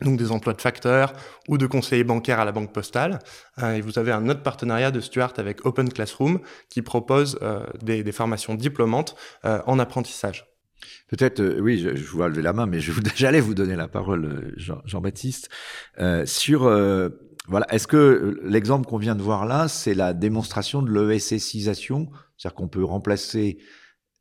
donc 0.00 0.18
des 0.18 0.30
emplois 0.32 0.54
de 0.54 0.60
facteurs 0.60 1.12
ou 1.48 1.58
de 1.58 1.66
conseillers 1.66 2.04
bancaires 2.04 2.40
à 2.40 2.44
la 2.44 2.52
banque 2.52 2.72
postale. 2.72 3.18
Euh, 3.62 3.74
et 3.74 3.80
vous 3.80 3.98
avez 3.98 4.12
un 4.12 4.28
autre 4.28 4.42
partenariat 4.42 4.90
de 4.90 5.00
Stuart 5.00 5.34
avec 5.36 5.64
Open 5.66 5.92
Classroom 5.92 6.40
qui 6.68 6.82
propose 6.82 7.38
euh, 7.42 7.64
des, 7.82 8.12
formations 8.12 8.54
diplômantes 8.54 9.16
euh, 9.44 9.60
en 9.66 9.78
apprentissage. 9.78 10.46
Peut-être, 11.08 11.40
euh, 11.40 11.60
oui, 11.60 11.78
je, 11.78 11.94
je, 11.94 12.04
vous 12.06 12.22
lever 12.22 12.42
la 12.42 12.52
main, 12.52 12.66
mais 12.66 12.80
j'allais 13.14 13.40
vous 13.40 13.54
donner 13.54 13.76
la 13.76 13.88
parole, 13.88 14.54
Jean-Baptiste, 14.56 15.48
Jean 15.98 16.26
sur 16.26 16.70
voilà, 17.48 17.66
est-ce 17.74 17.88
que 17.88 18.40
l'exemple 18.44 18.86
qu'on 18.86 18.98
vient 18.98 19.16
de 19.16 19.22
voir 19.22 19.46
là, 19.46 19.66
c'est 19.66 19.94
la 19.94 20.14
démonstration 20.14 20.80
de 20.80 20.92
l'ESSisation, 20.92 22.08
c'est-à-dire 22.38 22.54
qu'on 22.54 22.68
peut 22.68 22.84
remplacer, 22.84 23.58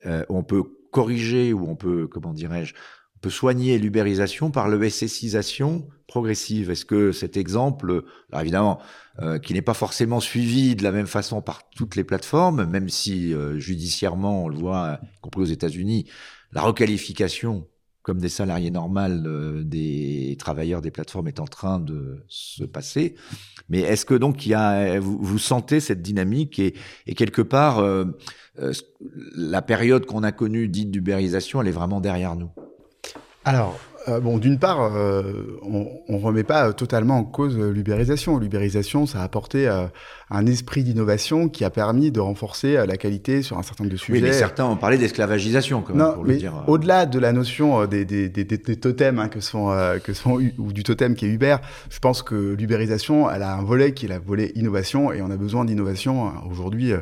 on 0.03 0.43
peut 0.43 0.63
corriger 0.91 1.53
ou 1.53 1.69
on 1.69 1.75
peut, 1.75 2.07
comment 2.07 2.33
dirais-je, 2.33 2.73
peut 3.21 3.29
soigner 3.29 3.77
l'ubérisation 3.77 4.51
par 4.51 4.67
le 4.67 4.89
SSisation 4.89 5.87
progressive. 6.07 6.71
Est-ce 6.71 6.85
que 6.85 7.11
cet 7.11 7.37
exemple, 7.37 8.03
alors 8.31 8.41
évidemment, 8.41 8.79
euh, 9.19 9.39
qui 9.39 9.53
n'est 9.53 9.61
pas 9.61 9.73
forcément 9.73 10.19
suivi 10.19 10.75
de 10.75 10.83
la 10.83 10.91
même 10.91 11.07
façon 11.07 11.41
par 11.41 11.69
toutes 11.69 11.95
les 11.95 12.03
plateformes, 12.03 12.65
même 12.65 12.89
si 12.89 13.33
euh, 13.33 13.59
judiciairement, 13.59 14.45
on 14.45 14.47
le 14.49 14.57
voit, 14.57 14.99
y 15.17 15.19
compris 15.21 15.41
aux 15.41 15.45
États-Unis, 15.45 16.07
la 16.51 16.61
requalification 16.61 17.67
comme 18.01 18.17
des 18.17 18.29
salariés 18.29 18.71
normaux 18.71 19.01
euh, 19.01 19.63
des 19.63 20.35
travailleurs 20.39 20.81
des 20.81 20.91
plateformes 20.91 21.27
est 21.27 21.39
en 21.39 21.45
train 21.45 21.79
de 21.79 22.23
se 22.27 22.63
passer. 22.63 23.15
Mais 23.69 23.79
est-ce 23.81 24.05
que 24.05 24.15
donc 24.15 24.45
il 24.45 24.49
y 24.49 24.53
a, 24.53 24.99
vous, 24.99 25.19
vous 25.21 25.37
sentez 25.37 25.79
cette 25.79 26.01
dynamique 26.01 26.59
et, 26.59 26.73
et 27.05 27.13
quelque 27.13 27.41
part, 27.41 27.79
euh, 27.79 28.05
euh, 28.59 28.73
la 29.35 29.61
période 29.61 30.05
qu'on 30.05 30.23
a 30.23 30.31
connue 30.31 30.67
dite 30.67 30.91
d'ubérisation, 30.91 31.61
elle 31.61 31.67
est 31.67 31.71
vraiment 31.71 32.01
derrière 32.01 32.35
nous? 32.35 32.49
Alors, 33.43 33.79
euh, 34.07 34.19
bon, 34.19 34.37
d'une 34.37 34.59
part, 34.59 34.81
euh, 34.81 35.59
on, 35.63 35.87
on 36.07 36.17
remet 36.19 36.43
pas 36.43 36.73
totalement 36.73 37.17
en 37.17 37.23
cause 37.23 37.57
l'ubérisation. 37.57 38.37
L'ubérisation, 38.37 39.05
ça 39.05 39.21
a 39.21 39.23
apporté 39.23 39.67
euh, 39.67 39.85
un 40.31 40.45
esprit 40.45 40.83
d'innovation 40.83 41.49
qui 41.49 41.63
a 41.63 41.69
permis 41.69 42.11
de 42.11 42.19
renforcer 42.19 42.77
euh, 42.77 42.85
la 42.85 42.97
qualité 42.97 43.41
sur 43.41 43.57
un 43.57 43.63
certain 43.63 43.83
nombre 43.83 43.93
de 43.93 43.99
sujets. 43.99 44.19
Oui, 44.19 44.21
mais 44.21 44.33
certains 44.33 44.65
ont 44.65 44.77
parlé 44.77 44.97
d'esclavagisation, 44.97 45.81
quand 45.81 45.93
même, 45.93 46.07
non, 46.07 46.13
pour 46.13 46.23
mais 46.23 46.33
le 46.33 46.39
dire. 46.39 46.63
Au-delà 46.67 47.05
de 47.05 47.19
la 47.19 47.33
notion 47.33 47.85
des, 47.85 48.05
des, 48.05 48.29
des, 48.29 48.45
des 48.45 48.57
totems 48.57 49.19
hein, 49.19 49.27
que 49.27 49.39
sont 49.39 49.71
euh, 49.71 49.99
que 49.99 50.13
sont 50.13 50.39
ou 50.57 50.73
du 50.73 50.83
totem 50.83 51.15
qui 51.15 51.25
est 51.25 51.29
Uber, 51.29 51.57
je 51.89 51.99
pense 51.99 52.23
que 52.23 52.55
l'ubérisation, 52.57 53.29
elle 53.29 53.43
a 53.43 53.55
un 53.55 53.63
volet 53.63 53.93
qui 53.93 54.05
est 54.05 54.09
la 54.09 54.19
volet 54.19 54.51
innovation, 54.55 55.11
et 55.11 55.21
on 55.21 55.29
a 55.29 55.37
besoin 55.37 55.65
d'innovation 55.65 56.27
hein, 56.27 56.41
aujourd'hui. 56.49 56.93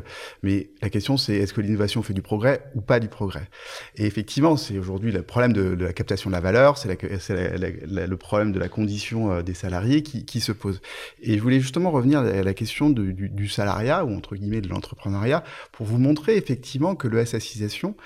mais 0.42 0.70
la 0.82 0.90
question, 0.90 1.16
c'est 1.16 1.34
est-ce 1.34 1.54
que 1.54 1.60
l'innovation 1.60 2.02
fait 2.02 2.14
du 2.14 2.22
progrès 2.22 2.62
ou 2.74 2.80
pas 2.80 3.00
du 3.00 3.08
progrès? 3.08 3.48
Et 3.96 4.06
effectivement, 4.06 4.56
c'est 4.56 4.78
aujourd'hui 4.78 5.12
le 5.12 5.22
problème 5.22 5.52
de, 5.52 5.74
de, 5.74 5.84
la 5.84 5.92
captation 5.92 6.30
de 6.30 6.34
la 6.34 6.40
valeur, 6.40 6.78
c'est 6.78 6.88
le 6.88 8.16
problème 8.16 8.52
de 8.52 8.58
la 8.58 8.68
condition 8.68 9.32
euh, 9.32 9.42
des 9.42 9.54
salariés 9.54 10.02
qui, 10.02 10.24
qui, 10.24 10.40
se 10.40 10.52
pose. 10.52 10.80
Et 11.22 11.36
je 11.36 11.42
voulais 11.42 11.60
justement 11.60 11.90
revenir 11.90 12.20
à 12.20 12.42
la 12.42 12.54
question 12.54 12.90
de, 12.90 13.10
du, 13.10 13.19
du, 13.28 13.48
salariat 13.48 14.04
ou 14.04 14.14
entre 14.14 14.36
guillemets 14.36 14.60
de 14.60 14.68
l'entrepreneuriat 14.68 15.44
pour 15.72 15.86
vous 15.86 15.98
montrer 15.98 16.36
effectivement 16.36 16.94
que 16.94 17.08
l'ESSisation, 17.08 17.96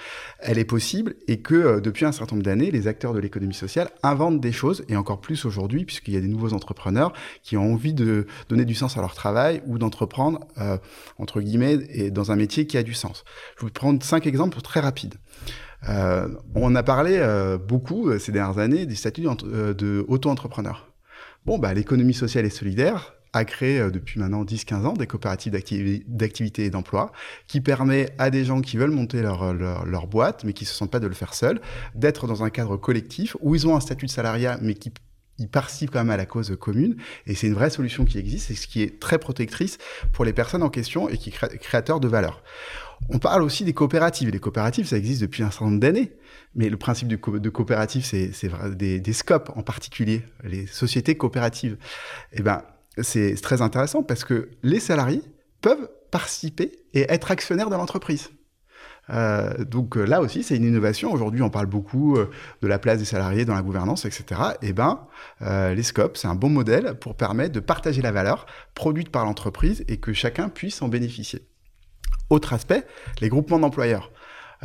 elle 0.41 0.59
est 0.59 0.65
possible 0.65 1.15
et 1.29 1.41
que 1.41 1.55
euh, 1.55 1.81
depuis 1.81 2.05
un 2.05 2.13
certain 2.13 2.37
nombre 2.37 2.45
d'années, 2.45 2.71
les 2.71 2.89
acteurs 2.89 3.15
de 3.15 3.21
l'économie 3.21 3.55
sociale 3.55 3.91
inventent 4.03 4.41
des 4.41 4.53
choses 4.53 4.85
et 4.89 4.97
encore 4.97 5.21
plus 5.21 5.45
aujourd'hui 5.45 5.85
puisqu'il 5.85 6.15
y 6.15 6.17
a 6.17 6.21
des 6.21 6.29
nouveaux 6.29 6.53
entrepreneurs 6.53 7.13
qui 7.43 7.57
ont 7.57 7.73
envie 7.73 7.95
de 7.95 8.27
donner 8.49 8.65
du 8.65 8.75
sens 8.75 8.97
à 8.97 9.01
leur 9.01 9.15
travail 9.15 9.63
ou 9.67 9.79
d'entreprendre 9.79 10.41
euh, 10.59 10.79
entre 11.19 11.41
guillemets 11.41 11.79
et 11.91 12.11
dans 12.11 12.33
un 12.33 12.37
métier 12.37 12.67
qui 12.67 12.77
a 12.79 12.83
du 12.83 12.95
sens. 12.95 13.25
Je 13.59 13.67
vais 13.67 13.71
prendre 13.71 14.03
cinq 14.03 14.27
exemples 14.27 14.61
très 14.61 14.81
rapides. 14.81 15.15
Euh, 15.89 16.29
on 16.55 16.75
a 16.75 16.83
parlé 16.83 17.17
euh, 17.19 17.59
beaucoup 17.59 18.09
euh, 18.09 18.19
ces 18.19 18.33
dernières 18.33 18.59
années 18.59 18.87
du 18.87 18.97
statut 18.97 19.27
euh, 19.45 19.75
de 19.75 20.05
auto-entrepreneur. 20.09 20.93
Bon, 21.45 21.59
bah, 21.59 21.75
l'économie 21.75 22.15
sociale 22.15 22.47
et 22.47 22.51
solidaire 22.51 23.15
a 23.39 23.45
créé 23.45 23.81
euh, 23.81 23.91
depuis 23.91 24.21
maintenant 24.21 24.45
10-15 24.45 24.87
ans 24.87 24.93
des 24.93 25.07
coopératives 25.07 25.53
d'activité 25.53 26.65
et 26.65 26.71
d'emploi 26.71 27.13
qui 27.47 27.61
permet 27.61 28.11
à 28.19 28.31
des 28.31 28.45
gens 28.45 28.61
qui 28.61 28.77
veulent 28.77 28.91
monter 28.91 29.23
leur, 29.23 29.53
leur, 29.55 29.87
leur 29.87 30.07
boîte, 30.07 30.45
mais 30.45 30.53
qui 30.53 30.65
se 30.65 30.75
sentent 30.75 30.91
pas 30.91 31.01
de 31.01 31.07
le 31.07 31.15
faire 31.15 31.35
seuls, 31.35 31.61
d'être 31.95 32.27
dans 32.27 32.45
un 32.45 32.51
cadre 32.51 32.77
collectif 32.77 33.37
où 33.41 33.55
ils 33.55 33.67
ont 33.67 33.77
un 33.77 33.81
statut 33.81 34.07
de 34.07 34.11
salariat, 34.11 34.59
mais 34.63 34.75
qui 34.75 34.93
ils 35.39 35.49
participent 35.49 35.91
quand 35.91 35.99
même 35.99 36.11
à 36.11 36.17
la 36.17 36.27
cause 36.27 36.57
commune 36.61 36.97
et 37.27 37.35
c'est 37.35 37.49
une 37.49 37.55
vraie 37.55 37.71
solution 37.71 38.05
qui 38.05 38.19
existe 38.19 38.51
et 38.51 38.55
ce 38.55 38.67
qui 38.67 38.83
est 38.83 39.01
très 39.01 39.19
protectrice 39.19 39.79
pour 40.13 40.25
les 40.25 40.33
personnes 40.33 40.63
en 40.63 40.71
question 40.71 41.09
et 41.09 41.19
qui 41.19 41.31
est 41.31 41.59
créateur 41.59 42.01
de 42.01 42.09
valeur. 42.09 42.43
On 43.09 43.19
parle 43.19 43.43
aussi 43.43 43.65
des 43.65 43.73
coopératives. 43.73 44.31
Les 44.31 44.39
coopératives, 44.39 44.87
ça 44.87 44.97
existe 44.97 45.21
depuis 45.21 45.43
un 45.43 45.51
certain 45.51 45.67
nombre 45.67 45.81
d'années. 45.81 46.13
Mais 46.55 46.69
le 46.69 46.77
principe 46.77 47.09
de, 47.09 47.17
co 47.17 47.39
de 47.39 47.51
coopérative, 47.51 48.05
c'est 48.05 48.31
des, 48.77 49.01
des 49.01 49.13
scopes 49.13 49.51
en 49.57 49.63
particulier, 49.63 50.23
les 50.45 50.67
sociétés 50.67 51.17
coopératives. 51.17 51.77
Eh 52.33 52.43
ben, 52.43 52.63
c'est 53.03 53.35
très 53.41 53.63
intéressant 53.63 54.03
parce 54.03 54.25
que 54.25 54.51
les 54.63 54.81
salariés 54.81 55.23
peuvent 55.61 55.89
participer 56.11 56.73
et 56.93 57.07
être 57.09 57.31
actionnaires 57.31 57.71
de 57.71 57.75
l'entreprise. 57.75 58.31
Euh, 59.11 59.65
donc 59.65 59.97
là 59.97 60.21
aussi, 60.21 60.43
c'est 60.43 60.57
une 60.57 60.65
innovation. 60.65 61.13
Aujourd'hui, 61.13 61.43
on 61.43 61.51
parle 61.51 61.67
beaucoup 61.67 62.17
euh, 62.17 62.31
de 62.63 62.69
la 62.69 62.79
place 62.79 62.99
des 62.99 63.05
salariés 63.05 63.45
dans 63.45 63.55
la 63.55 63.63
gouvernance, 63.63 64.05
etc. 64.05 64.41
Et 64.63 64.73
ben, 64.73 65.07
euh, 65.43 65.75
les 65.75 65.83
scopes, 65.83 66.17
c'est 66.17 66.29
un 66.29 66.35
bon 66.35 66.49
modèle 66.49 66.95
pour 66.99 67.17
permettre 67.17 67.53
de 67.53 67.61
partager 67.61 68.03
la 68.03 68.13
valeur 68.13 68.47
produite 68.75 69.11
par 69.11 69.25
l'entreprise 69.25 69.85
et 69.89 69.99
que 69.99 70.13
chacun 70.13 70.49
puisse 70.49 70.81
en 70.83 70.89
bénéficier. 70.89 71.47
Autre 72.31 72.55
aspect, 72.55 72.87
les 73.21 73.29
groupements 73.29 73.59
d'employeurs. 73.59 74.11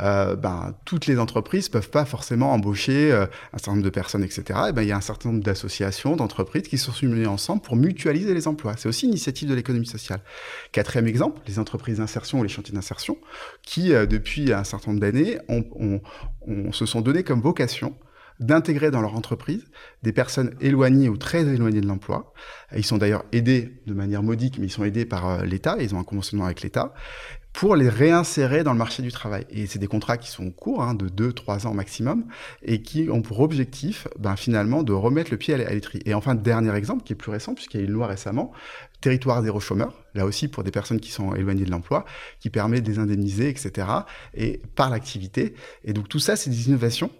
Euh, 0.00 0.34
ben, 0.34 0.74
toutes 0.84 1.06
les 1.06 1.18
entreprises 1.18 1.68
peuvent 1.68 1.90
pas 1.90 2.04
forcément 2.04 2.52
embaucher 2.52 3.12
euh, 3.12 3.26
un 3.52 3.58
certain 3.58 3.72
nombre 3.72 3.84
de 3.84 3.90
personnes, 3.90 4.24
etc. 4.24 4.42
Et 4.68 4.72
ben, 4.72 4.82
il 4.82 4.88
y 4.88 4.92
a 4.92 4.96
un 4.96 5.02
certain 5.02 5.30
nombre 5.30 5.44
d'associations, 5.44 6.16
d'entreprises 6.16 6.62
qui 6.62 6.78
sont 6.78 6.92
unies 6.92 7.26
ensemble 7.26 7.62
pour 7.62 7.76
mutualiser 7.76 8.32
les 8.32 8.48
emplois. 8.48 8.74
C'est 8.76 8.88
aussi 8.88 9.06
une 9.06 9.12
initiative 9.12 9.48
de 9.48 9.54
l'économie 9.54 9.86
sociale. 9.86 10.20
Quatrième 10.72 11.06
exemple, 11.06 11.40
les 11.46 11.58
entreprises 11.58 11.98
d'insertion 11.98 12.40
ou 12.40 12.42
les 12.42 12.48
chantiers 12.48 12.74
d'insertion, 12.74 13.18
qui, 13.62 13.92
euh, 13.92 14.06
depuis 14.06 14.52
un 14.52 14.64
certain 14.64 14.92
nombre 14.92 15.00
d'années, 15.00 15.38
se 16.72 16.86
sont 16.86 17.00
donnés 17.00 17.22
comme 17.22 17.40
vocation 17.40 17.94
d'intégrer 18.38 18.90
dans 18.90 19.02
leur 19.02 19.16
entreprise 19.16 19.66
des 20.02 20.12
personnes 20.12 20.54
éloignées 20.62 21.10
ou 21.10 21.18
très 21.18 21.42
éloignées 21.42 21.82
de 21.82 21.86
l'emploi. 21.86 22.32
Ils 22.74 22.86
sont 22.86 22.96
d'ailleurs 22.96 23.24
aidés 23.32 23.82
de 23.86 23.92
manière 23.92 24.22
modique, 24.22 24.58
mais 24.58 24.66
ils 24.66 24.70
sont 24.70 24.84
aidés 24.84 25.04
par 25.04 25.44
l'État, 25.44 25.76
ils 25.78 25.94
ont 25.94 25.98
un 25.98 26.04
conventionnement 26.04 26.46
avec 26.46 26.62
l'État 26.62 26.94
pour 27.52 27.76
les 27.76 27.88
réinsérer 27.88 28.62
dans 28.62 28.72
le 28.72 28.78
marché 28.78 29.02
du 29.02 29.10
travail. 29.10 29.44
Et 29.50 29.66
c'est 29.66 29.78
des 29.78 29.86
contrats 29.86 30.18
qui 30.18 30.30
sont 30.30 30.50
courts, 30.50 30.82
hein, 30.82 30.94
de 30.94 31.08
2-3 31.08 31.66
ans 31.66 31.74
maximum, 31.74 32.26
et 32.62 32.82
qui 32.82 33.10
ont 33.10 33.22
pour 33.22 33.40
objectif, 33.40 34.06
ben, 34.18 34.36
finalement, 34.36 34.82
de 34.82 34.92
remettre 34.92 35.30
le 35.30 35.36
pied 35.36 35.54
à 35.54 35.56
l'étrier. 35.56 36.08
Et 36.08 36.14
enfin, 36.14 36.34
dernier 36.34 36.74
exemple, 36.74 37.02
qui 37.02 37.12
est 37.12 37.16
plus 37.16 37.30
récent, 37.30 37.54
puisqu'il 37.54 37.78
y 37.78 37.80
a 37.80 37.84
eu 37.84 37.88
une 37.88 37.92
loi 37.92 38.06
récemment, 38.06 38.52
territoire 39.00 39.42
zéro 39.42 39.60
chômeur, 39.60 39.94
là 40.14 40.26
aussi 40.26 40.48
pour 40.48 40.62
des 40.62 40.70
personnes 40.70 41.00
qui 41.00 41.10
sont 41.10 41.34
éloignées 41.34 41.64
de 41.64 41.70
l'emploi, 41.70 42.04
qui 42.38 42.50
permet 42.50 42.80
de 42.80 42.88
les 42.88 42.98
indemniser, 42.98 43.48
etc., 43.48 43.88
et 44.34 44.62
par 44.76 44.90
l'activité. 44.90 45.54
Et 45.84 45.92
donc 45.92 46.08
tout 46.08 46.20
ça, 46.20 46.36
c'est 46.36 46.50
des 46.50 46.68
innovations 46.68 47.10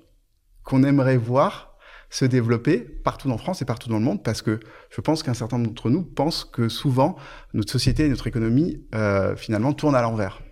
qu'on 0.63 0.85
aimerait 0.85 1.17
voir 1.17 1.70
se 2.11 2.25
développer 2.25 2.79
partout 2.79 3.31
en 3.31 3.39
France 3.39 3.63
et 3.63 3.65
partout 3.65 3.89
dans 3.89 3.99
le 3.99 4.05
monde 4.05 4.23
parce 4.23 4.43
que 4.43 4.61
je 4.91 5.01
pense 5.01 5.23
qu'un 5.23 5.35
certain 5.35 5.59
nombre 5.59 5.71
d'entre 5.71 5.91
nous 5.91 6.03
pensent 6.03 6.45
que 6.45 6.69
souvent 6.69 7.17
notre 7.55 7.71
société 7.71 8.05
et 8.05 8.09
notre 8.09 8.27
économie 8.27 8.85
euh, 8.95 9.37
finalement 9.37 9.73
tournent 9.73 9.95
à 9.95 10.03
l'envers. 10.03 10.43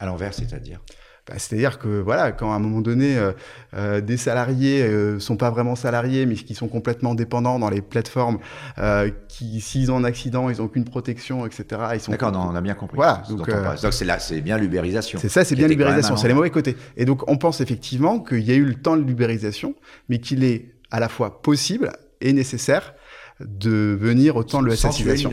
À 0.00 0.06
l'envers, 0.06 0.34
c'est-à-dire? 0.34 0.80
Bah, 1.28 1.34
c'est-à-dire 1.36 1.78
que 1.78 2.00
voilà, 2.00 2.32
quand 2.32 2.52
à 2.52 2.56
un 2.56 2.58
moment 2.58 2.80
donné, 2.80 3.16
euh, 3.16 3.30
euh, 3.74 4.00
des 4.00 4.16
salariés 4.16 4.82
euh, 4.82 5.20
sont 5.20 5.36
pas 5.36 5.50
vraiment 5.50 5.76
salariés, 5.76 6.26
mais 6.26 6.34
qui 6.34 6.56
sont 6.56 6.66
complètement 6.66 7.14
dépendants 7.14 7.60
dans 7.60 7.70
les 7.70 7.80
plateformes, 7.80 8.38
euh, 8.78 9.08
qui 9.28 9.60
s'ils 9.60 9.92
ont 9.92 9.98
un 9.98 10.04
accident, 10.04 10.50
ils 10.50 10.60
ont 10.60 10.66
qu'une 10.66 10.84
protection, 10.84 11.46
etc. 11.46 11.64
Ils 11.94 12.00
sont 12.00 12.10
d'accord, 12.10 12.32
on 12.34 12.56
a 12.56 12.60
bien 12.60 12.74
compris. 12.74 12.96
Voilà, 12.96 13.22
donc 13.30 13.48
c'est 13.92 14.04
là, 14.04 14.18
c'est 14.18 14.40
bien 14.40 14.58
l'ubérisation. 14.58 15.20
C'est 15.20 15.28
ça, 15.28 15.44
c'est 15.44 15.54
bien 15.54 15.68
l'ubérisation, 15.68 16.16
c'est 16.16 16.28
les 16.28 16.34
mauvais 16.34 16.50
côtés. 16.50 16.76
Et 16.96 17.04
donc 17.04 17.28
on 17.30 17.36
pense 17.36 17.60
effectivement 17.60 18.18
qu'il 18.18 18.42
y 18.42 18.50
a 18.50 18.56
eu 18.56 18.64
le 18.64 18.74
temps 18.74 18.96
de 18.96 19.02
l'ubérisation, 19.02 19.76
mais 20.08 20.18
qu'il 20.18 20.42
est 20.42 20.74
à 20.90 20.98
la 20.98 21.08
fois 21.08 21.40
possible 21.40 21.92
et 22.20 22.32
nécessaire 22.32 22.94
de 23.40 23.96
venir 23.98 24.36
autant 24.36 24.60
le 24.60 24.74
SSisation. 24.74 25.30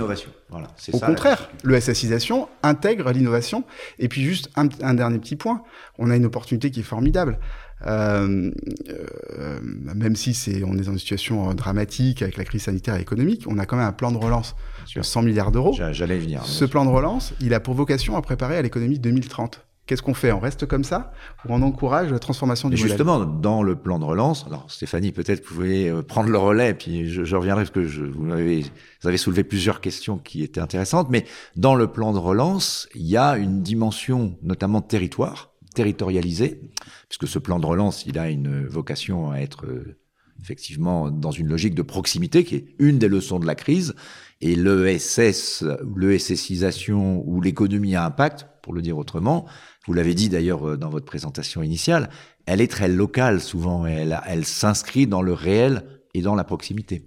Voilà, 0.49 0.67
Au 0.93 0.97
ça, 0.97 1.05
contraire, 1.05 1.49
le 1.63 1.79
SSisation 1.79 2.47
intègre 2.63 3.11
l'innovation. 3.11 3.63
Et 3.99 4.07
puis 4.07 4.23
juste 4.23 4.49
un, 4.55 4.67
un, 4.81 4.93
dernier 4.93 5.19
petit 5.19 5.35
point, 5.35 5.63
on 5.97 6.09
a 6.09 6.15
une 6.15 6.25
opportunité 6.25 6.71
qui 6.71 6.79
est 6.79 6.83
formidable. 6.83 7.39
Euh, 7.87 8.51
euh, 8.89 9.59
même 9.61 10.15
si 10.15 10.33
c'est, 10.33 10.63
on 10.63 10.73
est 10.73 10.85
dans 10.85 10.91
une 10.91 10.99
situation 10.99 11.49
euh, 11.49 11.53
dramatique 11.53 12.21
avec 12.21 12.37
la 12.37 12.43
crise 12.43 12.63
sanitaire 12.63 12.95
et 12.95 13.01
économique, 13.01 13.45
on 13.47 13.57
a 13.57 13.65
quand 13.65 13.77
même 13.77 13.87
un 13.87 13.93
plan 13.93 14.11
de 14.11 14.17
relance 14.17 14.55
sur 14.85 15.05
100 15.05 15.21
milliards 15.21 15.51
d'euros. 15.51 15.73
J'allais 15.91 16.17
venir. 16.17 16.43
Ce 16.45 16.65
plan 16.65 16.83
de 16.83 16.89
relance, 16.89 17.33
il 17.39 17.53
a 17.53 17.59
pour 17.59 17.75
vocation 17.75 18.17
à 18.17 18.21
préparer 18.21 18.57
à 18.57 18.61
l'économie 18.61 18.99
2030. 18.99 19.65
Qu'est-ce 19.89 20.03
qu'on 20.03 20.13
fait? 20.13 20.31
On 20.31 20.39
reste 20.39 20.67
comme 20.67 20.83
ça? 20.83 21.11
Ou 21.45 21.47
on 21.49 21.63
encourage 21.63 22.11
la 22.11 22.19
transformation 22.19 22.69
du 22.69 22.75
modèle? 22.75 22.89
Justement, 22.89 23.25
dans 23.25 23.63
le 23.63 23.75
plan 23.75 23.97
de 23.97 24.03
relance, 24.03 24.45
alors 24.45 24.69
Stéphanie, 24.69 25.11
peut-être 25.11 25.43
vous 25.47 25.55
pouvez 25.55 25.89
euh, 25.89 26.03
prendre 26.03 26.29
le 26.29 26.37
relais, 26.37 26.75
puis 26.75 27.09
je, 27.09 27.23
je 27.23 27.35
reviendrai 27.35 27.63
parce 27.63 27.73
que 27.73 27.87
je, 27.87 28.03
vous, 28.03 28.31
avez, 28.31 28.61
vous 29.01 29.07
avez 29.07 29.17
soulevé 29.17 29.43
plusieurs 29.43 29.81
questions 29.81 30.19
qui 30.19 30.43
étaient 30.43 30.61
intéressantes, 30.61 31.07
mais 31.09 31.25
dans 31.55 31.73
le 31.73 31.87
plan 31.87 32.13
de 32.13 32.19
relance, 32.19 32.87
il 32.93 33.07
y 33.07 33.17
a 33.17 33.35
une 33.37 33.63
dimension 33.63 34.37
notamment 34.43 34.83
territoire, 34.83 35.53
territorialisée, 35.73 36.61
puisque 37.07 37.27
ce 37.27 37.39
plan 37.39 37.57
de 37.57 37.65
relance, 37.65 38.05
il 38.05 38.19
a 38.19 38.29
une 38.29 38.67
vocation 38.67 39.31
à 39.31 39.37
être 39.39 39.65
euh, 39.65 39.97
effectivement 40.39 41.09
dans 41.09 41.31
une 41.31 41.47
logique 41.47 41.73
de 41.73 41.81
proximité 41.81 42.43
qui 42.43 42.57
est 42.57 42.75
une 42.77 42.99
des 42.99 43.07
leçons 43.07 43.39
de 43.39 43.47
la 43.47 43.55
crise, 43.55 43.95
et 44.41 44.55
l'ESS, 44.55 45.65
l'ESSisation 45.97 47.23
ou 47.27 47.41
l'économie 47.41 47.95
à 47.95 48.05
impact, 48.05 48.45
pour 48.61 48.73
le 48.73 48.81
dire 48.81 48.97
autrement, 48.97 49.45
vous 49.89 49.95
l'avez 49.95 50.13
dit 50.13 50.29
d'ailleurs 50.29 50.69
euh, 50.69 50.77
dans 50.77 50.91
votre 50.91 51.07
présentation 51.07 51.63
initiale, 51.63 52.11
elle 52.45 52.61
est 52.61 52.69
très 52.69 52.87
locale 52.87 53.41
souvent, 53.41 53.87
elle, 53.87 54.45
s'inscrit 54.45 55.07
dans 55.07 55.23
le 55.23 55.33
réel 55.33 55.83
et 56.13 56.21
dans 56.21 56.35
la 56.35 56.43
proximité. 56.43 57.01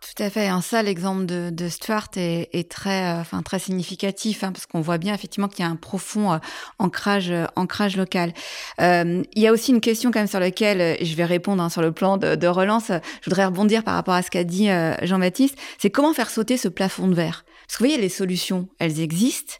Tout 0.00 0.22
à 0.22 0.30
fait. 0.30 0.48
En 0.52 0.60
ça, 0.60 0.84
l'exemple 0.84 1.26
de, 1.26 1.50
de, 1.50 1.68
Stuart 1.68 2.10
est, 2.14 2.54
euh, 2.86 3.22
très 3.44 3.58
significatif, 3.58 4.44
hein, 4.44 4.52
parce 4.52 4.66
qu'on 4.66 4.80
voit 4.80 4.98
bien 4.98 5.12
effectivement 5.12 5.48
qu'il 5.48 5.64
y 5.64 5.66
a 5.66 5.70
un 5.70 5.74
profond 5.74 6.34
euh, 6.34 6.38
ancrage, 6.78 7.96
local. 7.96 8.32
Il 8.78 9.24
y 9.34 9.48
a 9.48 9.52
aussi 9.52 9.72
une 9.72 9.80
question 9.80 10.12
sur 10.28 10.38
laquelle 10.38 11.04
je 11.04 11.16
vais 11.16 11.24
répondre 11.24 11.64
hein, 11.64 11.68
sur 11.68 11.82
le 11.82 11.90
plan 11.90 12.16
de, 12.16 12.46
relance. 12.46 12.92
Je 13.22 13.24
voudrais 13.30 13.46
rebondir 13.46 13.82
par 13.82 13.94
rapport 13.94 14.14
à 14.14 14.22
ce 14.22 14.30
qu'a 14.30 14.44
dit 14.44 14.68
Jean-Baptiste. 15.02 15.58
C'est 15.78 15.90
comment 15.90 16.14
faire 16.14 16.30
sauter 16.30 16.58
ce 16.58 16.68
plafond 16.68 17.08
de 17.08 17.14
verre? 17.14 17.44
Parce 17.66 17.78
que 17.78 17.84
vous 17.84 17.88
voyez, 17.88 18.00
les 18.00 18.08
solutions, 18.08 18.68
elles 18.78 19.00
existent. 19.00 19.54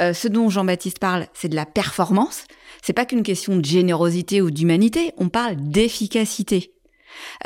ce 0.00 0.28
dont 0.28 0.50
Jean-Baptiste 0.50 0.98
parle, 0.98 1.26
c'est 1.34 1.48
de 1.48 1.56
la 1.56 1.66
performance. 1.66 2.44
C'est 2.82 2.92
pas 2.92 3.06
qu'une 3.06 3.22
question 3.22 3.56
de 3.56 3.64
générosité 3.64 4.40
ou 4.42 4.50
d'humanité. 4.50 5.12
On 5.16 5.28
parle 5.28 5.56
d'efficacité. 5.56 6.75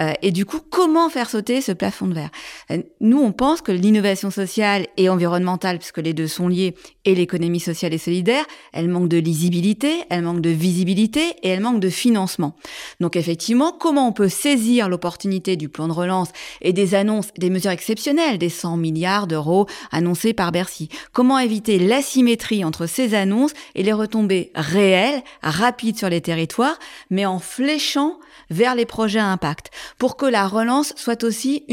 Euh, 0.00 0.12
et 0.22 0.30
du 0.30 0.44
coup, 0.44 0.60
comment 0.70 1.08
faire 1.08 1.30
sauter 1.30 1.60
ce 1.60 1.72
plafond 1.72 2.06
de 2.06 2.14
verre? 2.14 2.30
Euh, 2.70 2.82
Nous, 3.00 3.20
on 3.20 3.32
pense 3.32 3.60
que 3.62 3.72
l'innovation 3.72 4.30
sociale 4.30 4.86
et 4.96 5.08
environnementale, 5.08 5.78
puisque 5.78 5.98
les 5.98 6.14
deux 6.14 6.28
sont 6.28 6.48
liés, 6.48 6.74
et 7.04 7.14
l'économie 7.14 7.60
sociale 7.60 7.94
et 7.94 7.98
solidaire, 7.98 8.44
elle 8.72 8.88
manque 8.88 9.08
de 9.08 9.16
lisibilité, 9.16 10.04
elle 10.10 10.22
manque 10.22 10.40
de 10.40 10.50
visibilité 10.50 11.34
et 11.42 11.48
elle 11.48 11.60
manque 11.60 11.80
de 11.80 11.88
financement. 11.88 12.54
Donc 13.00 13.16
effectivement, 13.16 13.72
comment 13.72 14.08
on 14.08 14.12
peut 14.12 14.28
saisir 14.28 14.88
l'opportunité 14.88 15.56
du 15.56 15.68
plan 15.68 15.88
de 15.88 15.92
relance 15.92 16.28
et 16.60 16.72
des 16.72 16.94
annonces, 16.94 17.28
des 17.38 17.50
mesures 17.50 17.70
exceptionnelles, 17.70 18.38
des 18.38 18.48
100 18.48 18.76
milliards 18.76 19.26
d'euros 19.26 19.66
annoncés 19.92 20.34
par 20.34 20.52
Bercy? 20.52 20.88
Comment 21.12 21.38
éviter 21.38 21.78
l'asymétrie 21.78 22.64
entre 22.64 22.86
ces 22.86 23.14
annonces 23.14 23.52
et 23.74 23.82
les 23.82 23.92
retombées 23.92 24.50
réelles, 24.54 25.22
rapides 25.42 25.96
sur 25.96 26.10
les 26.10 26.20
territoires, 26.20 26.78
mais 27.08 27.26
en 27.26 27.38
fléchant 27.38 28.18
vers 28.50 28.74
les 28.74 28.86
projets 28.86 29.20
à 29.20 29.26
impact, 29.26 29.70
pour 29.98 30.16
que 30.16 30.26
la 30.26 30.46
relance 30.46 30.92
soit 30.96 31.24
aussi 31.24 31.64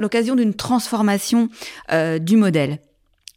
l'occasion 0.00 0.34
d'une 0.34 0.54
transformation 0.54 1.48
euh, 1.92 2.18
du 2.18 2.36
modèle. 2.36 2.78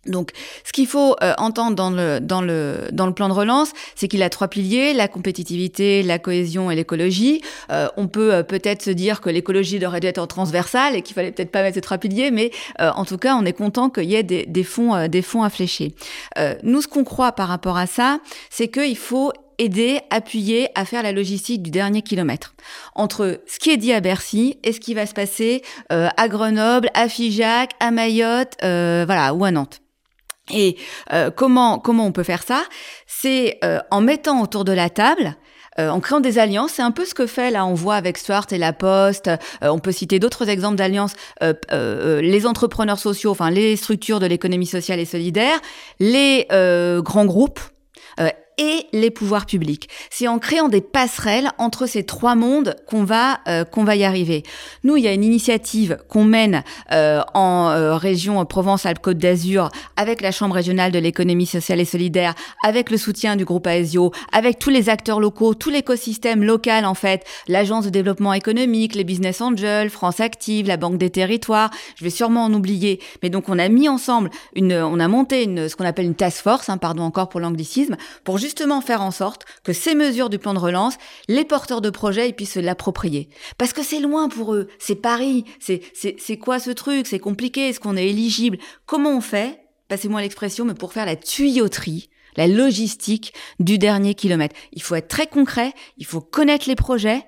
Donc, 0.07 0.31
ce 0.63 0.71
qu'il 0.71 0.87
faut 0.87 1.15
euh, 1.21 1.35
entendre 1.37 1.75
dans 1.75 1.91
le, 1.91 2.19
dans, 2.19 2.41
le, 2.41 2.87
dans 2.91 3.05
le 3.05 3.13
plan 3.13 3.29
de 3.29 3.33
relance, 3.33 3.71
c'est 3.93 4.07
qu'il 4.07 4.23
a 4.23 4.31
trois 4.31 4.47
piliers, 4.47 4.93
la 4.95 5.07
compétitivité, 5.07 6.01
la 6.01 6.17
cohésion 6.17 6.71
et 6.71 6.75
l'écologie. 6.75 7.43
Euh, 7.71 7.87
on 7.97 8.07
peut 8.07 8.41
peut-être 8.41 8.81
se 8.81 8.89
dire 8.89 9.21
que 9.21 9.29
l'écologie 9.29 9.77
devrait 9.77 9.99
être 10.01 10.17
en 10.17 10.25
transversale 10.25 10.95
et 10.95 11.03
qu'il 11.03 11.13
fallait 11.13 11.31
peut-être 11.31 11.51
pas 11.51 11.61
mettre 11.61 11.75
ces 11.75 11.81
trois 11.81 11.99
piliers, 11.99 12.31
mais 12.31 12.49
en 12.79 13.05
tout 13.05 13.19
cas, 13.19 13.35
on 13.35 13.45
est 13.45 13.53
content 13.53 13.91
qu'il 13.91 14.05
y 14.05 14.15
ait 14.15 14.23
des, 14.23 14.47
des 14.47 14.63
fonds, 14.63 15.07
des 15.07 15.21
fonds 15.21 15.43
à 15.43 15.51
flécher. 15.51 15.93
nous, 16.63 16.81
ce 16.81 16.87
qu'on 16.87 17.03
croit 17.03 17.33
par 17.33 17.47
rapport 17.47 17.77
à 17.77 17.85
ça, 17.85 18.19
c'est 18.49 18.69
qu'il 18.69 18.97
faut 18.97 19.31
aider, 19.57 20.01
appuyer 20.09 20.69
à 20.75 20.85
faire 20.85 21.03
la 21.03 21.11
logistique 21.11 21.61
du 21.61 21.71
dernier 21.71 22.01
kilomètre. 22.01 22.53
Entre 22.95 23.41
ce 23.47 23.59
qui 23.59 23.71
est 23.71 23.77
dit 23.77 23.93
à 23.93 23.99
Bercy 23.99 24.57
et 24.63 24.73
ce 24.73 24.79
qui 24.79 24.93
va 24.93 25.05
se 25.05 25.13
passer 25.13 25.61
euh, 25.91 26.09
à 26.17 26.27
Grenoble, 26.27 26.89
à 26.93 27.07
Figeac, 27.07 27.71
à 27.79 27.91
Mayotte, 27.91 28.53
euh, 28.63 29.03
voilà, 29.05 29.33
ou 29.33 29.43
à 29.45 29.51
Nantes. 29.51 29.81
Et 30.53 30.77
euh, 31.13 31.31
comment 31.31 31.79
comment 31.79 32.05
on 32.05 32.11
peut 32.11 32.23
faire 32.23 32.43
ça? 32.43 32.63
C'est 33.07 33.59
en 33.89 34.01
mettant 34.01 34.41
autour 34.41 34.65
de 34.65 34.71
la 34.71 34.89
table 34.89 35.35
en 35.77 35.99
créant 36.01 36.19
des 36.19 36.39
alliances. 36.39 36.73
C'est 36.73 36.81
un 36.81 36.91
peu 36.91 37.05
ce 37.05 37.13
que 37.13 37.25
fait 37.25 37.51
là, 37.51 37.65
on 37.65 37.73
voit 37.73 37.95
avec 37.95 38.17
Stuart 38.17 38.47
et 38.51 38.57
La 38.57 38.73
Poste. 38.73 39.29
On 39.61 39.79
peut 39.79 39.91
citer 39.91 40.19
d'autres 40.19 40.49
exemples 40.49 40.75
d'alliances. 40.75 41.13
Les 41.71 42.45
entrepreneurs 42.45 42.99
sociaux, 42.99 43.31
enfin 43.31 43.49
les 43.51 43.75
structures 43.77 44.19
de 44.19 44.25
l'économie 44.25 44.65
sociale 44.65 44.99
et 44.99 45.05
solidaire, 45.05 45.59
les 45.99 46.47
grands 47.01 47.25
groupes 47.25 47.61
et 48.57 48.85
les 48.93 49.11
pouvoirs 49.11 49.45
publics. 49.45 49.89
C'est 50.09 50.27
en 50.27 50.39
créant 50.39 50.69
des 50.69 50.81
passerelles 50.81 51.49
entre 51.57 51.85
ces 51.85 52.03
trois 52.03 52.35
mondes 52.35 52.75
qu'on 52.87 53.03
va 53.03 53.39
euh, 53.47 53.63
qu'on 53.63 53.83
va 53.83 53.95
y 53.95 54.03
arriver. 54.03 54.43
Nous, 54.83 54.97
il 54.97 55.03
y 55.03 55.07
a 55.07 55.13
une 55.13 55.23
initiative 55.23 55.97
qu'on 56.09 56.23
mène 56.23 56.63
euh, 56.91 57.21
en 57.33 57.69
euh, 57.69 57.95
région 57.95 58.43
Provence-Alpes-Côte 58.45 59.17
d'Azur 59.17 59.69
avec 59.95 60.21
la 60.21 60.31
Chambre 60.31 60.55
régionale 60.55 60.91
de 60.91 60.99
l'économie 60.99 61.45
sociale 61.45 61.79
et 61.79 61.85
solidaire, 61.85 62.35
avec 62.65 62.89
le 62.89 62.97
soutien 62.97 63.35
du 63.35 63.45
groupe 63.45 63.67
AESIO, 63.67 64.11
avec 64.31 64.59
tous 64.59 64.69
les 64.69 64.89
acteurs 64.89 65.19
locaux, 65.19 65.53
tout 65.53 65.69
l'écosystème 65.69 66.43
local 66.43 66.85
en 66.85 66.93
fait, 66.93 67.25
l'agence 67.47 67.85
de 67.85 67.89
développement 67.89 68.33
économique, 68.33 68.95
les 68.95 69.03
business 69.03 69.41
angels, 69.41 69.89
France 69.89 70.19
Active, 70.19 70.67
la 70.67 70.77
Banque 70.77 70.97
des 70.97 71.09
territoires. 71.09 71.71
Je 71.95 72.03
vais 72.03 72.09
sûrement 72.09 72.45
en 72.45 72.53
oublier, 72.53 72.99
mais 73.23 73.29
donc 73.29 73.49
on 73.49 73.59
a 73.59 73.69
mis 73.69 73.87
ensemble 73.87 74.29
une, 74.55 74.73
on 74.73 74.99
a 74.99 75.07
monté 75.07 75.43
une, 75.43 75.69
ce 75.69 75.75
qu'on 75.75 75.85
appelle 75.85 76.05
une 76.05 76.15
task 76.15 76.43
force, 76.43 76.69
hein, 76.69 76.77
pardon 76.77 77.03
encore 77.03 77.29
pour 77.29 77.39
l'anglicisme, 77.39 77.95
pour 78.23 78.37
justement 78.41 78.81
faire 78.81 79.01
en 79.01 79.11
sorte 79.11 79.45
que 79.63 79.71
ces 79.71 79.95
mesures 79.95 80.29
du 80.29 80.39
plan 80.39 80.53
de 80.53 80.59
relance, 80.59 80.95
les 81.27 81.45
porteurs 81.45 81.81
de 81.81 81.89
projets 81.89 82.33
puissent 82.33 82.53
se 82.53 82.59
l'approprier. 82.59 83.29
Parce 83.57 83.71
que 83.71 83.83
c'est 83.83 83.99
loin 83.99 84.27
pour 84.27 84.53
eux, 84.53 84.67
c'est 84.79 84.95
Paris, 84.95 85.45
c'est, 85.59 85.81
c'est, 85.93 86.37
quoi 86.37 86.59
ce 86.59 86.71
truc, 86.71 87.07
c'est 87.07 87.19
compliqué, 87.19 87.69
est-ce 87.69 87.79
qu'on 87.79 87.95
est 87.95 88.09
éligible? 88.09 88.57
Comment 88.85 89.15
on 89.15 89.21
fait, 89.21 89.61
passez-moi 89.87 90.21
l'expression, 90.21 90.65
mais 90.65 90.73
pour 90.73 90.91
faire 90.91 91.05
la 91.05 91.15
tuyauterie 91.15 92.09
la 92.37 92.47
logistique 92.47 93.33
du 93.59 93.77
dernier 93.77 94.15
kilomètre. 94.15 94.55
Il 94.71 94.81
faut 94.81 94.95
être 94.95 95.09
très 95.09 95.27
concret, 95.27 95.73
il 95.97 96.05
faut 96.05 96.21
connaître 96.21 96.67
les 96.67 96.75
projets, 96.75 97.25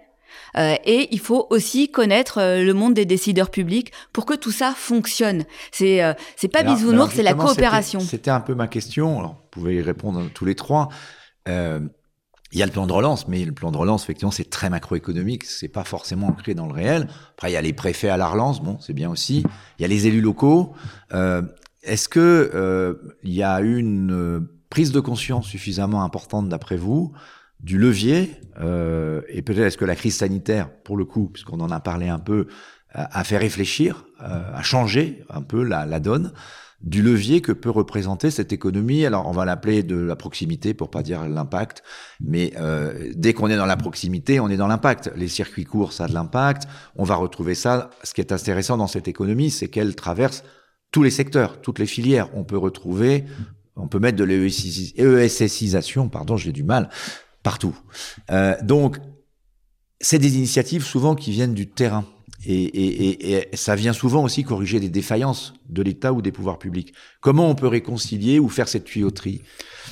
euh, 0.57 0.75
et 0.85 1.09
il 1.11 1.19
faut 1.19 1.47
aussi 1.49 1.89
connaître 1.89 2.39
euh, 2.39 2.63
le 2.63 2.73
monde 2.73 2.93
des 2.93 3.05
décideurs 3.05 3.49
publics 3.49 3.91
pour 4.11 4.25
que 4.25 4.33
tout 4.33 4.51
ça 4.51 4.73
fonctionne. 4.75 5.45
C'est 5.71 6.03
euh, 6.03 6.13
c'est 6.35 6.47
pas 6.47 6.63
bisounours, 6.63 7.13
c'est 7.13 7.23
la 7.23 7.33
coopération. 7.33 7.99
C'était 7.99 8.31
un 8.31 8.41
peu 8.41 8.55
ma 8.55 8.67
question. 8.67 9.19
Alors, 9.19 9.31
vous 9.31 9.49
pouvez 9.51 9.75
y 9.75 9.81
répondre 9.81 10.23
tous 10.33 10.45
les 10.45 10.55
trois. 10.55 10.89
Euh, 11.47 11.79
il 12.53 12.59
y 12.59 12.63
a 12.63 12.67
le 12.67 12.71
plan 12.71 12.85
de 12.85 12.93
relance, 12.93 13.27
mais 13.27 13.43
le 13.43 13.51
plan 13.51 13.71
de 13.71 13.77
relance, 13.77 14.03
effectivement, 14.03 14.31
c'est 14.31 14.49
très 14.49 14.69
macroéconomique, 14.69 15.43
c'est 15.43 15.67
pas 15.67 15.83
forcément 15.83 16.27
ancré 16.27 16.53
dans 16.53 16.67
le 16.67 16.73
réel. 16.73 17.07
Après, 17.31 17.49
il 17.49 17.53
y 17.53 17.57
a 17.57 17.61
les 17.61 17.73
préfets 17.73 18.09
à 18.09 18.17
la 18.17 18.27
relance, 18.27 18.61
bon, 18.61 18.77
c'est 18.79 18.93
bien 18.93 19.09
aussi. 19.09 19.43
Il 19.79 19.81
y 19.81 19.85
a 19.85 19.87
les 19.87 20.05
élus 20.05 20.21
locaux. 20.21 20.73
Euh, 21.13 21.41
Est-ce 21.81 22.07
que 22.07 22.51
euh, 22.53 23.15
il 23.23 23.33
y 23.33 23.41
a 23.41 23.59
une 23.59 24.47
prise 24.69 24.91
de 24.91 24.99
conscience 24.99 25.47
suffisamment 25.47 26.03
importante, 26.03 26.47
d'après 26.47 26.77
vous, 26.77 27.11
du 27.63 27.77
levier 27.77 28.31
euh, 28.59 29.21
et 29.29 29.41
peut-être 29.41 29.65
est-ce 29.65 29.77
que 29.77 29.85
la 29.85 29.95
crise 29.95 30.17
sanitaire, 30.17 30.69
pour 30.83 30.97
le 30.97 31.05
coup, 31.05 31.29
puisqu'on 31.29 31.59
en 31.59 31.71
a 31.71 31.79
parlé 31.79 32.09
un 32.09 32.19
peu, 32.19 32.47
a 32.93 33.23
fait 33.23 33.37
réfléchir, 33.37 34.05
euh, 34.21 34.53
a 34.53 34.61
changé 34.61 35.23
un 35.29 35.41
peu 35.41 35.63
la, 35.63 35.85
la 35.85 35.99
donne 35.99 36.31
du 36.83 37.01
levier 37.01 37.41
que 37.41 37.53
peut 37.53 37.69
représenter 37.69 38.29
cette 38.29 38.51
économie. 38.51 39.05
Alors, 39.05 39.27
on 39.27 39.31
va 39.31 39.45
l'appeler 39.45 39.83
de 39.83 39.95
la 39.95 40.15
proximité 40.15 40.73
pour 40.73 40.89
pas 40.89 41.01
dire 41.01 41.27
l'impact, 41.27 41.81
mais 42.19 42.53
euh, 42.59 43.11
dès 43.15 43.33
qu'on 43.33 43.49
est 43.49 43.55
dans 43.55 43.65
la 43.65 43.77
proximité, 43.77 44.39
on 44.39 44.49
est 44.49 44.57
dans 44.57 44.67
l'impact. 44.67 45.11
Les 45.15 45.29
circuits 45.29 45.63
courts, 45.63 45.93
ça 45.93 46.05
a 46.05 46.07
de 46.07 46.13
l'impact. 46.13 46.67
On 46.95 47.05
va 47.05 47.15
retrouver 47.15 47.55
ça. 47.55 47.89
Ce 48.03 48.13
qui 48.13 48.21
est 48.21 48.33
intéressant 48.33 48.77
dans 48.77 48.87
cette 48.87 49.07
économie, 49.07 49.49
c'est 49.49 49.69
qu'elle 49.69 49.95
traverse 49.95 50.43
tous 50.91 51.03
les 51.03 51.09
secteurs, 51.09 51.61
toutes 51.61 51.79
les 51.79 51.85
filières. 51.85 52.29
On 52.35 52.43
peut 52.43 52.57
retrouver, 52.57 53.23
on 53.77 53.87
peut 53.87 53.99
mettre 53.99 54.17
de 54.17 54.25
l'ESSisation, 54.25 56.09
pardon, 56.09 56.37
j'ai 56.37 56.51
du 56.51 56.63
mal, 56.63 56.89
partout. 57.43 57.75
Euh, 58.31 58.55
donc, 58.63 58.97
c'est 59.99 60.19
des 60.19 60.37
initiatives 60.37 60.83
souvent 60.83 61.15
qui 61.15 61.31
viennent 61.31 61.53
du 61.53 61.69
terrain. 61.69 62.05
Et, 62.45 63.47
ça 63.53 63.75
vient 63.75 63.93
souvent 63.93 64.21
aussi 64.21 64.43
corriger 64.43 64.81
des 64.81 64.89
défaillances 64.89 65.53
de 65.69 65.81
l'État 65.81 66.11
ou 66.11 66.21
des 66.21 66.33
pouvoirs 66.33 66.59
publics. 66.59 66.93
Comment 67.21 67.49
on 67.49 67.55
peut 67.55 67.67
réconcilier 67.67 68.37
ou 68.37 68.49
faire 68.49 68.67
cette 68.67 68.83
tuyauterie? 68.83 69.41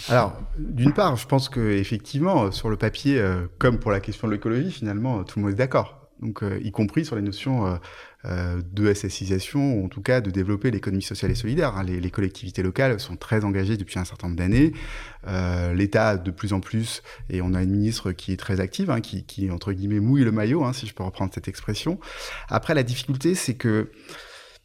Alors, 0.09 0.37
d'une 0.57 0.91
part, 0.91 1.15
je 1.15 1.25
pense 1.27 1.47
que 1.47 1.77
effectivement, 1.77 2.51
sur 2.51 2.69
le 2.69 2.75
papier, 2.75 3.19
euh, 3.19 3.47
comme 3.57 3.79
pour 3.79 3.91
la 3.91 4.01
question 4.01 4.27
de 4.27 4.33
l'écologie, 4.33 4.69
finalement, 4.69 5.23
tout 5.23 5.39
le 5.39 5.45
monde 5.45 5.53
est 5.53 5.57
d'accord. 5.57 6.09
Donc, 6.21 6.43
euh, 6.43 6.59
y 6.61 6.71
compris 6.71 7.05
sur 7.05 7.15
les 7.15 7.21
notions 7.21 7.79
euh, 8.25 8.61
de 8.71 8.93
SSisation, 8.93 9.75
ou 9.75 9.85
en 9.85 9.87
tout 9.87 10.01
cas 10.01 10.21
de 10.21 10.29
développer 10.29 10.71
l'économie 10.71 11.01
sociale 11.01 11.31
et 11.31 11.35
solidaire. 11.35 11.75
Hein. 11.75 11.83
Les, 11.83 11.99
les, 11.99 12.11
collectivités 12.11 12.63
locales 12.63 12.99
sont 12.99 13.15
très 13.15 13.43
engagées 13.43 13.77
depuis 13.77 13.99
un 13.99 14.05
certain 14.05 14.27
nombre 14.27 14.37
d'années. 14.37 14.73
Euh, 15.27 15.73
L'État 15.73 16.17
de 16.17 16.31
plus 16.31 16.53
en 16.53 16.59
plus, 16.59 17.01
et 17.29 17.41
on 17.41 17.53
a 17.53 17.63
une 17.63 17.71
ministre 17.71 18.11
qui 18.11 18.31
est 18.33 18.37
très 18.37 18.59
active, 18.59 18.91
hein, 18.91 19.01
qui, 19.01 19.25
qui, 19.25 19.49
entre 19.49 19.73
guillemets 19.73 19.99
mouille 19.99 20.23
le 20.23 20.31
maillot, 20.31 20.63
hein, 20.63 20.73
si 20.73 20.87
je 20.87 20.93
peux 20.93 21.03
reprendre 21.03 21.33
cette 21.33 21.47
expression. 21.47 21.99
Après, 22.47 22.73
la 22.73 22.83
difficulté, 22.83 23.35
c'est 23.35 23.55
que 23.55 23.89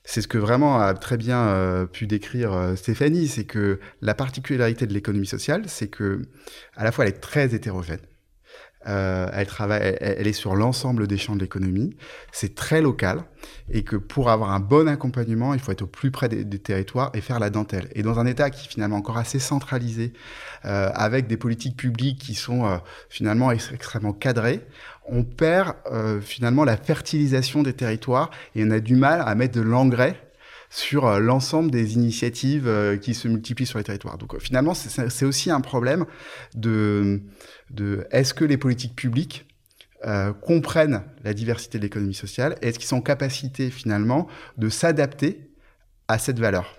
c'est 0.07 0.23
ce 0.23 0.29
que 0.29 0.39
vraiment 0.39 0.81
a 0.81 0.95
très 0.95 1.17
bien 1.17 1.49
euh, 1.49 1.85
pu 1.85 2.07
décrire 2.07 2.53
euh, 2.53 2.77
Stéphanie, 2.77 3.27
c'est 3.27 3.45
que 3.45 3.81
la 4.01 4.15
particularité 4.15 4.87
de 4.87 4.95
l'économie 4.95 5.27
sociale, 5.27 5.65
c'est 5.67 5.89
que 5.89 6.23
à 6.77 6.85
la 6.85 6.93
fois 6.93 7.05
elle 7.05 7.11
est 7.11 7.21
très 7.21 7.55
hétérogène. 7.55 8.01
Euh, 8.87 9.29
elle 9.33 9.47
travaille, 9.47 9.97
elle, 10.01 10.27
est 10.27 10.33
sur 10.33 10.55
l'ensemble 10.55 11.07
des 11.07 11.17
champs 11.17 11.35
de 11.35 11.41
l'économie. 11.41 11.97
C'est 12.33 12.55
très 12.55 12.81
local 12.81 13.25
et 13.71 13.83
que 13.83 13.97
pour 13.97 14.31
avoir 14.31 14.53
un 14.53 14.61
bon 14.61 14.89
accompagnement, 14.89 15.55
il 15.55 15.61
faut 15.61 15.73
être 15.73 15.83
au 15.83 15.87
plus 15.87 16.11
près 16.11 16.29
des, 16.29 16.59
territoires 16.59 17.11
et 17.15 17.21
faire 17.21 17.39
la 17.39 17.51
dentelle. 17.51 17.89
Et 17.95 18.03
dans 18.03 18.19
un 18.19 18.27
État 18.27 18.51
qui 18.51 18.67
est 18.67 18.71
finalement 18.71 18.97
encore 18.97 19.19
assez 19.19 19.39
centralisé, 19.39 20.13
euh, 20.65 20.91
avec 20.95 21.27
des 21.27 21.37
politiques 21.37 21.77
publiques 21.77 22.19
qui 22.19 22.35
sont 22.35 22.65
euh, 22.67 22.77
finalement 23.09 23.51
ex 23.51 23.71
extrêmement 23.73 24.13
cadrées, 24.13 24.61
on 25.09 25.23
perd 25.23 25.75
euh, 25.91 26.21
finalement 26.21 26.65
la 26.65 26.77
fertilisation 26.77 27.63
des 27.63 27.73
territoires 27.73 28.31
et 28.55 28.65
on 28.65 28.71
a 28.71 28.81
du 28.81 28.97
mal 28.97 29.23
à 29.25 29.35
mettre 29.35 29.55
de 29.55 29.61
l'engrais 29.61 30.21
sur 30.77 31.07
euh, 31.07 31.21
l'ensemble 31.21 31.71
des 31.71 31.95
initiatives 31.95 32.69
euh, 32.69 32.99
qui 32.99 33.15
se 33.15 33.29
multiplient 33.29 33.65
sur 33.65 33.79
les 33.79 33.85
territoires. 33.85 34.19
Donc 34.19 34.39
finalement, 34.39 34.75
c'est 34.75 35.25
aussi 35.25 35.51
un 35.51 35.63
problème 35.63 36.05
de, 36.55 37.23
est-ce 38.11 38.35
que 38.35 38.45
les 38.45 38.59
politiques 38.59 38.95
publiques 38.95 39.47
euh, 40.05 40.35
comprennent 40.35 41.03
la 41.25 41.33
diversité 41.33 41.79
de 41.79 41.83
l'économie 41.85 42.15
sociale 42.15 42.59
et 42.61 42.69
est-ce 42.69 42.79
qu'ils 42.79 42.89
sont 42.89 42.99
en 42.99 43.01
capacité 43.01 43.71
finalement 43.71 44.29
de 44.59 44.69
s'adapter 44.69 45.49
à 46.09 46.19
cette 46.19 46.39
valeur? 46.39 46.76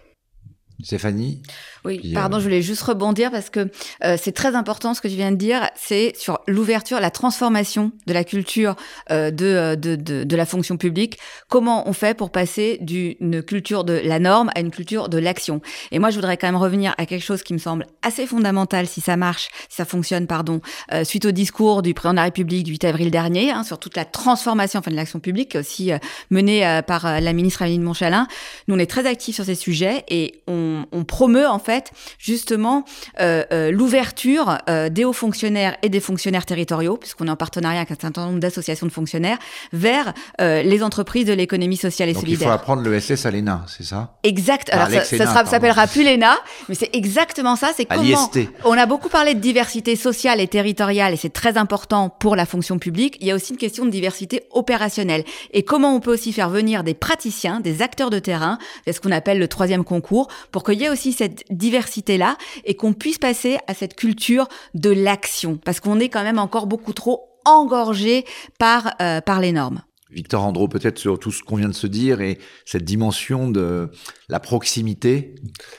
Stéphanie 0.83 1.41
Oui, 1.85 2.11
pardon, 2.13 2.37
euh... 2.37 2.39
je 2.39 2.43
voulais 2.43 2.61
juste 2.61 2.83
rebondir 2.83 3.31
parce 3.31 3.49
que 3.49 3.71
euh, 4.03 4.15
c'est 4.21 4.31
très 4.31 4.53
important 4.53 4.93
ce 4.93 5.01
que 5.01 5.07
tu 5.07 5.15
viens 5.15 5.31
de 5.31 5.35
dire, 5.35 5.67
c'est 5.75 6.13
sur 6.15 6.39
l'ouverture, 6.47 6.99
la 6.99 7.09
transformation 7.09 7.91
de 8.05 8.13
la 8.13 8.23
culture 8.23 8.75
euh, 9.09 9.31
de, 9.31 9.73
de, 9.73 9.95
de, 9.95 10.23
de, 10.23 10.35
la 10.35 10.45
fonction 10.45 10.77
publique. 10.77 11.17
Comment 11.49 11.89
on 11.89 11.93
fait 11.93 12.15
pour 12.15 12.31
passer 12.31 12.77
d'une 12.81 13.41
culture 13.41 13.85
de 13.85 13.99
la 14.03 14.19
norme 14.19 14.51
à 14.53 14.59
une 14.59 14.69
culture 14.69 15.09
de 15.09 15.17
l'action? 15.17 15.61
Et 15.91 15.97
moi, 15.97 16.11
je 16.11 16.15
voudrais 16.15 16.37
quand 16.37 16.47
même 16.47 16.55
revenir 16.55 16.93
à 16.99 17.07
quelque 17.07 17.23
chose 17.23 17.41
qui 17.41 17.53
me 17.53 17.59
semble 17.59 17.87
assez 18.03 18.27
fondamental 18.27 18.85
si 18.85 19.01
ça 19.01 19.17
marche, 19.17 19.49
si 19.69 19.77
ça 19.77 19.85
fonctionne, 19.85 20.27
pardon, 20.27 20.61
suite 21.03 21.25
au 21.25 21.31
discours 21.31 21.81
du 21.81 21.95
président 21.95 22.13
de 22.13 22.17
la 22.17 22.23
République 22.23 22.63
du 22.63 22.71
8 22.71 22.83
avril 22.85 23.09
dernier, 23.09 23.51
hein, 23.51 23.63
sur 23.63 23.79
toute 23.79 23.95
la 23.95 24.05
transformation 24.05 24.79
enfin, 24.79 24.91
de 24.91 24.95
l'action 24.95 25.19
publique, 25.19 25.55
aussi 25.55 25.91
menée 26.29 26.81
par 26.85 27.19
la 27.19 27.33
ministre 27.33 27.63
Amélie 27.63 27.79
de 27.79 27.83
Montchalin. 27.83 28.27
Nous, 28.67 28.75
on 28.75 28.79
est 28.79 28.89
très 28.89 29.07
actifs 29.07 29.35
sur 29.35 29.45
ces 29.45 29.55
sujets 29.55 30.03
et 30.09 30.41
on 30.47 30.66
on, 30.91 31.03
promeut 31.03 31.47
en 31.47 31.59
fait 31.59 31.91
justement 32.19 32.83
euh, 33.19 33.43
euh, 33.51 33.71
l'ouverture 33.71 34.57
euh, 34.69 34.89
des 34.89 35.05
hauts 35.05 35.13
fonctionnaires 35.13 35.77
et 35.83 35.89
des 35.89 35.99
fonctionnaires 35.99 36.45
territoriaux, 36.45 36.97
puisqu'on 36.97 37.27
est 37.27 37.31
en 37.31 37.35
partenariat 37.35 37.79
avec 37.79 37.91
un 37.91 37.99
certain 37.99 38.25
nombre 38.25 38.39
d'associations 38.39 38.87
de 38.87 38.91
fonctionnaires, 38.91 39.37
vers 39.73 40.13
les 40.39 40.83
entreprises 40.83 41.25
de 41.25 41.33
l'économie 41.33 41.77
sociale 41.77 42.09
et 42.09 42.13
Donc 42.13 42.23
solidaire. 42.23 42.47
Il 42.47 42.49
faut 42.49 42.55
apprendre 42.55 42.81
le 42.83 42.99
SS 42.99 43.25
à 43.25 43.31
l'ENA, 43.31 43.65
c'est 43.67 43.83
ça? 43.83 44.17
Exact. 44.23 44.69
Alors 44.71 44.89
ça, 44.89 45.03
ça 45.03 45.45
s'appellera 45.45 45.87
plus 45.87 46.03
l'ENA, 46.03 46.37
mais 46.69 46.75
c'est 46.75 46.89
exactement 46.93 47.55
ça. 47.55 47.71
C'est 47.75 47.85
comment 47.85 48.29
on 48.65 48.77
a 48.77 48.85
beaucoup 48.85 49.09
parlé 49.09 49.33
de 49.33 49.39
diversité 49.39 49.95
sociale 49.95 50.41
et 50.41 50.47
territoriale, 50.47 51.13
et 51.13 51.17
c'est 51.17 51.33
très 51.33 51.57
important 51.57 52.09
pour 52.09 52.35
la 52.35 52.45
fonction 52.45 52.79
publique. 52.79 53.17
Il 53.21 53.27
y 53.27 53.31
a 53.31 53.35
aussi 53.35 53.53
une 53.53 53.57
question 53.57 53.85
de 53.85 53.89
diversité 53.89 54.43
opérationnelle 54.51 55.23
et 55.51 55.63
comment 55.63 55.93
on 55.93 55.99
peut 55.99 56.13
aussi 56.13 56.33
faire 56.33 56.49
venir 56.49 56.83
des 56.83 56.93
praticiens, 56.93 57.59
des 57.59 57.81
acteurs 57.81 58.09
de 58.09 58.19
terrain, 58.19 58.57
c'est 58.85 58.93
ce 58.93 59.01
qu'on 59.01 59.11
appelle 59.11 59.39
le 59.39 59.47
troisième 59.47 59.83
concours, 59.83 60.27
pour 60.51 60.56
qu'il 60.63 60.79
y 60.81 60.85
ait 60.85 60.89
aussi 60.89 61.13
cette 61.13 61.43
diversité-là 61.49 62.37
et 62.63 62.75
qu'on 62.75 62.93
puisse 62.93 63.17
passer 63.17 63.57
à 63.67 63.73
cette 63.73 63.95
culture 63.95 64.47
de 64.73 64.89
l'action, 64.89 65.57
parce 65.57 65.79
qu'on 65.79 65.99
est 65.99 66.09
quand 66.09 66.23
même 66.23 66.39
encore 66.39 66.67
beaucoup 66.67 66.93
trop 66.93 67.29
engorgé 67.45 68.25
par, 68.59 68.93
euh, 69.01 69.21
par 69.21 69.39
les 69.39 69.51
normes. 69.51 69.81
Victor 70.09 70.43
Andro, 70.45 70.67
peut-être 70.67 70.97
sur 70.97 71.19
tout 71.19 71.31
ce 71.31 71.43
qu'on 71.43 71.57
vient 71.57 71.67
de 71.67 71.73
se 71.73 71.87
dire 71.87 72.21
et 72.21 72.37
cette 72.65 72.85
dimension 72.85 73.49
de 73.49 73.89
la 74.29 74.39
proximité 74.39 75.35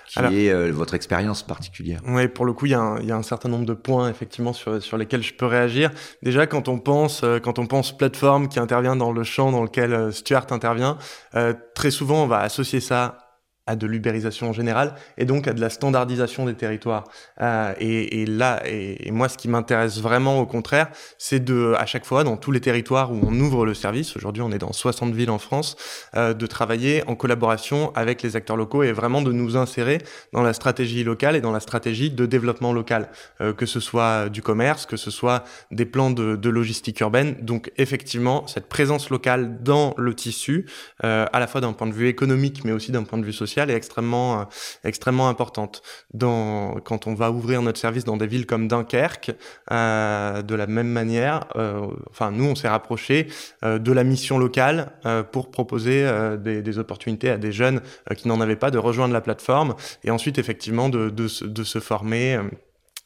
qui 0.07 0.19
Alors, 0.19 0.33
est 0.33 0.51
euh, 0.51 0.71
votre 0.71 0.95
expérience 0.95 1.43
particulière. 1.43 2.01
Oui, 2.07 2.29
pour 2.29 2.45
le 2.45 2.53
coup, 2.53 2.67
il 2.67 2.73
y, 2.73 2.75
a 2.75 2.99
y, 3.03 3.11
a 3.11 3.17
un 3.17 3.23
certain 3.23 3.49
nombre 3.49 3.65
de 3.65 3.73
points 3.73 4.11
effectivement 4.11 4.53
sur, 4.53 4.83
sur 4.83 4.99
lesquels 4.99 5.23
je 5.23 5.33
peux 5.33 5.47
réagir. 5.47 5.91
Déjà, 6.23 6.47
quand 6.47 6.69
on 6.69 6.79
pense 6.79 7.23
euh, 7.25 7.39
quand 7.39 7.59
on 7.59 7.67
pense 7.67 7.97
plateforme 7.97 8.49
qui 8.49 8.59
intervient 8.61 8.97
dans 8.97 9.13
le 9.13 9.23
champ 9.23 9.51
dans 9.51 9.63
lequel 9.63 9.95
euh, 9.95 10.13
Stuart 10.13 10.47
intervient, 10.51 10.99
euh, 11.35 11.55
très 11.75 11.91
souvent 11.91 12.25
on 12.25 12.27
va 12.27 12.41
associer 12.41 12.81
ça 12.81 13.28
à 13.69 13.77
de 13.77 13.87
l'ubérisation 13.87 14.49
en 14.49 14.53
général 14.53 14.95
et 15.19 15.27
donc 15.27 15.47
à 15.47 15.53
de 15.53 15.61
la 15.61 15.69
standardisation 15.69 16.47
des 16.47 16.55
territoires. 16.55 17.05
Euh, 17.41 17.75
et, 17.79 18.25
là, 18.25 18.63
et, 18.67 19.11
moi, 19.11 19.29
ce 19.29 19.37
qui 19.37 19.49
m'intéresse 19.49 20.01
vraiment, 20.01 20.41
au 20.41 20.47
contraire, 20.47 20.89
c'est 21.19 21.45
de, 21.45 21.75
à 21.77 21.85
chaque 21.85 22.07
fois, 22.07 22.25
dans 22.25 22.39
tous 22.39 22.51
les 22.51 22.61
territoires 22.61 23.13
où 23.13 23.21
on 23.23 23.39
ouvre 23.39 23.67
le 23.67 23.75
service, 23.75 24.17
aujourd'hui 24.17 24.43
on 24.43 24.51
est 24.51 24.59
dans 24.59 24.73
60 24.73 25.13
villes 25.13 25.31
en 25.31 25.39
France, 25.39 25.77
euh, 26.17 26.33
de 26.33 26.47
travailler 26.47 27.03
en 27.07 27.15
collaboration 27.15 27.93
avec 27.95 28.23
les 28.23 28.37
acteurs 28.37 28.57
locaux 28.57 28.83
et 28.83 28.93
vraiment 28.93 29.21
de 29.21 29.33
nous 29.33 29.57
insérer 29.57 29.99
dans 30.33 30.43
la 30.43 30.55
stratégie 30.55 31.05
locale 31.05 31.37
et 31.37 31.43
dans 31.43 31.53
la 31.53 31.61
stratégie 31.61 32.11
de 32.11 32.25
développement 32.25 32.73
local, 32.73 33.11
euh, 33.43 33.53
que 33.53 33.67
ce 33.67 33.81
soit 33.81 34.31
du 34.31 34.41
commerce, 34.41 34.87
que 34.87 34.97
ce 34.97 35.11
soit 35.11 35.45
des 35.71 35.85
plans 35.85 36.11
de, 36.11 36.49
logistique 36.49 37.01
urbaine. 37.01 37.37
Donc 37.43 37.71
effectivement, 37.77 38.47
cette 38.47 38.71
présence 38.71 39.11
locale 39.11 39.63
dans 39.63 39.93
le 39.99 40.15
tissu, 40.15 40.65
à 41.03 41.39
la 41.39 41.47
fois 41.47 41.61
d'un 41.61 41.75
point 41.75 41.87
de 41.87 41.93
vue 41.93 42.09
économique, 42.09 42.65
mais 42.65 42.73
aussi 42.73 42.91
d'un 42.91 43.03
point 43.03 43.19
de 43.19 43.25
vue 43.27 43.35
social, 43.35 43.58
est 43.67 43.75
extrêmement, 43.75 44.41
euh, 44.41 44.45
extrêmement 44.85 45.29
importante. 45.29 45.83
Dans, 46.15 46.77
quand 46.85 47.07
on 47.07 47.15
va 47.15 47.31
ouvrir 47.31 47.63
notre 47.63 47.79
service 47.79 48.05
dans 48.05 48.17
des 48.17 48.27
villes 48.27 48.47
comme 48.47 48.69
Dunkerque, 48.69 49.33
euh, 49.71 50.43
de 50.43 50.55
la 50.55 50.67
même 50.67 50.89
manière, 50.89 51.47
euh, 51.57 51.87
enfin 52.11 52.31
nous 52.31 52.45
on 52.45 52.55
s'est 52.55 52.69
rapproché 52.69 53.29
de 53.63 53.93
la 53.93 54.05
mission 54.05 54.39
locale 54.39 54.93
pour 55.33 55.51
proposer 55.51 56.09
des, 56.39 56.79
opportunités 56.79 57.31
à 57.31 57.39
des 57.39 57.53
jeunes 57.53 57.81
qui 58.17 58.29
n'en 58.29 58.41
avaient 58.41 58.57
pas 58.57 58.71
de 58.71 58.79
rejoindre 58.79 59.15
la 59.15 59.21
plateforme 59.21 59.75
et 60.05 60.11
ensuite 60.11 60.39
effectivement 60.39 60.89
de, 60.89 61.11
de, 61.11 61.27
de 61.47 61.65
se 61.65 61.81
former, 61.81 62.39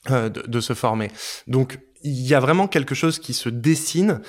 de, 0.08 0.60
se 0.60 0.74
former. 0.74 1.10
Donc 1.46 1.78
il 2.02 2.26
y 2.26 2.34
a 2.34 2.40
vraiment 2.40 2.68
quelque 2.68 2.94
chose 2.94 3.18
qui 3.18 3.34
se 3.34 3.48
dessine 3.48 4.20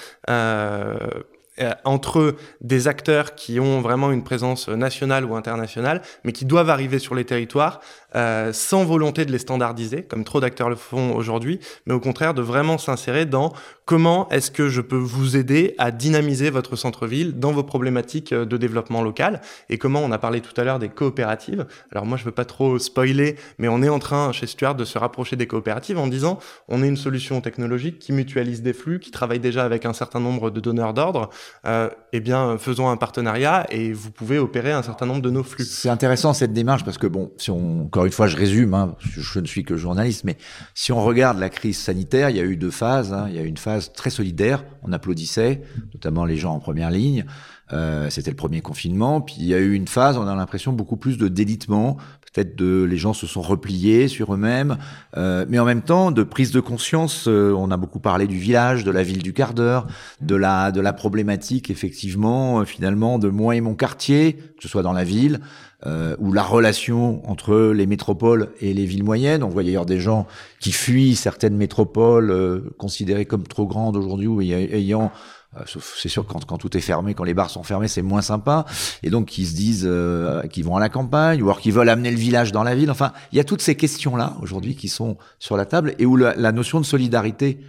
entre 1.83 2.35
des 2.61 2.87
acteurs 2.87 3.35
qui 3.35 3.59
ont 3.59 3.81
vraiment 3.81 4.11
une 4.11 4.23
présence 4.23 4.69
nationale 4.69 5.25
ou 5.25 5.35
internationale, 5.35 6.01
mais 6.23 6.31
qui 6.31 6.45
doivent 6.45 6.69
arriver 6.69 6.99
sur 6.99 7.15
les 7.15 7.25
territoires 7.25 7.79
euh, 8.15 8.53
sans 8.53 8.85
volonté 8.85 9.25
de 9.25 9.31
les 9.31 9.39
standardiser, 9.39 10.03
comme 10.03 10.23
trop 10.23 10.39
d'acteurs 10.39 10.69
le 10.69 10.75
font 10.75 11.15
aujourd'hui, 11.15 11.59
mais 11.85 11.93
au 11.93 11.99
contraire 11.99 12.33
de 12.33 12.41
vraiment 12.41 12.77
s'insérer 12.77 13.25
dans 13.25 13.53
comment 13.85 14.29
est-ce 14.29 14.51
que 14.51 14.69
je 14.69 14.81
peux 14.81 14.97
vous 14.97 15.35
aider 15.35 15.75
à 15.77 15.91
dynamiser 15.91 16.49
votre 16.49 16.75
centre-ville 16.75 17.39
dans 17.39 17.51
vos 17.51 17.63
problématiques 17.63 18.31
euh, 18.31 18.45
de 18.45 18.57
développement 18.57 19.01
local 19.01 19.41
et 19.69 19.77
comment 19.77 19.99
on 19.99 20.11
a 20.11 20.17
parlé 20.17 20.41
tout 20.41 20.59
à 20.59 20.63
l'heure 20.63 20.79
des 20.79 20.89
coopératives. 20.89 21.65
Alors 21.91 22.05
moi 22.05 22.17
je 22.17 22.23
veux 22.23 22.31
pas 22.31 22.45
trop 22.45 22.79
spoiler, 22.79 23.35
mais 23.57 23.67
on 23.67 23.81
est 23.81 23.89
en 23.89 23.99
train 23.99 24.31
chez 24.31 24.47
Stuart 24.47 24.75
de 24.75 24.85
se 24.85 24.97
rapprocher 24.97 25.35
des 25.35 25.47
coopératives 25.47 25.97
en 25.97 26.07
disant 26.07 26.39
on 26.67 26.83
est 26.83 26.87
une 26.87 26.97
solution 26.97 27.41
technologique 27.41 27.99
qui 27.99 28.13
mutualise 28.13 28.61
des 28.61 28.73
flux, 28.73 28.99
qui 28.99 29.11
travaille 29.11 29.39
déjà 29.39 29.63
avec 29.63 29.85
un 29.85 29.93
certain 29.93 30.19
nombre 30.19 30.49
de 30.49 30.59
donneurs 30.59 30.93
d'ordre. 30.93 31.29
Euh, 31.65 31.89
eh 32.11 32.19
bien 32.19 32.57
faisons 32.57 32.89
un 32.89 32.97
partenariat 32.97 33.65
et 33.69 33.91
vous 33.91 34.11
pouvez 34.11 34.37
opérer 34.37 34.71
un 34.71 34.83
certain 34.83 35.05
nombre 35.05 35.21
de 35.21 35.29
nos 35.29 35.43
flux. 35.43 35.65
C'est 35.65 35.89
intéressant 35.89 36.33
cette 36.33 36.53
démarche 36.53 36.83
parce 36.83 36.97
que 36.97 37.07
bon, 37.07 37.31
si 37.37 37.51
on 37.51 37.87
encore 38.03 38.07
une 38.07 38.11
fois 38.11 38.27
je 38.27 38.35
résume, 38.35 38.73
hein, 38.73 38.95
je 38.99 39.39
ne 39.39 39.45
suis 39.45 39.63
que 39.63 39.77
journaliste, 39.77 40.25
mais 40.25 40.35
si 40.73 40.91
on 40.91 41.01
regarde 41.01 41.39
la 41.39 41.47
crise 41.47 41.77
sanitaire, 41.77 42.29
il 42.29 42.35
y 42.35 42.41
a 42.41 42.43
eu 42.43 42.57
deux 42.57 42.69
phases. 42.69 43.13
Hein, 43.13 43.27
il 43.29 43.35
y 43.35 43.39
a 43.39 43.43
eu 43.43 43.47
une 43.47 43.55
phase 43.55 43.93
très 43.93 44.09
solidaire. 44.09 44.65
On 44.83 44.91
applaudissait, 44.91 45.61
notamment 45.93 46.25
les 46.25 46.35
gens 46.35 46.53
en 46.53 46.59
première 46.59 46.91
ligne. 46.91 47.23
Euh, 47.71 48.09
C'était 48.09 48.29
le 48.29 48.35
premier 48.35 48.59
confinement. 48.59 49.21
Puis 49.21 49.35
il 49.39 49.45
y 49.45 49.53
a 49.53 49.59
eu 49.59 49.73
une 49.73 49.87
phase, 49.87 50.17
on 50.17 50.27
a 50.27 50.35
l'impression, 50.35 50.73
beaucoup 50.73 50.97
plus 50.97 51.17
de 51.17 51.29
délitement. 51.29 51.95
peut-être 52.33 52.57
de 52.57 52.83
les 52.83 52.97
gens 52.97 53.13
se 53.13 53.25
sont 53.25 53.41
repliés 53.41 54.09
sur 54.09 54.33
eux-mêmes, 54.33 54.77
euh, 55.15 55.45
mais 55.47 55.59
en 55.59 55.65
même 55.65 55.81
temps 55.81 56.11
de 56.11 56.23
prise 56.23 56.51
de 56.51 56.59
conscience. 56.59 57.29
Euh, 57.29 57.53
on 57.55 57.71
a 57.71 57.77
beaucoup 57.77 57.99
parlé 57.99 58.27
du 58.27 58.37
village, 58.37 58.83
de 58.83 58.91
la 58.91 59.03
ville 59.03 59.23
du 59.23 59.31
quart 59.31 59.53
d'heure, 59.53 59.87
de 60.19 60.35
la 60.35 60.71
de 60.71 60.81
la 60.81 60.91
problématique 60.91 61.69
effectivement 61.69 62.59
euh, 62.59 62.65
finalement 62.65 63.17
de 63.17 63.29
moi 63.29 63.55
et 63.55 63.61
mon 63.61 63.75
quartier, 63.75 64.33
que 64.33 64.63
ce 64.63 64.67
soit 64.67 64.83
dans 64.83 64.93
la 64.93 65.05
ville. 65.05 65.39
Euh, 65.85 66.15
ou 66.19 66.31
la 66.31 66.43
relation 66.43 67.29
entre 67.29 67.71
les 67.73 67.85
métropoles 67.87 68.53
et 68.61 68.73
les 68.73 68.85
villes 68.85 69.03
moyennes. 69.03 69.43
On 69.43 69.49
voit 69.49 69.63
d'ailleurs 69.63 69.85
des 69.85 69.99
gens 69.99 70.27
qui 70.61 70.71
fuient 70.71 71.15
certaines 71.15 71.57
métropoles 71.57 72.31
euh, 72.31 72.73
considérées 72.77 73.25
comme 73.25 73.45
trop 73.45 73.67
grandes 73.67 73.97
aujourd'hui 73.97 74.27
ou 74.27 74.39
ayant 74.39 75.11
euh, 75.57 75.63
c'est 75.95 76.09
sûr 76.09 76.25
quand, 76.25 76.45
quand 76.45 76.57
tout 76.57 76.75
est 76.77 76.81
fermé, 76.81 77.13
quand 77.13 77.23
les 77.23 77.33
bars 77.33 77.49
sont 77.49 77.63
fermés, 77.63 77.87
c'est 77.87 78.01
moins 78.01 78.21
sympa. 78.21 78.65
Et 79.03 79.09
donc 79.09 79.27
qui 79.27 79.45
se 79.45 79.55
disent 79.55 79.87
euh, 79.87 80.41
qu'ils 80.47 80.65
vont 80.65 80.75
à 80.75 80.79
la 80.79 80.89
campagne 80.89 81.41
ou 81.41 81.45
alors 81.45 81.59
qu'ils 81.59 81.73
veulent 81.73 81.89
amener 81.89 82.11
le 82.11 82.17
village 82.17 82.51
dans 82.51 82.63
la 82.63 82.75
ville. 82.75 82.91
Enfin, 82.91 83.11
il 83.31 83.37
y 83.37 83.41
a 83.41 83.43
toutes 83.43 83.61
ces 83.61 83.75
questions-là 83.75 84.35
aujourd'hui 84.41 84.75
qui 84.75 84.87
sont 84.87 85.17
sur 85.39 85.57
la 85.57 85.65
table 85.65 85.93
et 85.99 86.05
où 86.05 86.15
la, 86.15 86.51
notion 86.51 86.79
de 86.79 86.85
solidarité 86.85 87.59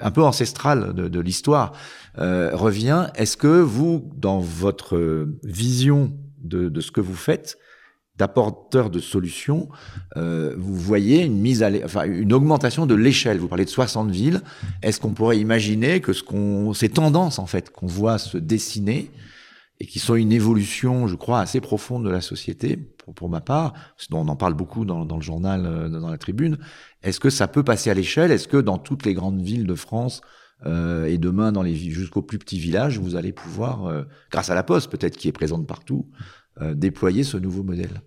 un 0.00 0.10
peu 0.10 0.22
ancestrale 0.22 0.92
de, 0.94 1.08
de 1.08 1.20
l'histoire 1.20 1.72
euh, 2.18 2.50
revient. 2.52 3.06
Est-ce 3.14 3.36
que 3.36 3.60
vous, 3.60 4.10
dans 4.16 4.40
votre 4.40 5.26
vision 5.42 6.12
de, 6.48 6.68
de 6.68 6.80
ce 6.80 6.90
que 6.90 7.00
vous 7.00 7.14
faites, 7.14 7.58
d'apporteurs 8.16 8.90
de 8.90 8.98
solutions, 8.98 9.68
euh, 10.16 10.54
vous 10.56 10.74
voyez 10.74 11.24
une 11.24 11.38
mise 11.38 11.62
à 11.62 11.70
enfin 11.84 12.04
une 12.04 12.32
augmentation 12.32 12.86
de 12.86 12.94
l'échelle. 12.94 13.38
Vous 13.38 13.48
parlez 13.48 13.66
de 13.66 13.70
60 13.70 14.10
villes. 14.10 14.40
Est-ce 14.82 15.00
qu'on 15.00 15.12
pourrait 15.12 15.38
imaginer 15.38 16.00
que 16.00 16.12
ce 16.12 16.22
qu'on, 16.22 16.72
ces 16.72 16.88
tendances 16.88 17.38
en 17.38 17.46
fait 17.46 17.70
qu'on 17.70 17.86
voit 17.86 18.18
se 18.18 18.38
dessiner 18.38 19.10
et 19.78 19.86
qui 19.86 19.98
sont 19.98 20.14
une 20.14 20.32
évolution, 20.32 21.06
je 21.06 21.16
crois, 21.16 21.40
assez 21.40 21.60
profonde 21.60 22.04
de 22.04 22.10
la 22.10 22.22
société, 22.22 22.76
pour, 22.76 23.12
pour 23.12 23.28
ma 23.28 23.42
part, 23.42 23.74
on 24.10 24.26
en 24.28 24.36
parle 24.36 24.54
beaucoup 24.54 24.86
dans, 24.86 25.04
dans 25.04 25.16
le 25.16 25.22
journal, 25.22 25.66
euh, 25.66 25.88
dans 25.90 26.08
la 26.08 26.16
tribune. 26.16 26.56
Est-ce 27.02 27.20
que 27.20 27.28
ça 27.28 27.46
peut 27.46 27.62
passer 27.62 27.90
à 27.90 27.94
l'échelle? 27.94 28.30
Est-ce 28.30 28.48
que 28.48 28.56
dans 28.56 28.78
toutes 28.78 29.04
les 29.04 29.12
grandes 29.12 29.42
villes 29.42 29.66
de 29.66 29.74
France 29.74 30.22
euh, 30.64 31.04
et 31.04 31.18
demain 31.18 31.52
dans 31.52 31.62
les 31.62 31.74
jusqu'aux 31.74 32.22
plus 32.22 32.38
petits 32.38 32.58
villages, 32.58 32.98
vous 32.98 33.16
allez 33.16 33.32
pouvoir, 33.32 33.86
euh, 33.86 34.04
grâce 34.30 34.48
à 34.48 34.54
la 34.54 34.62
Poste 34.62 34.90
peut-être 34.90 35.16
qui 35.16 35.28
est 35.28 35.32
présente 35.32 35.66
partout, 35.66 36.08
euh, 36.62 36.74
déployer 36.74 37.24
ce 37.24 37.36
nouveau 37.36 37.62
modèle. 37.62 38.00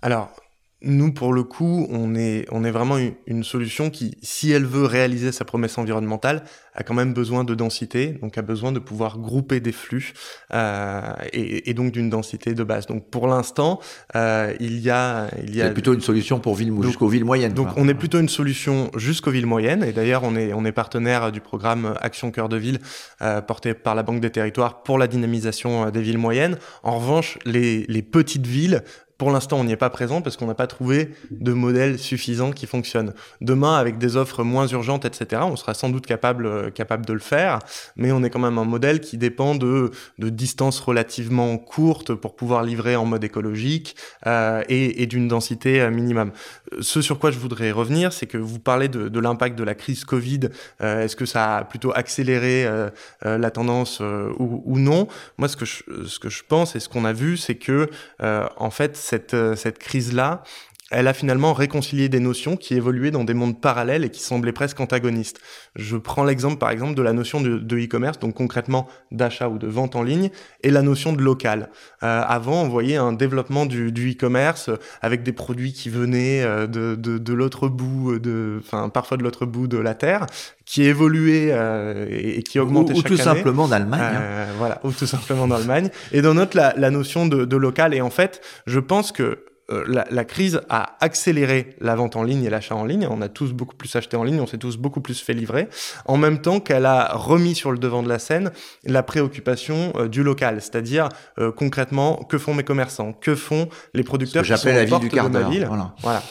Alors, 0.00 0.34
nous, 0.82 1.12
pour 1.12 1.34
le 1.34 1.42
coup, 1.42 1.86
on 1.90 2.14
est, 2.14 2.46
on 2.50 2.64
est 2.64 2.70
vraiment 2.70 2.96
une, 3.26 3.44
solution 3.44 3.90
qui, 3.90 4.16
si 4.22 4.50
elle 4.50 4.64
veut 4.64 4.86
réaliser 4.86 5.30
sa 5.30 5.44
promesse 5.44 5.76
environnementale, 5.76 6.42
a 6.74 6.82
quand 6.82 6.94
même 6.94 7.12
besoin 7.12 7.44
de 7.44 7.54
densité, 7.54 8.18
donc 8.22 8.38
a 8.38 8.42
besoin 8.42 8.72
de 8.72 8.78
pouvoir 8.78 9.18
grouper 9.18 9.60
des 9.60 9.72
flux 9.72 10.14
euh, 10.54 11.12
et, 11.32 11.68
et, 11.68 11.74
donc 11.74 11.92
d'une 11.92 12.08
densité 12.08 12.54
de 12.54 12.64
base. 12.64 12.86
Donc 12.86 13.10
pour 13.10 13.26
l'instant, 13.26 13.80
euh, 14.16 14.54
il 14.58 14.78
y 14.80 14.88
a, 14.88 15.28
il 15.42 15.54
y 15.54 15.60
a 15.60 15.68
plutôt 15.70 15.92
une 15.92 16.00
solution 16.00 16.38
pour 16.38 16.54
ville 16.54 16.72
jusqu'aux 16.82 17.08
villes 17.08 17.24
moyennes. 17.24 17.52
Donc 17.52 17.68
on 17.76 17.86
est 17.86 17.94
plutôt 17.94 18.18
une 18.18 18.28
solution 18.28 18.90
jusqu'aux 18.96 19.30
villes 19.30 19.46
moyennes. 19.46 19.84
Et 19.84 19.92
d'ailleurs, 19.92 20.22
on 20.24 20.34
est, 20.34 20.54
on 20.54 20.64
est 20.64 20.72
partenaire 20.72 21.30
du 21.30 21.40
programme 21.40 21.94
Action 22.00 22.30
Cœur 22.30 22.48
de 22.48 22.56
Ville 22.56 22.78
euh, 23.20 23.42
porté 23.42 23.74
par 23.74 23.94
la 23.94 24.02
Banque 24.02 24.20
des 24.20 24.30
Territoires 24.30 24.82
pour 24.82 24.96
la 24.96 25.08
dynamisation 25.08 25.90
des 25.90 26.00
villes 26.00 26.18
moyennes. 26.18 26.56
En 26.82 26.98
revanche, 26.98 27.38
les, 27.44 27.84
les 27.88 28.02
petites 28.02 28.46
villes 28.46 28.82
pour 29.20 29.30
l'instant, 29.30 29.58
on 29.60 29.64
n'y 29.64 29.72
est 29.72 29.76
pas 29.76 29.90
présent 29.90 30.22
parce 30.22 30.38
qu'on 30.38 30.46
n'a 30.46 30.54
pas 30.54 30.66
trouvé 30.66 31.10
de 31.30 31.52
modèle 31.52 31.98
suffisant 31.98 32.52
qui 32.52 32.66
fonctionne. 32.66 33.12
Demain, 33.42 33.76
avec 33.76 33.98
des 33.98 34.16
offres 34.16 34.44
moins 34.44 34.66
urgentes, 34.66 35.04
etc., 35.04 35.42
on 35.44 35.56
sera 35.56 35.74
sans 35.74 35.90
doute 35.90 36.06
capable, 36.06 36.46
euh, 36.46 36.70
capable 36.70 37.04
de 37.04 37.12
le 37.12 37.18
faire, 37.18 37.58
mais 37.96 38.12
on 38.12 38.22
est 38.22 38.30
quand 38.30 38.38
même 38.38 38.56
un 38.56 38.64
modèle 38.64 39.00
qui 39.00 39.18
dépend 39.18 39.54
de, 39.54 39.90
de 40.18 40.30
distances 40.30 40.80
relativement 40.80 41.58
courtes 41.58 42.14
pour 42.14 42.34
pouvoir 42.34 42.62
livrer 42.62 42.96
en 42.96 43.04
mode 43.04 43.22
écologique 43.22 43.94
euh, 44.26 44.62
et, 44.70 45.06
d'une 45.06 45.28
densité 45.28 45.82
euh, 45.82 45.90
minimum. 45.90 46.32
Ce 46.80 47.02
sur 47.02 47.18
quoi 47.18 47.30
je 47.30 47.38
voudrais 47.38 47.72
revenir, 47.72 48.14
c'est 48.14 48.26
que 48.26 48.38
vous 48.38 48.58
parlez 48.58 48.88
de, 48.88 49.10
de 49.10 49.20
l'impact 49.20 49.58
de 49.58 49.64
la 49.64 49.74
crise 49.74 50.06
Covid. 50.06 50.48
Est-ce 50.80 51.14
que 51.14 51.26
ça 51.26 51.58
a 51.58 51.64
plutôt 51.64 51.92
accéléré 51.94 52.66
la 53.22 53.50
tendance 53.50 54.00
ou, 54.00 54.62
ou, 54.64 54.78
non? 54.78 55.08
Moi, 55.36 55.48
ce 55.48 55.56
que 55.56 55.64
je, 55.64 55.82
ce 56.06 56.18
que 56.18 56.30
je 56.30 56.42
pense 56.48 56.76
et 56.76 56.80
ce 56.80 56.88
qu'on 56.88 57.04
a 57.04 57.12
vu, 57.12 57.36
c'est 57.36 57.56
que 57.56 57.90
en 58.20 58.70
fait, 58.70 58.96
cette, 59.10 59.34
euh, 59.34 59.56
cette 59.56 59.78
crise-là, 59.78 60.42
elle 60.90 61.08
a 61.08 61.12
finalement 61.12 61.52
réconcilié 61.52 62.08
des 62.08 62.20
notions 62.20 62.56
qui 62.56 62.74
évoluaient 62.74 63.10
dans 63.10 63.24
des 63.24 63.34
mondes 63.34 63.60
parallèles 63.60 64.04
et 64.04 64.10
qui 64.10 64.22
semblaient 64.22 64.52
presque 64.52 64.80
antagonistes. 64.80 65.40
Je 65.76 65.96
prends 65.96 66.24
l'exemple 66.24 66.58
par 66.58 66.70
exemple 66.70 66.94
de 66.94 67.02
la 67.02 67.12
notion 67.12 67.40
de 67.40 67.78
e-commerce, 67.78 68.18
donc 68.18 68.34
concrètement 68.34 68.88
d'achat 69.10 69.48
ou 69.48 69.58
de 69.58 69.66
vente 69.66 69.96
en 69.96 70.02
ligne, 70.02 70.30
et 70.62 70.70
la 70.70 70.82
notion 70.82 71.12
de 71.12 71.22
local. 71.22 71.70
Euh, 72.02 72.22
avant, 72.26 72.62
on 72.62 72.68
voyait 72.68 72.96
un 72.96 73.12
développement 73.12 73.66
du, 73.66 73.90
e-commerce 73.90 74.70
avec 75.00 75.22
des 75.22 75.32
produits 75.32 75.72
qui 75.72 75.90
venaient 75.90 76.42
euh, 76.42 76.66
de, 76.66 76.94
de, 76.96 77.18
de 77.18 77.32
l'autre 77.32 77.68
bout, 77.68 78.18
de, 78.18 78.60
enfin 78.60 78.88
parfois 78.88 79.16
de 79.16 79.22
l'autre 79.22 79.46
bout 79.46 79.68
de 79.68 79.78
la 79.78 79.94
terre, 79.94 80.26
qui 80.64 80.84
évoluaient 80.84 81.50
euh, 81.50 82.06
et, 82.08 82.42
qui 82.42 82.58
augmentaient 82.58 82.94
chaque 82.94 83.06
année. 83.06 83.14
Ou 83.14 83.16
tout 83.16 83.22
simplement 83.22 83.68
d'Allemagne. 83.68 84.00
Hein. 84.00 84.20
Euh, 84.20 84.52
voilà, 84.58 84.80
ou 84.84 84.92
tout 84.92 85.06
simplement 85.06 85.48
d'Allemagne. 85.48 85.90
Et 86.12 86.22
dans 86.22 86.34
notre 86.34 86.56
la, 86.56 86.74
la 86.76 86.90
notion 86.90 87.26
de, 87.26 87.44
de 87.44 87.56
local. 87.56 87.94
Et 87.94 88.00
en 88.00 88.10
fait, 88.10 88.40
je 88.66 88.78
pense 88.78 89.12
que 89.12 89.22
euh, 89.22 89.49
la, 89.86 90.04
la, 90.10 90.24
crise 90.24 90.60
a 90.68 90.96
accéléré 91.00 91.76
la 91.80 91.94
vente 91.94 92.16
en 92.16 92.22
ligne 92.22 92.44
et 92.44 92.50
l'achat 92.50 92.74
en 92.74 92.84
ligne. 92.84 93.06
On 93.10 93.22
a 93.22 93.28
tous 93.28 93.52
beaucoup 93.52 93.76
plus 93.76 93.94
acheté 93.96 94.16
en 94.16 94.24
ligne, 94.24 94.40
on 94.40 94.46
s'est 94.46 94.58
tous 94.58 94.76
beaucoup 94.76 95.00
plus 95.00 95.20
fait 95.20 95.34
livrer, 95.34 95.68
en 96.06 96.16
même 96.16 96.40
temps 96.40 96.60
qu'elle 96.60 96.86
a 96.86 97.12
remis 97.14 97.54
sur 97.54 97.72
le 97.72 97.78
devant 97.78 98.02
de 98.02 98.08
la 98.08 98.18
scène 98.18 98.50
la 98.84 99.02
préoccupation 99.02 99.92
euh, 99.96 100.08
du 100.08 100.22
local, 100.22 100.60
c'est-à-dire 100.60 101.08
euh, 101.38 101.52
concrètement 101.52 102.16
que 102.28 102.38
font 102.38 102.54
mes 102.54 102.64
commerçants, 102.64 103.12
que 103.12 103.34
font 103.34 103.68
les 103.94 104.02
producteurs 104.02 104.44
qui 104.44 104.56
sont 104.56 104.68
la 104.68 104.84
ville 104.84 104.98
du 104.98 105.08
quart 105.08 105.30
d'heure. 105.30 105.50
Voilà. 105.50 105.94
voilà 106.02 106.22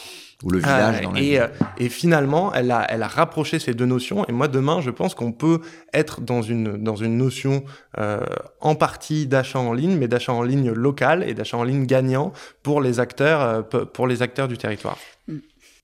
ou 0.44 0.52
le 0.52 0.60
village. 0.60 1.02
dans 1.02 1.12
la 1.12 1.22
et, 1.22 1.40
et 1.78 1.90
finalement, 1.90 2.54
elle 2.54 2.72
a, 2.72 2.86
elle 2.90 3.04
a 3.04 3.08
rapproché 3.08 3.60
ces 3.60 3.74
deux 3.74 3.86
notions. 3.86 4.26
Et 4.28 4.32
moi, 4.32 4.48
demain, 4.48 4.80
je 4.82 4.90
pense 4.90 5.14
qu'on 5.16 5.32
peut 5.32 5.60
être 5.94 6.22
dans 6.22 6.42
une, 6.42 6.78
dans 6.78 6.96
une 6.96 7.18
notion 7.18 7.64
euh, 7.98 8.22
en 8.62 8.76
partie 8.76 9.28
d'achat 9.28 9.60
en 9.60 9.74
ligne, 9.74 9.98
mais 9.98 10.08
d'achat 10.08 10.34
en 10.34 10.44
ligne 10.44 10.72
local 10.72 11.24
et 11.28 11.34
d'achat 11.34 11.58
en 11.58 11.64
ligne 11.64 11.86
gagnant 11.86 12.32
pour 12.64 12.82
les 12.82 13.00
acteurs, 13.00 13.42
euh, 13.42 13.62
pour 13.86 14.08
les 14.08 14.22
acteurs 14.22 14.48
du 14.48 14.58
territoire. 14.58 14.98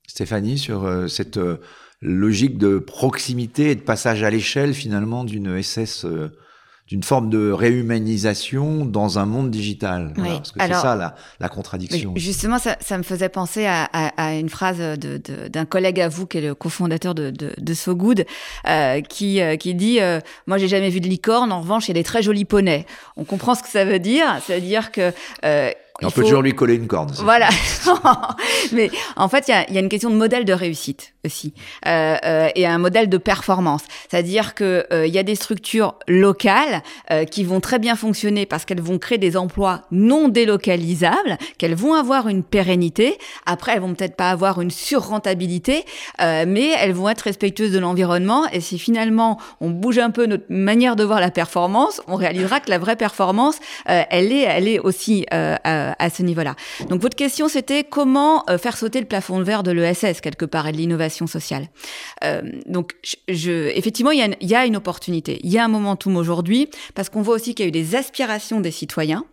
Stéphanie, 0.06 0.58
sur 0.58 0.84
euh, 0.84 1.08
cette 1.08 1.36
euh, 1.36 1.58
logique 2.00 2.58
de 2.58 2.78
proximité 2.78 3.70
et 3.70 3.74
de 3.74 3.80
passage 3.80 4.22
à 4.22 4.30
l'échelle 4.30 4.74
finalement 4.74 5.24
d'une 5.24 5.62
SS 5.62 6.04
euh, 6.04 6.30
d'une 6.88 7.02
forme 7.02 7.30
de 7.30 7.50
réhumanisation 7.50 8.84
dans 8.84 9.18
un 9.18 9.26
monde 9.26 9.50
digital. 9.50 10.12
Oui. 10.16 10.28
parce 10.28 10.52
que 10.52 10.60
c'est 10.60 10.72
ça 10.72 10.94
la, 10.94 11.16
la 11.40 11.48
contradiction. 11.48 12.12
Justement, 12.16 12.58
ça, 12.58 12.76
ça, 12.80 12.96
me 12.96 13.02
faisait 13.02 13.28
penser 13.28 13.66
à, 13.66 13.88
à, 13.92 14.08
à 14.16 14.34
une 14.34 14.48
phrase 14.48 14.78
d'un 14.78 14.96
de, 14.96 15.48
de, 15.48 15.64
collègue 15.64 16.00
à 16.00 16.08
vous, 16.08 16.26
qui 16.26 16.38
est 16.38 16.42
le 16.42 16.54
cofondateur 16.54 17.14
de, 17.14 17.30
de, 17.30 17.52
de 17.58 17.74
So 17.74 17.96
Good, 17.96 18.24
euh, 18.68 19.00
qui, 19.00 19.40
euh, 19.40 19.56
qui 19.56 19.74
dit 19.74 20.00
euh, 20.00 20.20
Moi, 20.46 20.58
j'ai 20.58 20.68
jamais 20.68 20.90
vu 20.90 21.00
de 21.00 21.08
licorne, 21.08 21.50
en 21.50 21.60
revanche, 21.60 21.86
il 21.86 21.88
y 21.88 21.92
a 21.92 21.94
des 21.94 22.04
très 22.04 22.22
jolis 22.22 22.44
poneys. 22.44 22.86
On 23.16 23.24
comprend 23.24 23.56
ce 23.56 23.64
que 23.64 23.68
ça 23.68 23.84
veut 23.84 23.98
dire. 23.98 24.26
Ça 24.46 24.54
veut 24.54 24.60
dire 24.60 24.92
que 24.92 25.12
euh, 25.44 25.70
on 26.02 26.06
peut 26.06 26.12
faut... 26.12 26.22
toujours 26.22 26.42
lui 26.42 26.54
coller 26.54 26.74
une 26.74 26.86
corde. 26.86 27.12
Voilà. 27.22 27.48
Mais 28.72 28.90
en 29.16 29.28
fait, 29.28 29.48
il 29.48 29.50
y 29.50 29.54
a, 29.54 29.70
y 29.72 29.76
a, 29.76 29.80
une 29.80 29.88
question 29.88 30.10
de 30.10 30.16
modèle 30.16 30.44
de 30.44 30.52
réussite 30.52 31.14
euh, 31.86 32.16
euh, 32.24 32.48
et 32.54 32.66
un 32.66 32.78
modèle 32.78 33.08
de 33.08 33.18
performance. 33.18 33.82
C'est-à-dire 34.08 34.54
que 34.54 34.86
il 34.90 34.96
euh, 34.96 35.06
y 35.06 35.18
a 35.18 35.22
des 35.22 35.34
structures 35.34 35.94
locales 36.08 36.82
euh, 37.10 37.24
qui 37.24 37.44
vont 37.44 37.60
très 37.60 37.78
bien 37.78 37.96
fonctionner 37.96 38.46
parce 38.46 38.64
qu'elles 38.64 38.80
vont 38.80 38.98
créer 38.98 39.18
des 39.18 39.36
emplois 39.36 39.82
non 39.90 40.28
délocalisables, 40.28 41.38
qu'elles 41.58 41.74
vont 41.74 41.94
avoir 41.94 42.28
une 42.28 42.42
pérennité. 42.42 43.18
Après, 43.46 43.72
elles 43.72 43.80
vont 43.80 43.94
peut-être 43.94 44.16
pas 44.16 44.30
avoir 44.30 44.60
une 44.60 44.70
surrentabilité, 44.70 45.84
euh, 46.20 46.44
mais 46.46 46.70
elles 46.78 46.92
vont 46.92 47.08
être 47.08 47.22
respectueuses 47.22 47.72
de 47.72 47.78
l'environnement. 47.78 48.46
Et 48.52 48.60
si 48.60 48.78
finalement 48.78 49.38
on 49.60 49.70
bouge 49.70 49.98
un 49.98 50.10
peu 50.10 50.26
notre 50.26 50.46
manière 50.48 50.96
de 50.96 51.04
voir 51.04 51.20
la 51.20 51.30
performance, 51.30 52.00
on 52.08 52.16
réalisera 52.16 52.60
que 52.60 52.70
la 52.70 52.78
vraie 52.78 52.96
performance, 52.96 53.58
elle 53.86 54.32
est, 54.32 54.42
elle 54.42 54.68
est 54.68 54.78
aussi 54.78 55.26
à 55.30 56.10
ce 56.10 56.22
niveau-là. 56.22 56.54
Donc 56.88 57.00
votre 57.00 57.16
question, 57.16 57.48
c'était 57.48 57.84
comment 57.84 58.44
euh, 58.50 58.58
faire 58.58 58.76
sauter 58.76 59.00
le 59.00 59.06
plafond 59.06 59.38
de 59.38 59.44
verre 59.44 59.62
de 59.62 59.70
l'ESS 59.70 60.20
quelque 60.20 60.44
part 60.44 60.66
et 60.66 60.72
de 60.72 60.76
l'innovation 60.76 61.15
sociale. 61.26 61.68
Euh, 62.24 62.42
donc 62.66 62.94
effectivement, 63.28 64.10
il 64.10 64.36
y, 64.40 64.54
a 64.54 64.66
une, 64.66 64.76
opportunité, 64.76 65.40
il 65.42 65.50
y 65.50 65.58
a 65.58 65.64
un 65.64 65.68
momentum 65.68 66.16
aujourd'hui 66.16 66.68
parce 66.94 67.08
qu'on 67.08 67.22
voit 67.22 67.34
aussi 67.36 67.54
qu'il 67.54 67.64
y 67.64 67.66
a 67.66 67.68
eu 67.68 67.72
des 67.72 67.96
aspirations 67.96 68.60
des 68.60 68.70
citoyens 68.70 69.24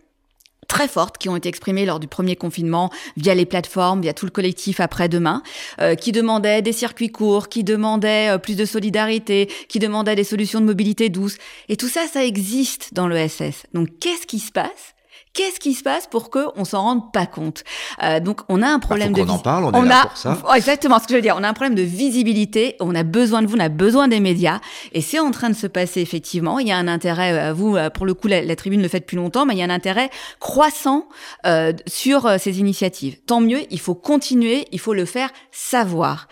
très 0.67 0.87
fortes 0.87 1.17
qui 1.17 1.29
ont 1.29 1.35
été 1.35 1.49
exprimées 1.49 1.85
lors 1.85 1.99
du 1.99 2.07
premier 2.07 2.35
confinement 2.35 2.89
via 3.17 3.35
les 3.35 3.45
plateformes, 3.45 4.01
via 4.01 4.13
tout 4.13 4.25
le 4.25 4.31
collectif 4.31 4.79
après-demain, 4.79 5.43
euh, 5.81 5.95
qui 5.95 6.11
demandaient 6.11 6.61
des 6.61 6.71
circuits 6.71 7.11
courts, 7.11 7.49
qui 7.49 7.63
demandaient 7.63 8.29
euh, 8.29 8.37
plus 8.37 8.55
de 8.55 8.65
solidarité, 8.65 9.49
qui 9.67 9.79
demandaient 9.79 10.15
des 10.15 10.23
solutions 10.23 10.61
de 10.61 10.65
mobilité 10.65 11.09
douce. 11.09 11.37
Et 11.69 11.75
tout 11.75 11.89
ça, 11.89 12.07
ça 12.11 12.25
existe 12.25 12.93
dans 12.93 13.07
l'ESS. 13.07 13.65
Donc 13.73 13.89
qu'est-ce 13.99 14.25
qui 14.25 14.39
se 14.39 14.51
passe? 14.51 14.95
Qu'est-ce 15.33 15.59
qui 15.59 15.73
se 15.73 15.81
passe 15.81 16.05
pour 16.05 16.29
que 16.29 16.39
on 16.55 16.63
s'en 16.63 16.81
rende 16.83 17.11
pas 17.11 17.25
compte? 17.25 17.63
Euh, 18.03 18.19
Donc, 18.19 18.41
on 18.49 18.61
a 18.61 18.67
un 18.67 18.77
Bah, 18.77 18.85
problème 18.85 19.15
faut 19.15 19.21
de 19.21 19.25
qu'on 19.25 19.33
en 19.33 19.39
parle, 19.39 19.65
on, 19.65 19.83
est 19.83 19.87
là 19.89 20.03
pour 20.03 20.15
ça. 20.17 20.37
Oh, 20.47 20.53
exactement 20.53 20.99
ce 20.99 21.05
que 21.05 21.09
je 21.09 21.15
veux 21.15 21.21
dire. 21.21 21.35
On 21.39 21.43
a 21.43 21.49
un 21.49 21.53
problème 21.53 21.73
de 21.73 21.81
visibilité. 21.81 22.75
On 22.79 22.93
a 22.93 23.01
besoin 23.01 23.41
de 23.41 23.47
vous, 23.47 23.55
on 23.55 23.59
a 23.59 23.69
besoin 23.69 24.07
des 24.07 24.19
médias. 24.19 24.59
Et 24.91 25.01
c'est 25.01 25.17
en 25.19 25.31
train 25.31 25.49
de 25.49 25.55
se 25.55 25.65
passer, 25.65 26.01
effectivement. 26.01 26.59
Il 26.59 26.67
y 26.67 26.71
a 26.71 26.77
un 26.77 26.87
intérêt, 26.87 27.49
euh, 27.49 27.53
vous, 27.53 27.75
euh, 27.75 27.89
pour 27.89 28.05
le 28.05 28.13
coup, 28.13 28.27
la, 28.27 28.43
la 28.43 28.55
tribune 28.55 28.81
le 28.83 28.87
fait 28.87 28.99
depuis 28.99 29.17
longtemps, 29.17 29.45
mais 29.47 29.55
il 29.55 29.57
y 29.57 29.63
a 29.63 29.65
un 29.65 29.69
intérêt 29.71 30.11
croissant 30.39 31.07
euh, 31.47 31.73
sur 31.87 32.27
euh, 32.27 32.37
ces 32.37 32.59
initiatives. 32.59 33.17
Tant 33.25 33.41
mieux, 33.41 33.61
il 33.71 33.79
faut 33.79 33.95
continuer, 33.95 34.67
il 34.71 34.79
faut 34.79 34.93
le 34.93 35.05
faire 35.05 35.31
savoir. 35.51 36.27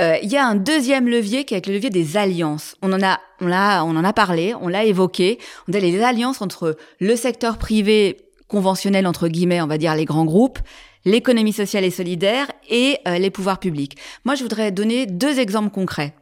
Euh, 0.00 0.16
il 0.22 0.30
y 0.30 0.36
a 0.38 0.46
un 0.46 0.54
deuxième 0.54 1.08
levier 1.08 1.44
qui 1.44 1.52
est 1.52 1.56
avec 1.58 1.66
le 1.66 1.74
levier 1.74 1.90
des 1.90 2.16
alliances. 2.16 2.74
On 2.80 2.90
en 2.94 3.02
a, 3.02 3.20
on 3.42 3.48
l'a, 3.48 3.84
on 3.84 3.94
en 3.96 4.04
a 4.04 4.14
parlé, 4.14 4.54
on 4.62 4.68
l'a 4.68 4.84
évoqué. 4.84 5.38
On 5.68 5.74
a 5.74 5.78
les 5.78 6.02
alliances 6.02 6.40
entre 6.40 6.76
le 7.00 7.16
secteur 7.16 7.58
privé 7.58 8.16
conventionnel, 8.48 9.06
entre 9.06 9.28
guillemets, 9.28 9.60
on 9.60 9.66
va 9.66 9.78
dire 9.78 9.94
les 9.94 10.04
grands 10.04 10.24
groupes, 10.24 10.58
l'économie 11.04 11.52
sociale 11.52 11.84
et 11.84 11.90
solidaire 11.90 12.50
et 12.68 12.98
euh, 13.06 13.18
les 13.18 13.30
pouvoirs 13.30 13.58
publics. 13.58 13.96
Moi, 14.24 14.34
je 14.34 14.42
voudrais 14.42 14.72
donner 14.72 15.06
deux 15.06 15.38
exemples 15.38 15.70
concrets. 15.70 16.14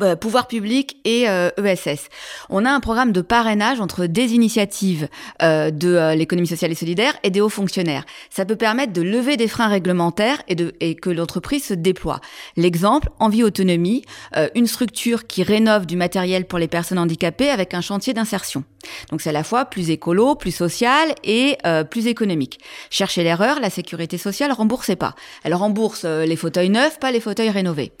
Euh, 0.00 0.16
pouvoir 0.16 0.48
public 0.48 0.96
et 1.04 1.28
euh, 1.28 1.50
ESS. 1.62 2.08
On 2.48 2.64
a 2.64 2.70
un 2.70 2.80
programme 2.80 3.12
de 3.12 3.20
parrainage 3.20 3.78
entre 3.78 4.06
des 4.06 4.32
initiatives 4.32 5.06
euh, 5.42 5.70
de 5.70 5.88
euh, 5.88 6.14
l'économie 6.14 6.46
sociale 6.46 6.72
et 6.72 6.74
solidaire 6.74 7.12
et 7.24 7.28
des 7.28 7.42
hauts 7.42 7.50
fonctionnaires. 7.50 8.06
Ça 8.30 8.46
peut 8.46 8.56
permettre 8.56 8.94
de 8.94 9.02
lever 9.02 9.36
des 9.36 9.48
freins 9.48 9.68
réglementaires 9.68 10.42
et, 10.48 10.54
de, 10.54 10.72
et 10.80 10.94
que 10.94 11.10
l'entreprise 11.10 11.66
se 11.66 11.74
déploie. 11.74 12.20
L'exemple, 12.56 13.10
Envie 13.18 13.44
Autonomie, 13.44 14.02
euh, 14.34 14.48
une 14.54 14.66
structure 14.66 15.26
qui 15.26 15.42
rénove 15.42 15.84
du 15.84 15.96
matériel 15.96 16.46
pour 16.46 16.58
les 16.58 16.68
personnes 16.68 16.98
handicapées 16.98 17.50
avec 17.50 17.74
un 17.74 17.82
chantier 17.82 18.14
d'insertion. 18.14 18.64
Donc 19.10 19.20
c'est 19.20 19.28
à 19.28 19.34
la 19.34 19.44
fois 19.44 19.66
plus 19.66 19.90
écolo, 19.90 20.36
plus 20.36 20.52
social 20.52 21.14
et 21.22 21.58
euh, 21.66 21.84
plus 21.84 22.06
économique. 22.06 22.60
Cherchez 22.88 23.24
l'erreur, 23.24 23.60
la 23.60 23.68
sécurité 23.68 24.16
sociale 24.16 24.52
remboursait 24.52 24.96
pas. 24.96 25.14
Elle 25.44 25.54
rembourse 25.54 26.06
les 26.06 26.36
fauteuils 26.36 26.70
neufs, 26.70 26.98
pas 26.98 27.12
les 27.12 27.20
fauteuils 27.20 27.50
rénovés. 27.50 27.92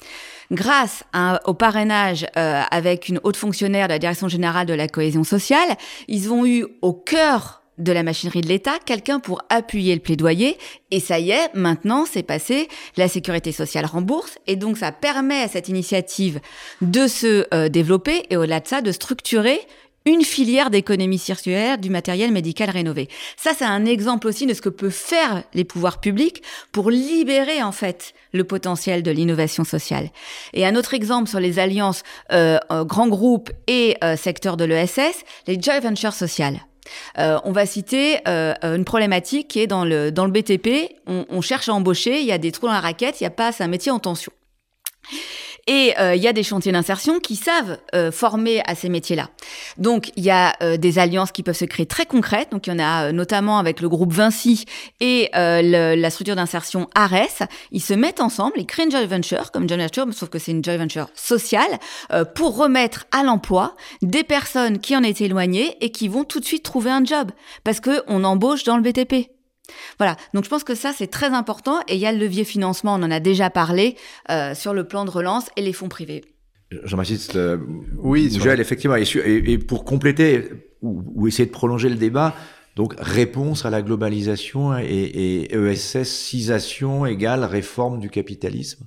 Grâce 0.52 1.02
au 1.46 1.54
parrainage 1.54 2.26
euh, 2.36 2.60
avec 2.70 3.08
une 3.08 3.20
haute 3.22 3.38
fonctionnaire 3.38 3.88
de 3.88 3.92
la 3.92 3.98
Direction 3.98 4.28
générale 4.28 4.66
de 4.66 4.74
la 4.74 4.86
cohésion 4.86 5.24
sociale, 5.24 5.76
ils 6.08 6.30
ont 6.30 6.44
eu 6.44 6.66
au 6.82 6.92
cœur 6.92 7.62
de 7.78 7.90
la 7.90 8.02
machinerie 8.02 8.42
de 8.42 8.48
l'État 8.48 8.78
quelqu'un 8.84 9.18
pour 9.18 9.40
appuyer 9.48 9.94
le 9.94 10.02
plaidoyer 10.02 10.58
et 10.90 11.00
ça 11.00 11.18
y 11.18 11.30
est, 11.30 11.54
maintenant 11.54 12.04
c'est 12.04 12.22
passé, 12.22 12.68
la 12.98 13.08
sécurité 13.08 13.50
sociale 13.50 13.86
rembourse 13.86 14.38
et 14.46 14.56
donc 14.56 14.76
ça 14.76 14.92
permet 14.92 15.40
à 15.40 15.48
cette 15.48 15.70
initiative 15.70 16.38
de 16.82 17.06
se 17.06 17.46
euh, 17.54 17.70
développer 17.70 18.26
et 18.28 18.36
au-delà 18.36 18.60
de 18.60 18.68
ça 18.68 18.82
de 18.82 18.92
structurer 18.92 19.58
une 20.04 20.22
filière 20.22 20.68
d'économie 20.68 21.18
circulaire 21.18 21.78
du 21.78 21.88
matériel 21.88 22.32
médical 22.32 22.68
rénové. 22.70 23.08
Ça, 23.36 23.52
c'est 23.56 23.64
un 23.64 23.84
exemple 23.84 24.26
aussi 24.26 24.46
de 24.46 24.54
ce 24.54 24.60
que 24.60 24.68
peuvent 24.68 24.90
faire 24.90 25.44
les 25.54 25.64
pouvoirs 25.64 26.00
publics 26.00 26.42
pour 26.72 26.90
libérer 26.90 27.62
en 27.62 27.72
fait 27.72 28.12
le 28.32 28.44
potentiel 28.44 29.02
de 29.02 29.10
l'innovation 29.10 29.64
sociale. 29.64 30.10
Et 30.52 30.66
un 30.66 30.74
autre 30.76 30.94
exemple 30.94 31.28
sur 31.28 31.40
les 31.40 31.58
alliances 31.58 32.02
euh, 32.32 32.58
euh, 32.70 32.84
grands 32.84 33.08
groupes 33.08 33.50
et 33.66 33.96
euh, 34.02 34.16
secteur 34.16 34.56
de 34.56 34.64
l'ESS, 34.64 35.24
les 35.46 35.60
joint 35.60 35.80
ventures 35.80 36.14
sociales. 36.14 36.60
Euh, 37.18 37.38
on 37.44 37.52
va 37.52 37.66
citer 37.66 38.18
euh, 38.26 38.54
une 38.62 38.84
problématique 38.84 39.48
qui 39.48 39.60
est 39.60 39.66
dans 39.66 39.84
le, 39.84 40.10
dans 40.10 40.24
le 40.24 40.32
BTP. 40.32 40.96
On, 41.06 41.26
on 41.28 41.40
cherche 41.40 41.68
à 41.68 41.74
embaucher, 41.74 42.20
il 42.20 42.26
y 42.26 42.32
a 42.32 42.38
des 42.38 42.52
trous 42.52 42.66
dans 42.66 42.72
la 42.72 42.80
raquette, 42.80 43.20
il 43.20 43.24
y 43.24 43.26
a 43.26 43.30
pas, 43.30 43.52
un 43.60 43.68
métier 43.68 43.92
en 43.92 43.98
tension. 43.98 44.32
Et 45.68 45.94
euh, 46.00 46.14
il 46.16 46.22
y 46.22 46.26
a 46.26 46.32
des 46.32 46.42
chantiers 46.42 46.72
d'insertion 46.72 47.20
qui 47.20 47.36
savent 47.36 47.78
euh, 47.94 48.10
former 48.10 48.62
à 48.66 48.74
ces 48.74 48.88
métiers-là. 48.88 49.28
Donc 49.78 50.10
il 50.16 50.24
y 50.24 50.30
a 50.30 50.54
euh, 50.62 50.76
des 50.76 50.98
alliances 50.98 51.30
qui 51.30 51.42
peuvent 51.44 51.56
se 51.56 51.64
créer 51.64 51.86
très 51.86 52.04
concrètes. 52.04 52.50
Donc 52.50 52.66
il 52.66 52.70
y 52.70 52.72
en 52.72 52.78
a 52.80 53.12
notamment 53.12 53.58
avec 53.58 53.80
le 53.80 53.88
groupe 53.88 54.12
Vinci 54.12 54.64
et 55.00 55.30
le- 55.34 55.94
la 55.94 56.10
structure 56.10 56.34
d'insertion 56.36 56.88
Ares. 56.94 57.46
Ils 57.70 57.80
se 57.80 57.94
mettent 57.94 58.20
ensemble, 58.20 58.54
ils 58.56 58.66
créent 58.66 58.84
une 58.84 58.90
joint 58.90 59.06
venture 59.06 59.52
comme 59.52 59.68
joint 59.68 59.78
venture, 59.78 60.06
sauf 60.12 60.28
que 60.30 60.38
c'est 60.38 60.50
une 60.52 60.64
joint 60.64 60.78
venture 60.78 61.08
sociale 61.14 61.78
pour 62.34 62.56
remettre 62.56 63.06
à 63.12 63.22
l'emploi 63.22 63.76
des 64.02 64.24
personnes 64.24 64.78
qui 64.80 64.96
en 64.96 65.02
étaient 65.02 65.24
éloignées 65.24 65.76
et 65.80 65.90
qui 65.90 66.08
vont 66.08 66.24
tout 66.24 66.40
de 66.40 66.44
suite 66.44 66.62
trouver 66.64 66.90
un 66.90 67.04
job 67.04 67.30
parce 67.64 67.80
que 67.80 68.02
on 68.08 68.24
embauche 68.24 68.64
dans 68.64 68.76
le 68.76 68.82
BTP. 68.82 69.30
Voilà, 69.98 70.16
donc 70.34 70.44
je 70.44 70.48
pense 70.48 70.64
que 70.64 70.74
ça 70.74 70.92
c'est 70.96 71.06
très 71.06 71.28
important 71.28 71.80
et 71.88 71.94
il 71.94 72.00
y 72.00 72.06
a 72.06 72.12
le 72.12 72.18
levier 72.18 72.44
financement, 72.44 72.94
on 72.94 73.02
en 73.02 73.10
a 73.10 73.20
déjà 73.20 73.48
parlé 73.50 73.96
euh, 74.30 74.54
sur 74.54 74.74
le 74.74 74.84
plan 74.84 75.04
de 75.04 75.10
relance 75.10 75.46
et 75.56 75.62
les 75.62 75.72
fonds 75.72 75.88
privés. 75.88 76.24
Jean-Baptiste 76.84 77.36
euh, 77.36 77.58
Oui, 77.98 78.30
Joël, 78.38 78.58
effectivement. 78.60 78.96
Et, 78.96 79.04
et- 79.04 79.58
pour 79.58 79.84
compléter 79.84 80.48
ou, 80.80 81.02
ou 81.14 81.28
essayer 81.28 81.46
de 81.46 81.50
prolonger 81.50 81.88
le 81.90 81.96
débat, 81.96 82.34
donc 82.76 82.94
réponse 82.98 83.66
à 83.66 83.70
la 83.70 83.82
globalisation 83.82 84.76
et, 84.78 84.84
et 84.84 85.54
ESSisation 85.54 87.04
égale 87.06 87.44
réforme 87.44 88.00
du 88.00 88.08
capitalisme. 88.08 88.86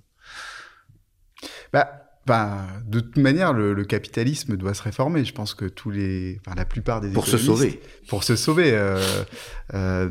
Bah, 1.71 2.04
bah, 2.25 2.65
de 2.87 2.99
toute 3.01 3.17
manière, 3.17 3.53
le, 3.53 3.73
le 3.73 3.83
capitalisme 3.83 4.57
doit 4.57 4.73
se 4.73 4.81
réformer. 4.81 5.23
Je 5.25 5.33
pense 5.33 5.53
que 5.53 5.65
tous 5.65 5.91
les, 5.91 6.39
enfin, 6.45 6.55
la 6.57 6.65
plupart 6.65 6.99
des 7.01 7.09
Pour 7.09 7.27
se 7.27 7.37
sauver. 7.37 7.79
pour 8.09 8.23
se 8.23 8.35
sauver. 8.35 8.71
euh, 8.73 8.99
euh, 9.73 10.09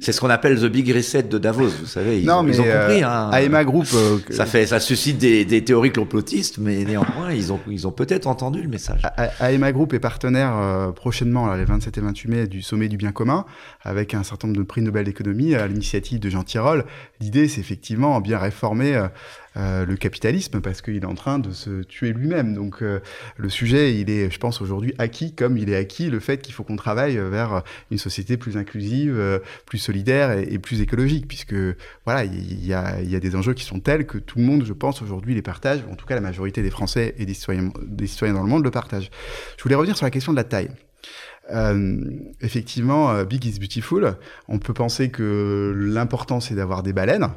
C'est 0.00 0.12
ce 0.12 0.20
qu'on 0.20 0.30
appelle 0.30 0.58
the 0.60 0.66
big 0.66 0.88
reset 0.94 1.24
de 1.24 1.38
Davos, 1.38 1.68
vous 1.80 1.86
savez. 1.86 2.20
Ils, 2.20 2.26
non, 2.26 2.38
ont, 2.38 2.42
mais 2.42 2.52
ils 2.52 2.60
ont 2.60 2.64
compris. 2.64 3.02
euh, 3.02 3.06
hein. 3.08 3.30
AMA 3.32 3.64
Group, 3.64 3.86
euh, 3.94 4.18
ça 4.30 4.46
fait, 4.46 4.66
ça 4.66 4.80
suscite 4.80 5.18
des, 5.18 5.44
des 5.44 5.64
théories 5.64 5.92
complotistes, 5.92 6.58
mais 6.58 6.84
néanmoins, 6.84 7.32
ils 7.32 7.52
ont, 7.52 7.60
ils 7.68 7.86
ont 7.86 7.92
peut-être 7.92 8.26
entendu 8.26 8.62
le 8.62 8.68
message. 8.68 9.02
AMA 9.40 9.72
Group 9.72 9.92
est 9.94 10.00
partenaire 10.00 10.56
euh, 10.56 10.92
prochainement, 10.92 11.46
là, 11.46 11.56
les 11.56 11.64
27 11.64 11.98
et 11.98 12.00
28 12.00 12.28
mai, 12.28 12.46
du 12.46 12.62
sommet 12.62 12.88
du 12.88 12.96
bien 12.96 13.12
commun, 13.12 13.44
avec 13.82 14.14
un 14.14 14.22
certain 14.22 14.48
nombre 14.48 14.58
de 14.60 14.64
prix 14.64 14.82
Nobel 14.82 15.04
d'économie 15.06 15.54
à 15.54 15.66
l'initiative 15.66 16.20
de 16.20 16.30
Jean 16.30 16.42
Tirole. 16.44 16.84
L'idée, 17.20 17.48
c'est 17.48 17.60
effectivement 17.60 18.20
bien 18.20 18.38
réformer 18.38 19.06
euh, 19.58 19.84
le 19.84 19.96
capitalisme 19.96 20.60
parce 20.60 20.82
qu'il 20.82 20.96
est 20.96 21.04
en 21.04 21.14
train 21.14 21.40
de 21.40 21.50
se 21.50 21.82
tuer 21.82 22.12
lui-même. 22.12 22.54
Donc 22.54 22.80
euh, 22.80 23.00
le 23.36 23.48
sujet, 23.48 23.98
il 23.98 24.08
est, 24.08 24.30
je 24.30 24.38
pense, 24.38 24.60
aujourd'hui 24.60 24.94
acquis, 24.98 25.34
comme 25.34 25.56
il 25.56 25.68
est 25.68 25.74
acquis 25.74 26.10
le 26.10 26.20
fait 26.20 26.40
qu'il 26.40 26.54
faut 26.54 26.62
qu'on 26.62 26.76
travaille 26.76 27.16
vers 27.16 27.64
une 27.90 27.98
société 27.98 28.36
plus 28.36 28.56
inclusive, 28.56 29.14
euh, 29.18 29.40
plus 29.66 29.78
solidaire 29.78 30.30
et, 30.30 30.58
plus 30.58 30.80
écologique, 30.80 31.26
puisque 31.26 31.56
voilà, 32.04 32.24
il 32.24 32.64
y, 32.64 32.72
a, 32.72 33.02
des 33.02 33.36
enjeux 33.36 33.54
qui 33.54 33.64
sont 33.64 33.80
tels 33.80 34.06
que 34.06 34.18
tout 34.18 34.38
le 34.38 34.44
monde, 34.44 34.64
je 34.64 34.72
pense, 34.72 35.02
aujourd'hui 35.02 35.34
les 35.34 35.42
partage, 35.42 35.80
en 35.90 35.96
tout 35.96 36.06
cas 36.06 36.14
la 36.14 36.20
majorité 36.20 36.62
des 36.62 36.70
Français 36.70 37.14
et 37.18 37.26
des 37.26 37.34
citoyens, 37.34 37.72
des 37.84 38.06
citoyens 38.06 38.34
dans 38.34 38.42
le 38.42 38.48
monde 38.48 38.62
le 38.62 38.70
partagent. 38.70 39.10
Je 39.56 39.62
voulais 39.64 39.74
revenir 39.74 39.96
sur 39.96 40.06
la 40.06 40.10
question 40.10 40.32
de 40.32 40.36
la 40.36 40.44
taille. 40.44 40.70
Effectivement, 42.42 43.24
Big 43.24 43.44
is 43.46 43.58
Beautiful, 43.58 44.16
on 44.48 44.58
peut 44.58 44.74
penser 44.74 45.10
que 45.10 45.72
l'important 45.74 46.40
c'est 46.40 46.54
d'avoir 46.54 46.82
des 46.82 46.92
baleines, 46.92 47.30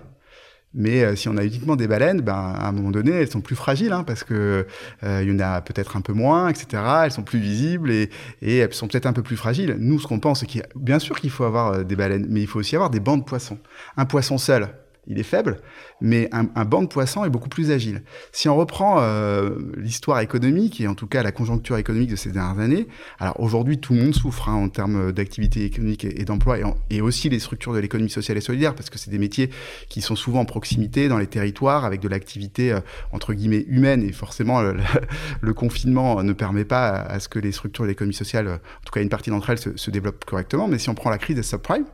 mais 0.74 1.03
euh, 1.03 1.15
si 1.15 1.28
on 1.28 1.38
a 1.38 1.43
uniquement 1.43 1.76
des 1.76 1.88
baleines, 1.88 2.22
ben, 2.22 2.34
à 2.34 2.69
un 2.69 2.72
moment 2.72 2.91
donné, 2.91 3.11
elles 3.11 3.30
sont 3.30 3.41
plus 3.41 3.55
fragiles, 3.55 3.91
hein, 3.91 4.03
parce 4.03 4.24
que 4.24 4.65
euh, 5.03 5.24
il 5.24 5.30
y 5.30 5.36
en 5.36 5.39
a 5.39 5.61
peut-être 5.61 5.97
un 5.97 6.01
peu 6.01 6.13
moins, 6.13 6.49
etc. 6.49 6.82
Elles 7.05 7.11
sont 7.11 7.24
plus 7.24 7.39
visibles 7.39 7.91
et, 7.91 8.09
et 8.41 8.57
elles 8.57 8.74
sont 8.74 8.88
peut-être 8.88 9.05
un 9.05 9.13
peu 9.13 9.24
plus 9.24 9.38
fragiles. 9.38 9.76
Nous, 9.80 9.99
ce 9.99 10.07
qu'on 10.07 10.19
pense, 10.19 10.39
c'est 10.39 10.45
qu'il 10.45 10.63
bien 10.76 10.99
sûr 10.99 11.19
qu'il 11.19 11.30
faut 11.30 11.43
avoir 11.43 11.74
euh, 11.74 11.84
des 11.84 11.95
baleines, 11.95 12.28
mais 12.30 12.41
il 12.41 12.47
faut 12.47 12.59
aussi 12.59 12.76
avoir 12.76 12.89
des 12.89 12.99
bancs 12.99 13.19
de 13.19 13.26
poissons. 13.26 13.57
Un 13.97 14.05
poisson 14.05 14.38
seul, 14.38 14.69
il 15.08 15.20
est 15.20 15.24
faible, 15.24 15.58
mais 15.99 16.30
un, 16.32 16.43
banc 16.66 16.84
de 16.84 16.88
poissons 16.88 17.26
est 17.26 17.30
beaucoup 17.30 17.49
plus 17.49 17.72
agile. 17.72 18.04
Si 18.32 18.47
on 18.49 18.56
reprend 18.56 18.97
euh, 18.99 19.58
l'histoire 19.76 20.20
économique 20.20 20.80
et 20.80 20.88
en 20.88 20.93
tout 20.93 21.08
cas 21.08 21.24
la 21.24 21.32
conjoncture 21.32 21.78
économique 21.78 22.12
de 22.12 22.16
ces 22.16 22.32
dernières 22.32 22.60
années, 22.60 22.88
alors 23.20 23.39
aujourd'hui 23.39 23.80
tout 23.80 23.93
le 23.93 24.04
monde 24.04 24.14
souffre 24.14 24.47
hein, 24.47 24.54
en 24.54 24.70
termes 24.70 25.12
d'activité 25.12 25.66
économique 25.66 26.06
et, 26.06 26.24
d'emploi 26.24 26.58
et, 26.91 27.02
aussi 27.02 27.30
les 27.30 27.39
structures 27.39 27.74
de 27.74 27.80
l'économie 27.80 28.12
sociale 28.12 28.38
et 28.38 28.41
solidaire 28.41 28.76
parce 28.76 28.91
que 28.91 28.99
c'est 28.99 29.10
des 29.10 29.18
métiers 29.18 29.49
qui 29.89 30.02
sont 30.02 30.16
souvent 30.16 30.41
en 30.41 30.45
proximité 30.45 31.08
dans 31.08 31.18
les 31.18 31.28
territoires 31.28 31.84
avec 31.84 31.99
de 31.99 32.08
l'activité 32.08 32.72
euh, 32.72 32.80
entre 33.12 33.34
guillemets 33.34 33.66
humaine 33.68 34.04
et 34.04 34.12
forcément 34.12 34.62
le, 34.62 35.54
confinement 35.54 36.22
ne 36.22 36.34
permet 36.34 36.66
pas 36.66 36.89
à, 36.89 37.20
ce 37.20 37.28
que 37.28 37.39
les 37.39 37.52
structures 37.52 37.84
de 37.84 37.89
l'économie 37.89 38.14
sociale, 38.14 38.47
euh, 38.47 38.56
en 38.56 38.86
tout 38.86 38.91
cas 38.93 39.02
une 39.02 39.10
partie 39.10 39.32
d'entre 39.32 39.49
elles, 39.49 39.60
se, 39.60 39.76
se 39.76 39.89
développent 39.89 40.26
correctement. 40.26 40.68
Mais 40.68 40.78
si 40.78 40.89
on 40.89 40.95
prend 40.95 41.10
la 41.10 41.18
crise 41.18 41.36
des 41.36 41.43
subprimes, 41.43 41.86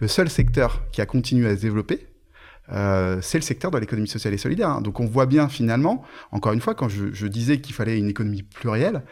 le 0.00 0.08
seul 0.08 0.30
secteur 0.30 0.82
qui 0.92 1.00
a 1.00 1.06
continué 1.06 1.48
à 1.48 1.56
se 1.56 1.60
développer, 1.60 2.09
euh, 2.72 3.18
c'est 3.22 3.38
le 3.38 3.42
secteur 3.42 3.70
de 3.70 3.78
l'économie 3.78 4.08
sociale 4.08 4.34
et 4.34 4.38
solidaire. 4.38 4.68
hein. 4.70 4.80
Donc 4.80 5.00
on 5.00 5.06
voit 5.06 5.26
bien 5.26 5.48
finalement, 5.48 6.02
encore 6.32 6.52
une 6.52 6.60
fois, 6.60 6.74
quand 6.74 6.88
je, 6.88 7.12
je 7.12 7.26
disais 7.26 7.60
qu'il 7.60 7.74
fallait 7.74 7.98
une 7.98 8.08
économie 8.08 8.42
plurielle, 8.42 9.02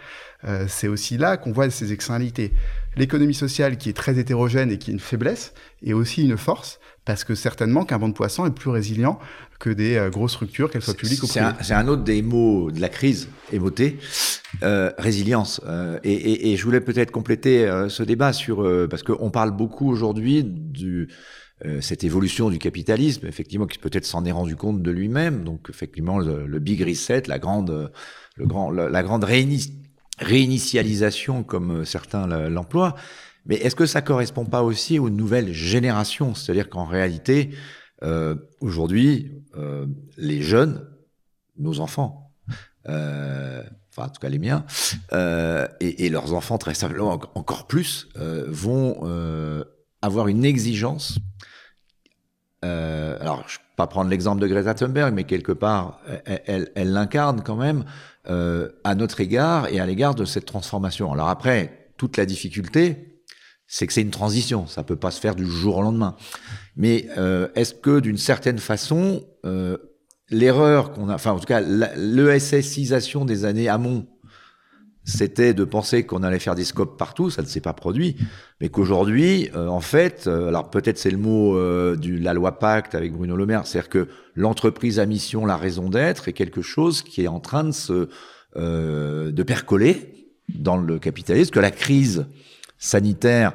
euh, 0.44 0.66
c'est 0.68 0.88
aussi 0.88 1.18
là 1.18 1.36
qu'on 1.36 1.52
voit 1.52 1.68
ces 1.70 1.92
externalités. 1.92 2.52
L'économie 2.96 3.34
sociale 3.34 3.76
qui 3.76 3.88
est 3.88 3.92
très 3.96 4.18
hétérogène 4.18 4.70
et 4.70 4.78
qui 4.78 4.90
est 4.90 4.94
une 4.94 5.00
faiblesse, 5.00 5.52
est 5.84 5.92
aussi 5.92 6.22
une 6.24 6.36
force, 6.36 6.78
parce 7.04 7.24
que 7.24 7.34
certainement 7.34 7.84
qu'un 7.84 7.98
banc 7.98 8.08
de 8.08 8.14
poissons 8.14 8.46
est 8.46 8.50
plus 8.54 8.70
résilient 8.70 9.18
que 9.58 9.70
des 9.70 9.96
euh, 9.96 10.10
grosses 10.10 10.32
structures, 10.32 10.70
qu'elles 10.70 10.82
soient 10.82 10.94
publiques 10.94 11.22
ou 11.22 11.26
privées. 11.26 11.46
c'est 11.62 11.74
un 11.74 11.88
autre 11.88 12.04
des 12.04 12.22
mots 12.22 12.70
de 12.70 12.80
la 12.80 12.88
crise, 12.88 13.28
émoté, 13.52 13.98
euh, 14.62 14.92
résilience. 14.98 15.60
Euh, 15.66 15.98
et, 16.04 16.12
et- 16.12 16.52
et 16.52 16.56
je 16.56 16.64
voulais 16.64 16.80
peut-être 16.80 17.10
compléter 17.10 17.68
ce 17.88 18.02
débat 18.04 18.32
sur 18.32 18.64
parce 18.88 19.02
qu'on 19.02 19.30
parle 19.30 19.50
beaucoup 19.50 19.90
aujourd'hui 19.90 20.44
du 20.44 21.08
euh, 21.64 21.80
cette 21.80 22.04
évolution 22.04 22.50
du 22.50 22.58
capitalisme, 22.58 23.26
effectivement, 23.26 23.66
qui 23.66 23.78
peut-être 23.78 24.04
s'en 24.04 24.24
est 24.24 24.32
rendu 24.32 24.56
compte 24.56 24.82
de 24.82 24.90
lui-même. 24.90 25.44
Donc, 25.44 25.66
effectivement, 25.70 26.18
le, 26.18 26.46
le 26.46 26.58
big 26.58 26.82
reset, 26.82 27.22
la 27.26 27.38
grande, 27.38 27.92
le 28.36 28.46
grand, 28.46 28.70
la, 28.70 28.88
la 28.88 29.02
grande 29.02 29.24
réini- 29.24 29.72
réinitialisation, 30.18 31.42
comme 31.42 31.80
euh, 31.80 31.84
certains 31.84 32.26
l'emploient. 32.48 32.94
Mais 33.46 33.56
est-ce 33.56 33.74
que 33.74 33.86
ça 33.86 34.02
correspond 34.02 34.44
pas 34.44 34.62
aussi 34.62 34.98
aux 34.98 35.10
nouvelles 35.10 35.52
générations? 35.52 36.34
C'est-à-dire 36.34 36.68
qu'en 36.68 36.84
réalité, 36.84 37.50
euh, 38.02 38.36
aujourd'hui, 38.60 39.32
euh, 39.56 39.86
les 40.16 40.42
jeunes, 40.42 40.86
nos 41.58 41.80
enfants, 41.80 42.32
euh, 42.88 43.62
enfin 43.90 44.06
en 44.06 44.10
tout 44.10 44.20
cas 44.20 44.28
les 44.28 44.38
miens, 44.38 44.64
euh, 45.12 45.66
et, 45.80 46.06
et, 46.06 46.08
leurs 46.10 46.32
enfants 46.32 46.58
très 46.58 46.74
simplement 46.74 47.18
encore 47.34 47.66
plus, 47.66 48.08
vont 48.14 49.64
avoir 50.02 50.28
une 50.28 50.44
exigence. 50.44 51.18
alors, 52.62 53.44
je 53.46 53.56
ne 53.56 53.58
vais 53.58 53.74
pas 53.76 53.86
prendre 53.86 54.10
l'exemple 54.10 54.40
de 54.40 54.46
Greta 54.46 54.74
Thunberg, 54.74 55.14
mais 55.14 55.24
quelque 55.24 55.52
part, 55.52 56.00
elle, 56.24 56.70
elle 56.74 56.92
l'incarne 56.92 57.42
quand 57.44 57.56
même 57.56 57.84
à 58.24 58.94
notre 58.94 59.20
égard 59.20 59.68
et 59.68 59.80
à 59.80 59.86
l'égard 59.86 60.14
de 60.14 60.24
cette 60.24 60.46
transformation. 60.46 61.12
Alors 61.12 61.28
après, 61.28 61.92
toute 61.96 62.16
la 62.16 62.26
difficulté, 62.26 63.18
c'est 63.68 63.86
que 63.86 63.92
c'est 63.92 64.02
une 64.02 64.10
transition, 64.10 64.66
ça 64.66 64.82
peut 64.82 64.96
pas 64.96 65.10
se 65.10 65.20
faire 65.20 65.34
du 65.34 65.46
jour 65.46 65.76
au 65.76 65.82
lendemain. 65.82 66.16
Mais 66.74 67.06
euh, 67.18 67.48
est-ce 67.54 67.74
que 67.74 68.00
d'une 68.00 68.16
certaine 68.16 68.58
façon, 68.58 69.22
euh, 69.44 69.76
l'erreur 70.30 70.92
qu'on 70.92 71.10
a, 71.10 71.14
enfin 71.14 71.32
en 71.32 71.38
tout 71.38 71.44
cas 71.44 71.60
l'ESSisation 71.60 73.26
des 73.26 73.44
années 73.44 73.68
amont, 73.68 74.06
c'était 75.08 75.54
de 75.54 75.64
penser 75.64 76.04
qu'on 76.04 76.22
allait 76.22 76.38
faire 76.38 76.54
des 76.54 76.64
scopes 76.64 76.98
partout, 76.98 77.30
ça 77.30 77.40
ne 77.40 77.46
s'est 77.46 77.62
pas 77.62 77.72
produit, 77.72 78.16
mais 78.60 78.68
qu'aujourd'hui, 78.68 79.48
euh, 79.54 79.66
en 79.66 79.80
fait, 79.80 80.26
euh, 80.26 80.48
alors 80.48 80.68
peut-être 80.68 80.98
c'est 80.98 81.10
le 81.10 81.16
mot 81.16 81.56
euh, 81.56 81.96
de 81.96 82.22
la 82.22 82.34
loi 82.34 82.58
Pacte 82.58 82.94
avec 82.94 83.14
Bruno 83.14 83.34
Le 83.34 83.46
Maire, 83.46 83.66
c'est-à-dire 83.66 83.88
que 83.88 84.08
l'entreprise 84.34 84.98
à 84.98 85.06
mission, 85.06 85.46
la 85.46 85.56
raison 85.56 85.88
d'être, 85.88 86.28
est 86.28 86.34
quelque 86.34 86.60
chose 86.60 87.02
qui 87.02 87.22
est 87.22 87.28
en 87.28 87.40
train 87.40 87.64
de 87.64 87.72
se 87.72 88.08
de 88.56 89.42
percoler 89.44 90.32
dans 90.48 90.78
le 90.78 90.98
capitalisme, 90.98 91.52
que 91.52 91.60
la 91.60 91.70
crise 91.70 92.26
sanitaire 92.78 93.52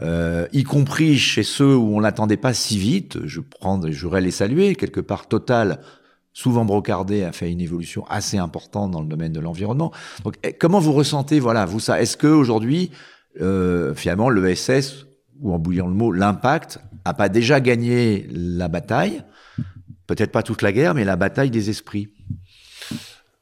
euh, 0.00 0.46
y 0.52 0.62
compris 0.62 1.18
chez 1.18 1.42
ceux 1.42 1.76
où 1.76 1.96
on 1.96 2.00
l'attendait 2.00 2.36
pas 2.36 2.54
si 2.54 2.78
vite. 2.78 3.18
Je 3.24 3.40
prends, 3.40 3.80
je 3.90 4.02
voudrais 4.02 4.20
les 4.20 4.30
saluer 4.30 4.74
quelque 4.76 5.00
part. 5.00 5.26
Total, 5.26 5.80
souvent 6.38 6.64
brocardé, 6.64 7.24
a 7.24 7.32
fait 7.32 7.50
une 7.50 7.60
évolution 7.60 8.06
assez 8.06 8.38
importante 8.38 8.92
dans 8.92 9.00
le 9.00 9.08
domaine 9.08 9.32
de 9.32 9.40
l'environnement. 9.40 9.92
Donc, 10.22 10.36
eh, 10.44 10.52
comment 10.52 10.78
vous 10.78 10.92
ressentez, 10.92 11.40
voilà, 11.40 11.64
vous 11.64 11.80
ça? 11.80 12.00
Est-ce 12.00 12.16
que 12.16 12.28
aujourd'hui, 12.28 12.92
euh, 13.40 13.92
finalement, 13.92 14.30
le 14.30 14.54
SS 14.54 15.06
ou 15.40 15.52
en 15.52 15.58
bouillant 15.58 15.88
le 15.88 15.94
mot, 15.94 16.12
l'impact 16.12 16.78
a 17.04 17.12
pas 17.12 17.28
déjà 17.28 17.58
gagné 17.58 18.28
la 18.30 18.68
bataille? 18.68 19.24
Peut-être 20.06 20.30
pas 20.30 20.44
toute 20.44 20.62
la 20.62 20.70
guerre, 20.70 20.94
mais 20.94 21.04
la 21.04 21.16
bataille 21.16 21.50
des 21.50 21.70
esprits. 21.70 22.14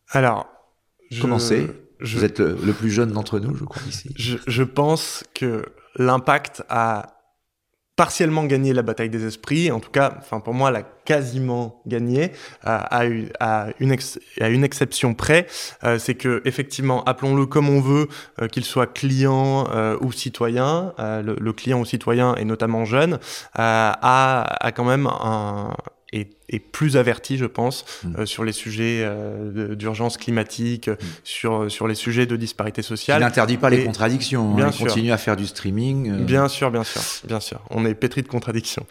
Alors, 0.08 0.46
je... 1.10 1.20
commencez. 1.20 1.66
Je... 2.00 2.16
Vous 2.16 2.24
êtes 2.24 2.40
le, 2.40 2.56
le 2.64 2.72
plus 2.72 2.90
jeune 2.90 3.12
d'entre 3.12 3.38
nous, 3.40 3.54
je 3.54 3.64
crois 3.64 3.82
ici. 3.86 4.08
Je, 4.16 4.38
je 4.46 4.62
pense 4.62 5.22
que 5.34 5.66
l'impact 5.96 6.64
a 6.70 7.15
partiellement 7.96 8.44
gagné 8.44 8.74
la 8.74 8.82
bataille 8.82 9.08
des 9.08 9.24
esprits, 9.24 9.72
en 9.72 9.80
tout 9.80 9.90
cas, 9.90 10.14
enfin 10.18 10.40
pour 10.40 10.52
moi, 10.52 10.70
l'a 10.70 10.82
quasiment 10.82 11.80
gagné 11.86 12.32
à, 12.62 13.00
à, 13.00 13.68
une, 13.80 14.64
exception 14.64 15.14
près. 15.14 15.46
Euh, 15.84 15.98
c'est 15.98 16.14
que 16.14 16.42
effectivement, 16.44 17.02
appelons-le 17.04 17.46
comme 17.46 17.70
on 17.70 17.80
veut, 17.80 18.08
euh, 18.42 18.48
qu'il 18.48 18.64
soit 18.64 18.86
client 18.86 19.66
euh, 19.72 19.96
ou 20.02 20.12
citoyen, 20.12 20.92
euh, 20.98 21.22
le, 21.22 21.52
client 21.52 21.80
ou 21.80 21.86
citoyen 21.86 22.34
et 22.34 22.44
notamment 22.44 22.84
jeune, 22.84 23.14
euh, 23.14 23.18
a, 23.56 24.72
quand 24.74 24.84
même 24.84 25.06
un, 25.06 25.74
est, 26.48 26.58
plus 26.58 26.96
averti, 26.96 27.36
je 27.36 27.44
pense, 27.44 27.84
mmh. 28.04 28.16
euh, 28.18 28.26
sur 28.26 28.44
les 28.44 28.52
sujets 28.52 29.00
euh, 29.02 29.74
d'urgence 29.74 30.16
climatique, 30.16 30.88
mmh. 30.88 30.96
sur, 31.24 31.70
sur 31.70 31.88
les 31.88 31.94
sujets 31.94 32.26
de 32.26 32.36
disparité 32.36 32.82
sociale. 32.82 33.20
Il 33.20 33.24
n'interdit 33.24 33.56
pas 33.56 33.68
et 33.72 33.78
les 33.78 33.84
contradictions, 33.84 34.54
bien 34.54 34.66
hein, 34.66 34.70
il 34.72 34.86
continue 34.86 35.12
à 35.12 35.18
faire 35.18 35.36
du 35.36 35.46
streaming. 35.46 36.10
Euh... 36.10 36.24
Bien 36.24 36.48
sûr, 36.48 36.70
bien 36.70 36.84
sûr, 36.84 37.00
bien 37.26 37.40
sûr. 37.40 37.60
On 37.70 37.84
est 37.84 37.94
pétri 37.94 38.22
de 38.22 38.28
contradictions, 38.28 38.86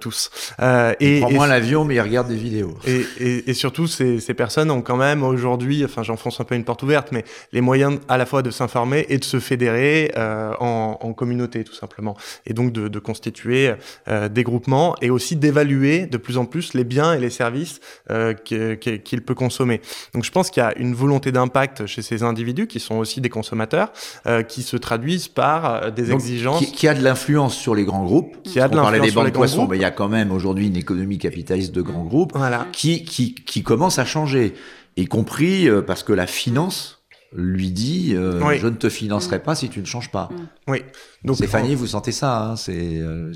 tous. 0.00 0.30
Euh, 0.60 0.94
il 1.00 1.06
et, 1.06 1.20
prend 1.20 1.30
moins 1.30 1.46
l'avion, 1.46 1.84
mais 1.84 1.94
il 1.96 2.00
regarde 2.00 2.28
des 2.28 2.36
vidéos. 2.36 2.76
Et, 2.86 3.04
et, 3.18 3.50
et 3.50 3.54
surtout, 3.54 3.86
ces, 3.86 4.20
ces, 4.20 4.34
personnes 4.34 4.70
ont 4.70 4.82
quand 4.82 4.96
même 4.96 5.22
aujourd'hui, 5.22 5.84
enfin 5.84 6.02
j'enfonce 6.02 6.40
un 6.40 6.44
peu 6.44 6.54
une 6.54 6.64
porte 6.64 6.82
ouverte, 6.82 7.08
mais 7.12 7.24
les 7.52 7.60
moyens 7.60 7.98
à 8.08 8.16
la 8.16 8.26
fois 8.26 8.42
de 8.42 8.50
s'informer 8.50 9.06
et 9.08 9.18
de 9.18 9.24
se 9.24 9.40
fédérer 9.40 10.12
en, 10.16 10.98
en, 11.00 11.12
communauté, 11.12 11.64
tout 11.64 11.74
simplement. 11.74 12.16
Et 12.46 12.52
donc 12.52 12.72
de, 12.72 12.88
de 12.88 12.98
constituer 12.98 13.72
des 14.30 14.42
groupements 14.42 14.94
et 15.00 15.10
aussi 15.10 15.36
d'évaluer 15.36 16.06
de 16.06 16.16
plus 16.16 16.36
en 16.38 16.44
plus 16.44 16.74
les 16.74 16.84
biens 16.84 16.97
et 17.12 17.18
les 17.18 17.30
services 17.30 17.80
euh, 18.10 18.34
qu'il 18.34 19.22
peut 19.22 19.34
consommer. 19.34 19.80
Donc 20.14 20.24
je 20.24 20.30
pense 20.30 20.50
qu'il 20.50 20.62
y 20.62 20.66
a 20.66 20.76
une 20.78 20.94
volonté 20.94 21.32
d'impact 21.32 21.86
chez 21.86 22.02
ces 22.02 22.22
individus 22.22 22.66
qui 22.66 22.80
sont 22.80 22.96
aussi 22.96 23.20
des 23.20 23.28
consommateurs, 23.28 23.92
euh, 24.26 24.42
qui 24.42 24.62
se 24.62 24.76
traduisent 24.76 25.28
par 25.28 25.64
euh, 25.66 25.90
des 25.90 26.04
Donc, 26.04 26.20
exigences. 26.20 26.58
Qui, 26.58 26.72
qui, 26.72 26.88
a 26.88 26.94
de 26.94 27.02
l'influence 27.02 27.56
sur 27.56 27.74
les 27.74 27.84
grands 27.84 28.04
groupes. 28.04 28.36
Qui 28.42 28.60
a 28.60 28.68
de 28.68 28.76
l'influence 28.76 29.10
sur 29.10 29.24
les 29.24 29.30
grands 29.30 29.40
poissons, 29.40 29.56
groupes. 29.58 29.70
Mais 29.70 29.76
il 29.76 29.82
y 29.82 29.86
a 29.86 29.90
quand 29.90 30.08
même 30.08 30.32
aujourd'hui 30.32 30.66
une 30.66 30.76
économie 30.76 31.18
capitaliste 31.18 31.74
de 31.74 31.82
grands 31.82 32.04
groupes 32.04 32.32
voilà. 32.34 32.66
qui, 32.72 33.04
qui, 33.04 33.34
qui 33.34 33.62
commence 33.62 33.98
à 33.98 34.04
changer, 34.04 34.54
y 34.96 35.06
compris 35.06 35.68
parce 35.86 36.02
que 36.02 36.12
la 36.12 36.26
finance 36.26 36.97
lui 37.34 37.70
dit 37.70 38.14
euh, 38.14 38.40
oui. 38.42 38.58
je 38.58 38.66
ne 38.66 38.74
te 38.74 38.88
financerai 38.88 39.40
pas 39.40 39.54
si 39.54 39.68
tu 39.68 39.80
ne 39.80 39.84
changes 39.84 40.10
pas. 40.10 40.30
Oui. 40.66 40.82
Donc 41.24 41.36
Stéphanie, 41.36 41.74
vous 41.74 41.88
sentez 41.88 42.12
ça 42.12 42.42
hein, 42.42 42.56
C'est 42.56 42.72
euh, 42.72 43.32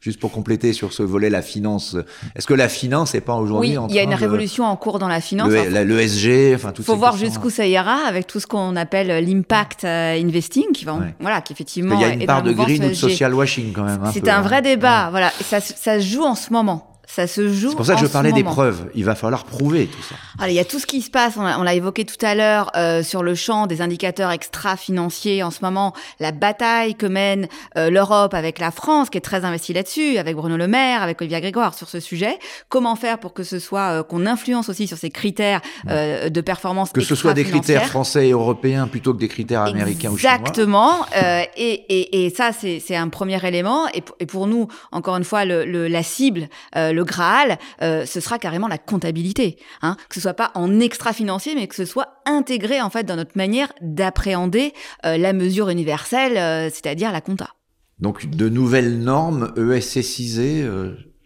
juste 0.00 0.20
pour 0.20 0.32
compléter 0.32 0.72
sur 0.72 0.92
ce 0.92 1.02
volet 1.02 1.30
la 1.30 1.40
finance. 1.40 1.96
Est-ce 2.36 2.46
que 2.46 2.54
la 2.54 2.68
finance 2.68 3.14
n'est 3.14 3.22
pas 3.22 3.34
aujourd'hui 3.36 3.70
oui, 3.70 3.78
en 3.78 3.88
il 3.88 3.94
y 3.94 3.98
a 3.98 4.02
une 4.02 4.10
de... 4.10 4.16
révolution 4.16 4.64
en 4.64 4.76
cours 4.76 4.98
dans 4.98 5.08
la 5.08 5.20
finance. 5.20 5.50
Le, 5.50 5.82
l'ESG, 5.82 6.54
enfin 6.54 6.72
tout. 6.72 6.82
Il 6.82 6.84
faut 6.84 6.96
voir 6.96 7.16
jusqu'où 7.16 7.48
ça 7.48 7.66
ira 7.66 8.06
avec 8.06 8.26
tout 8.26 8.38
ce 8.38 8.46
qu'on 8.46 8.76
appelle 8.76 9.24
l'impact 9.24 9.84
euh, 9.84 10.20
investing, 10.20 10.72
qui 10.74 10.84
va, 10.84 10.94
ouais. 10.94 11.14
voilà, 11.20 11.40
qui 11.40 11.54
effectivement. 11.54 11.94
Il 11.94 12.02
y 12.02 12.04
a 12.04 12.12
une 12.12 12.26
part 12.26 12.42
de 12.42 12.52
green 12.52 12.84
ou 12.84 12.88
de 12.88 12.94
social 12.94 13.32
washing 13.32 13.72
quand 13.72 13.84
même. 13.84 14.00
C'est 14.12 14.28
un, 14.28 14.38
un, 14.38 14.42
vrai 14.42 14.60
débat. 14.60 15.04
Ouais. 15.04 15.10
Voilà, 15.10 15.32
ça, 15.40 15.60
ça 15.60 16.00
se 16.00 16.06
joue 16.06 16.24
en 16.24 16.34
ce 16.34 16.52
moment 16.52 16.91
ça 17.14 17.26
se 17.26 17.52
joue. 17.52 17.70
C'est 17.70 17.76
pour 17.76 17.84
ça 17.84 17.94
que 17.94 18.00
je 18.00 18.06
parlais 18.06 18.32
des 18.32 18.42
preuves. 18.42 18.88
Il 18.94 19.04
va 19.04 19.14
falloir 19.14 19.44
prouver 19.44 19.86
tout 19.86 20.02
ça. 20.02 20.14
Alors, 20.38 20.48
il 20.48 20.54
y 20.54 20.60
a 20.60 20.64
tout 20.64 20.78
ce 20.78 20.86
qui 20.86 21.02
se 21.02 21.10
passe. 21.10 21.34
On 21.36 21.62
l'a 21.62 21.74
évoqué 21.74 22.06
tout 22.06 22.24
à 22.24 22.34
l'heure 22.34 22.70
euh, 22.74 23.02
sur 23.02 23.22
le 23.22 23.34
champ 23.34 23.66
des 23.66 23.82
indicateurs 23.82 24.30
extra-financiers. 24.30 25.42
En 25.42 25.50
ce 25.50 25.58
moment, 25.60 25.92
la 26.20 26.32
bataille 26.32 26.94
que 26.94 27.04
mène 27.04 27.48
euh, 27.76 27.90
l'Europe 27.90 28.32
avec 28.32 28.58
la 28.58 28.70
France, 28.70 29.10
qui 29.10 29.18
est 29.18 29.22
très 29.22 29.44
investie 29.44 29.74
là-dessus, 29.74 30.16
avec 30.16 30.36
Bruno 30.36 30.56
Le 30.56 30.66
Maire, 30.68 31.02
avec 31.02 31.20
Olivier 31.20 31.42
Grégoire 31.42 31.74
sur 31.74 31.86
ce 31.90 32.00
sujet. 32.00 32.38
Comment 32.70 32.96
faire 32.96 33.18
pour 33.18 33.34
que 33.34 33.42
ce 33.42 33.58
soit 33.58 34.00
euh, 34.00 34.02
qu'on 34.02 34.24
influence 34.24 34.70
aussi 34.70 34.86
sur 34.86 34.96
ces 34.96 35.10
critères 35.10 35.60
euh, 35.90 36.30
de 36.30 36.40
performance 36.40 36.92
Que 36.92 37.02
ce 37.02 37.14
soit 37.14 37.34
des 37.34 37.44
critères 37.44 37.84
français 37.88 38.28
et 38.28 38.32
européens 38.32 38.86
plutôt 38.86 39.12
que 39.12 39.18
des 39.18 39.28
critères 39.28 39.62
américains 39.62 40.12
Exactement. 40.12 40.14
ou 40.14 40.18
chinois. 40.18 40.32
Exactement. 40.34 41.46
Et, 41.56 41.72
et, 41.90 42.24
et, 42.24 42.30
ça, 42.30 42.52
c'est 42.52 42.96
un 42.96 43.10
premier 43.10 43.46
élément. 43.46 43.86
Et, 43.88 44.02
et, 44.20 44.24
pour 44.26 44.46
nous, 44.46 44.68
encore 44.92 45.18
une 45.18 45.24
fois, 45.24 45.44
le, 45.44 45.66
le, 45.66 45.88
la 45.88 46.02
cible, 46.02 46.48
le 46.74 47.01
Graal, 47.04 47.58
euh, 47.82 48.06
ce 48.06 48.20
sera 48.20 48.38
carrément 48.38 48.68
la 48.68 48.78
comptabilité, 48.78 49.58
hein, 49.82 49.96
que 50.08 50.14
ce 50.14 50.20
soit 50.20 50.34
pas 50.34 50.50
en 50.54 50.80
extra 50.80 51.12
financier, 51.12 51.54
mais 51.54 51.66
que 51.66 51.74
ce 51.74 51.84
soit 51.84 52.22
intégré 52.26 52.80
en 52.80 52.90
fait 52.90 53.04
dans 53.04 53.16
notre 53.16 53.36
manière 53.36 53.72
d'appréhender 53.80 54.72
euh, 55.06 55.16
la 55.16 55.32
mesure 55.32 55.68
universelle, 55.68 56.36
euh, 56.36 56.70
c'est-à-dire 56.70 57.12
la 57.12 57.20
compta. 57.20 57.50
Donc 57.98 58.28
de 58.28 58.48
nouvelles 58.48 58.98
normes 58.98 59.52
ESSisées. 59.56 60.66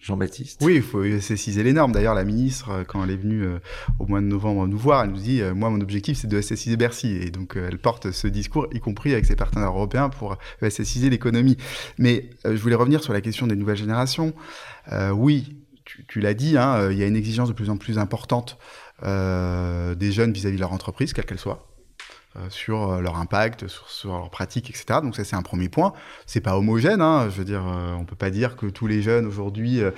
Jean-Baptiste? 0.06 0.60
Oui, 0.62 0.76
il 0.76 0.82
faut 0.82 1.02
ESSiser 1.02 1.64
les 1.64 1.72
normes. 1.72 1.90
D'ailleurs, 1.90 2.14
la 2.14 2.24
ministre, 2.24 2.84
quand 2.86 3.02
elle 3.02 3.10
est 3.10 3.16
venue 3.16 3.42
euh, 3.42 3.58
au 3.98 4.06
mois 4.06 4.20
de 4.20 4.26
novembre 4.26 4.68
nous 4.68 4.78
voir, 4.78 5.02
elle 5.02 5.10
nous 5.10 5.16
dit 5.16 5.42
euh, 5.42 5.52
Moi, 5.52 5.68
mon 5.68 5.80
objectif, 5.80 6.16
c'est 6.16 6.28
de 6.28 6.38
ESSiser 6.38 6.76
Bercy. 6.76 7.16
Et 7.16 7.30
donc, 7.30 7.56
euh, 7.56 7.66
elle 7.68 7.78
porte 7.78 8.12
ce 8.12 8.28
discours, 8.28 8.68
y 8.72 8.78
compris 8.78 9.12
avec 9.12 9.26
ses 9.26 9.34
partenaires 9.34 9.70
européens, 9.70 10.08
pour 10.08 10.36
ESSiser 10.62 11.10
l'économie. 11.10 11.56
Mais 11.98 12.30
je 12.44 12.56
voulais 12.56 12.76
revenir 12.76 13.02
sur 13.02 13.12
la 13.12 13.20
question 13.20 13.48
des 13.48 13.56
nouvelles 13.56 13.76
générations. 13.76 14.32
oui, 15.12 15.56
tu, 16.08 16.20
l'as 16.20 16.34
dit, 16.34 16.58
hein, 16.58 16.90
il 16.90 16.98
y 16.98 17.02
a 17.02 17.06
une 17.06 17.16
exigence 17.16 17.48
de 17.48 17.54
plus 17.54 17.70
en 17.70 17.76
plus 17.76 17.98
importante 17.98 18.58
des 19.02 20.12
jeunes 20.12 20.32
vis-à-vis 20.32 20.54
-vis 20.54 20.56
de 20.56 20.60
leur 20.60 20.72
entreprise, 20.72 21.12
quelle 21.12 21.26
qu'elle 21.26 21.38
soit 21.38 21.66
sur 22.50 23.00
leur 23.00 23.16
impact, 23.16 23.66
sur, 23.66 23.88
sur 23.88 24.12
leur 24.12 24.30
pratique, 24.30 24.70
etc. 24.70 25.00
Donc 25.02 25.16
ça 25.16 25.24
c'est 25.24 25.36
un 25.36 25.42
premier 25.42 25.68
point. 25.68 25.92
C'est 26.26 26.40
pas 26.40 26.56
homogène, 26.56 27.00
hein. 27.00 27.28
je 27.30 27.36
veux 27.36 27.44
dire, 27.44 27.66
euh, 27.66 27.94
on 27.94 28.04
peut 28.04 28.16
pas 28.16 28.30
dire 28.30 28.56
que 28.56 28.66
tous 28.66 28.86
les 28.86 29.02
jeunes 29.02 29.26
aujourd'hui 29.26 29.80
euh, 29.80 29.90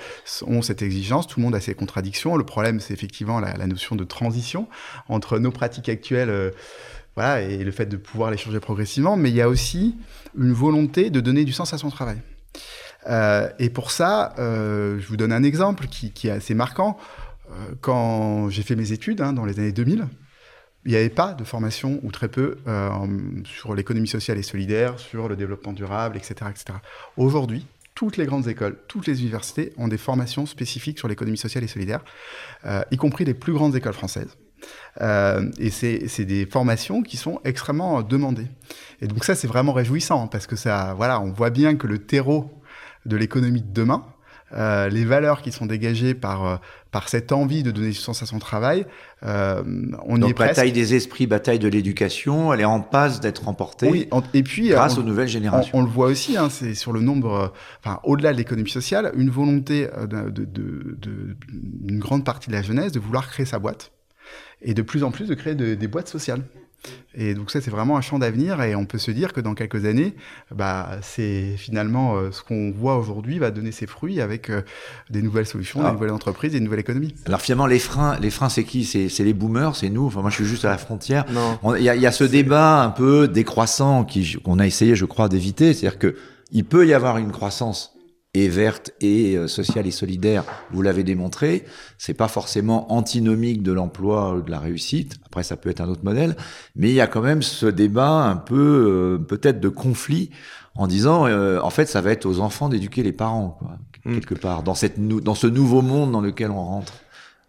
ont 0.45 0.61
cette 0.61 0.81
exigence. 0.81 1.27
Tout 1.27 1.39
le 1.39 1.45
monde 1.45 1.55
a 1.55 1.59
ses 1.59 1.73
contradictions. 1.73 2.37
Le 2.37 2.45
problème 2.45 2.79
c'est 2.79 2.93
effectivement 2.93 3.39
la, 3.39 3.67
notion 3.67 3.95
de 3.95 4.03
transition 4.03 4.67
entre 5.07 5.39
nos 5.39 5.51
pratiques 5.51 5.89
actuelles. 5.89 6.29
Euh, 6.29 6.51
et 7.17 7.65
le 7.65 7.71
fait 7.71 7.85
de 7.85 7.97
pouvoir 7.97 8.31
les 8.31 8.37
changer 8.37 8.61
progressivement, 8.61 9.17
mais 9.17 9.29
il 9.29 9.35
y 9.35 9.41
a 9.41 9.49
aussi 9.49 9.97
une 10.37 10.53
volonté 10.53 11.09
de 11.09 11.19
donner 11.19 11.43
du 11.43 11.51
sens 11.51 11.73
à 11.73 11.77
son 11.77 11.89
travail. 11.89 12.17
Euh, 13.07 13.49
et 13.59 13.69
pour 13.69 13.91
ça, 13.91 14.33
euh, 14.39 14.99
je 14.99 15.07
vous 15.07 15.17
donne 15.17 15.31
un 15.31 15.43
exemple 15.43 15.87
qui, 15.87 16.27
est 16.27 16.31
assez 16.31 16.53
marquant. 16.53 16.97
Euh, 17.49 17.53
quand 17.81 18.49
j'ai 18.49 18.63
fait 18.63 18.75
mes 18.75 18.91
études 18.91 19.21
hein, 19.21 19.33
dans 19.33 19.45
les 19.45 19.59
années 19.59 19.71
2000, 19.71 20.07
il 20.85 20.91
n'y 20.91 20.97
avait 20.97 21.09
pas 21.09 21.33
de 21.33 21.43
formation, 21.43 21.99
ou 22.03 22.11
très 22.11 22.29
peu, 22.29 22.57
sur 23.43 23.75
l'économie 23.75 24.07
sociale 24.07 24.37
et 24.37 24.43
solidaire, 24.43 24.97
sur 24.97 25.27
le 25.27 25.35
développement 25.35 25.73
durable, 25.73 26.15
etc. 26.15 26.35
etc. 26.49 26.79
Aujourd'hui, 27.17 27.67
toutes 27.95 28.15
les 28.15 28.25
grandes 28.25 28.47
écoles, 28.47 28.77
toutes 28.87 29.05
les 29.05 29.21
universités 29.21 29.73
ont 29.77 29.89
des 29.89 29.97
formations 29.97 30.45
spécifiques 30.45 30.97
sur 30.97 31.09
l'économie 31.09 31.37
sociale 31.37 31.65
et 31.65 31.67
solidaire, 31.67 31.99
y 32.91 32.95
compris 32.95 33.25
les 33.25 33.33
plus 33.33 33.51
grandes 33.51 33.75
écoles 33.75 33.93
françaises. 33.93 34.37
Et 35.01 35.69
c'est 35.69 36.25
des 36.25 36.45
formations 36.45 37.03
qui 37.03 37.17
sont 37.17 37.41
extrêmement 37.43 38.01
demandées. 38.01 38.47
Et 39.01 39.07
donc 39.07 39.25
ça, 39.25 39.35
c'est 39.35 39.47
vraiment 39.47 39.73
réjouissant 39.73 40.27
parce 40.27 40.47
que 40.47 40.55
ça, 40.55 40.93
voilà, 40.95 41.19
on 41.19 41.31
voit 41.31 41.49
bien 41.49 41.75
que 41.75 41.87
le 41.87 41.99
terreau 41.99 42.58
de 43.05 43.17
l'économie 43.17 43.61
de 43.61 43.73
demain, 43.73 44.05
euh, 44.53 44.89
les 44.89 45.05
valeurs 45.05 45.41
qui 45.41 45.51
sont 45.51 45.67
dégagées 45.67 46.15
par, 46.15 46.45
euh, 46.45 46.55
par 46.91 47.07
cette 47.07 47.31
envie 47.31 47.61
de 47.61 47.69
donner 47.69 47.89
du 47.89 47.93
sens 47.93 48.23
à 48.23 48.25
son 48.25 48.39
travail, 48.39 48.85
euh, 49.23 49.61
on 50.05 50.17
Donc, 50.17 50.29
y 50.29 50.31
est 50.31 50.37
bataille 50.37 50.71
des 50.71 50.95
esprits, 50.95 51.27
bataille 51.27 51.59
de 51.59 51.67
l'éducation, 51.67 52.51
elle 52.51 52.61
est 52.61 52.65
en 52.65 52.81
passe 52.81 53.19
d'être 53.19 53.43
remportée. 53.45 53.87
Oui, 53.87 54.09
et 54.33 54.41
puis 54.41 54.69
grâce 54.69 54.97
aux 54.97 55.03
nouvelles 55.03 55.27
générations. 55.27 55.77
On, 55.77 55.83
le 55.83 55.89
voit 55.89 56.07
aussi, 56.07 56.35
hein, 56.35 56.49
c'est 56.49 56.73
sur 56.73 56.93
le 56.93 57.01
nombre, 57.01 57.53
enfin 57.83 57.99
au-delà 58.03 58.33
de 58.33 58.37
l'économie 58.37 58.71
sociale, 58.71 59.11
une 59.15 59.29
volonté 59.29 59.87
d'une 60.07 60.31
de, 60.31 60.45
de, 60.45 60.97
de, 60.99 61.99
grande 61.99 62.25
partie 62.25 62.49
de 62.49 62.55
la 62.55 62.63
jeunesse 62.63 62.91
de 62.91 62.99
vouloir 62.99 63.29
créer 63.29 63.45
sa 63.45 63.59
boîte 63.59 63.91
et 64.61 64.73
de 64.73 64.81
plus 64.81 65.03
en 65.03 65.11
plus 65.11 65.27
de 65.27 65.35
créer 65.35 65.53
des 65.53 65.87
boîtes 65.87 66.09
sociales. 66.09 66.41
Et 67.13 67.33
donc 67.33 67.51
ça, 67.51 67.59
c'est 67.59 67.71
vraiment 67.71 67.97
un 67.97 68.01
champ 68.01 68.19
d'avenir 68.19 68.61
et 68.61 68.75
on 68.75 68.85
peut 68.85 68.97
se 68.97 69.11
dire 69.11 69.33
que 69.33 69.41
dans 69.41 69.53
quelques 69.53 69.85
années, 69.85 70.15
bah, 70.53 70.91
c'est 71.01 71.55
finalement 71.57 72.15
euh, 72.15 72.31
ce 72.31 72.41
qu'on 72.41 72.71
voit 72.71 72.97
aujourd'hui 72.97 73.39
va 73.39 73.51
donner 73.51 73.71
ses 73.71 73.87
fruits 73.87 74.21
avec 74.21 74.49
euh, 74.49 74.61
des 75.09 75.21
nouvelles 75.21 75.45
solutions, 75.45 75.83
des 75.83 75.91
nouvelles 75.91 76.11
entreprises 76.11 76.55
et 76.55 76.57
une 76.59 76.63
nouvelle 76.63 76.79
économie. 76.79 77.13
Alors 77.25 77.41
finalement, 77.41 77.67
les 77.67 77.79
freins, 77.79 78.17
les 78.19 78.29
freins, 78.29 78.49
c'est 78.49 78.63
qui? 78.63 78.85
C'est 78.85 79.23
les 79.23 79.33
boomers, 79.33 79.75
c'est 79.75 79.89
nous? 79.89 80.05
Enfin, 80.05 80.21
moi, 80.21 80.29
je 80.29 80.35
suis 80.35 80.45
juste 80.45 80.65
à 80.65 80.69
la 80.69 80.77
frontière. 80.77 81.25
Il 81.77 81.83
y, 81.83 81.89
a, 81.89 81.95
y 81.95 82.05
a 82.05 82.11
ce 82.11 82.23
débat 82.23 82.81
un 82.81 82.89
peu 82.89 83.27
décroissant 83.27 84.05
qu'on 84.45 84.59
a 84.59 84.65
essayé, 84.65 84.95
je 84.95 85.05
crois, 85.05 85.29
d'éviter. 85.29 85.73
C'est-à-dire 85.73 85.99
que 85.99 86.15
il 86.51 86.65
peut 86.65 86.87
y 86.87 86.93
avoir 86.93 87.17
une 87.17 87.31
croissance 87.31 87.93
et 88.33 88.47
verte 88.47 88.91
et 89.01 89.35
euh, 89.35 89.47
sociale 89.47 89.87
et 89.87 89.91
solidaire, 89.91 90.43
vous 90.71 90.81
l'avez 90.81 91.03
démontré. 91.03 91.65
C'est 91.97 92.13
pas 92.13 92.27
forcément 92.27 92.91
antinomique 92.93 93.63
de 93.63 93.71
l'emploi 93.71 94.35
ou 94.35 94.41
de 94.41 94.51
la 94.51 94.59
réussite. 94.59 95.15
Après, 95.25 95.43
ça 95.43 95.57
peut 95.57 95.69
être 95.69 95.81
un 95.81 95.89
autre 95.89 96.03
modèle, 96.03 96.35
mais 96.75 96.89
il 96.89 96.95
y 96.95 97.01
a 97.01 97.07
quand 97.07 97.21
même 97.21 97.41
ce 97.41 97.65
débat 97.65 98.25
un 98.25 98.35
peu 98.35 99.17
euh, 99.17 99.17
peut-être 99.17 99.59
de 99.59 99.69
conflit 99.69 100.29
en 100.75 100.87
disant, 100.87 101.25
euh, 101.25 101.59
en 101.61 101.71
fait, 101.71 101.87
ça 101.87 102.01
va 102.01 102.11
être 102.11 102.25
aux 102.25 102.39
enfants 102.39 102.69
d'éduquer 102.69 103.01
les 103.01 103.11
parents, 103.11 103.57
quoi, 103.59 103.77
mm. 104.05 104.13
quelque 104.13 104.35
part, 104.35 104.63
dans 104.63 104.75
cette 104.75 104.99
dans 104.99 105.35
ce 105.35 105.47
nouveau 105.47 105.81
monde 105.81 106.11
dans 106.11 106.21
lequel 106.21 106.51
on 106.51 106.63
rentre. 106.63 106.93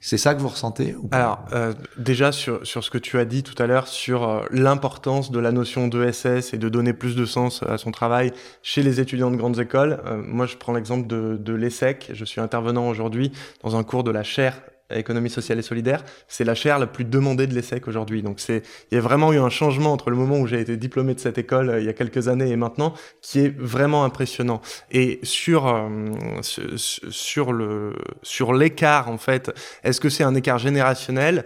C'est 0.03 0.17
ça 0.17 0.35
que 0.35 0.41
vous 0.41 0.49
ressentez 0.49 0.97
Alors, 1.11 1.45
euh, 1.53 1.75
déjà, 1.99 2.33
sur, 2.33 2.67
sur 2.67 2.83
ce 2.83 2.91
que 2.91 2.97
tu 2.97 3.19
as 3.19 3.27
dit 3.27 3.43
tout 3.43 3.61
à 3.63 3.67
l'heure, 3.67 3.87
sur 3.87 4.27
euh, 4.27 4.45
l'importance 4.51 5.31
de 5.31 5.39
la 5.39 5.53
notion 5.53 5.89
d'ESS 5.89 6.55
et 6.55 6.59
de 6.59 6.69
donner 6.71 6.95
plus 6.95 7.15
de 7.15 7.27
sens 7.27 7.63
à 7.65 7.77
son 7.77 7.91
travail 7.91 8.33
chez 8.63 8.83
les 8.83 8.99
étudiants 9.01 9.31
de 9.31 9.37
grandes 9.37 9.61
écoles, 9.61 10.01
euh, 10.07 10.23
moi, 10.25 10.47
je 10.47 10.57
prends 10.57 10.73
l'exemple 10.73 11.07
de, 11.07 11.37
de 11.39 11.53
l'ESSEC. 11.53 12.13
Je 12.15 12.25
suis 12.25 12.41
intervenant 12.41 12.89
aujourd'hui 12.89 13.31
dans 13.63 13.77
un 13.77 13.85
cours 13.85 14.03
de 14.03 14.11
la 14.11 14.23
chaire 14.23 14.59
économie 14.93 15.30
sociale 15.30 15.59
et 15.59 15.62
solidaire, 15.62 16.05
c'est 16.28 16.45
la 16.45 16.55
chaire 16.55 16.78
la 16.78 16.86
plus 16.86 17.05
demandée 17.05 17.47
de 17.47 17.55
l'ESSEC 17.55 17.88
aujourd'hui. 17.88 18.22
Donc 18.22 18.41
c'est, 18.41 18.62
il 18.91 18.95
y 18.95 18.99
a 18.99 19.01
vraiment 19.01 19.32
eu 19.32 19.38
un 19.38 19.49
changement 19.51 19.93
entre 19.93 20.11
le 20.11 20.16
moment 20.16 20.38
où 20.38 20.47
j'ai 20.47 20.61
été 20.61 20.76
diplômé 20.76 21.14
de 21.14 21.20
cette 21.20 21.38
école 21.38 21.70
euh, 21.70 21.80
il 21.80 21.86
y 21.86 21.88
a 21.88 21.93
quelques 21.93 22.28
années 22.28 22.49
et 22.49 22.57
maintenant, 22.57 22.95
qui 23.22 23.41
est 23.41 23.55
vraiment 23.59 24.05
impressionnant. 24.05 24.61
Et 24.91 25.20
sur 25.22 25.66
euh, 25.66 26.09
sur 26.43 27.53
le 27.53 27.95
sur 28.22 28.53
l'écart 28.53 29.09
en 29.09 29.18
fait, 29.18 29.51
est-ce 29.84 30.01
que 30.01 30.09
c'est 30.09 30.24
un 30.24 30.34
écart 30.34 30.59
générationnel? 30.59 31.45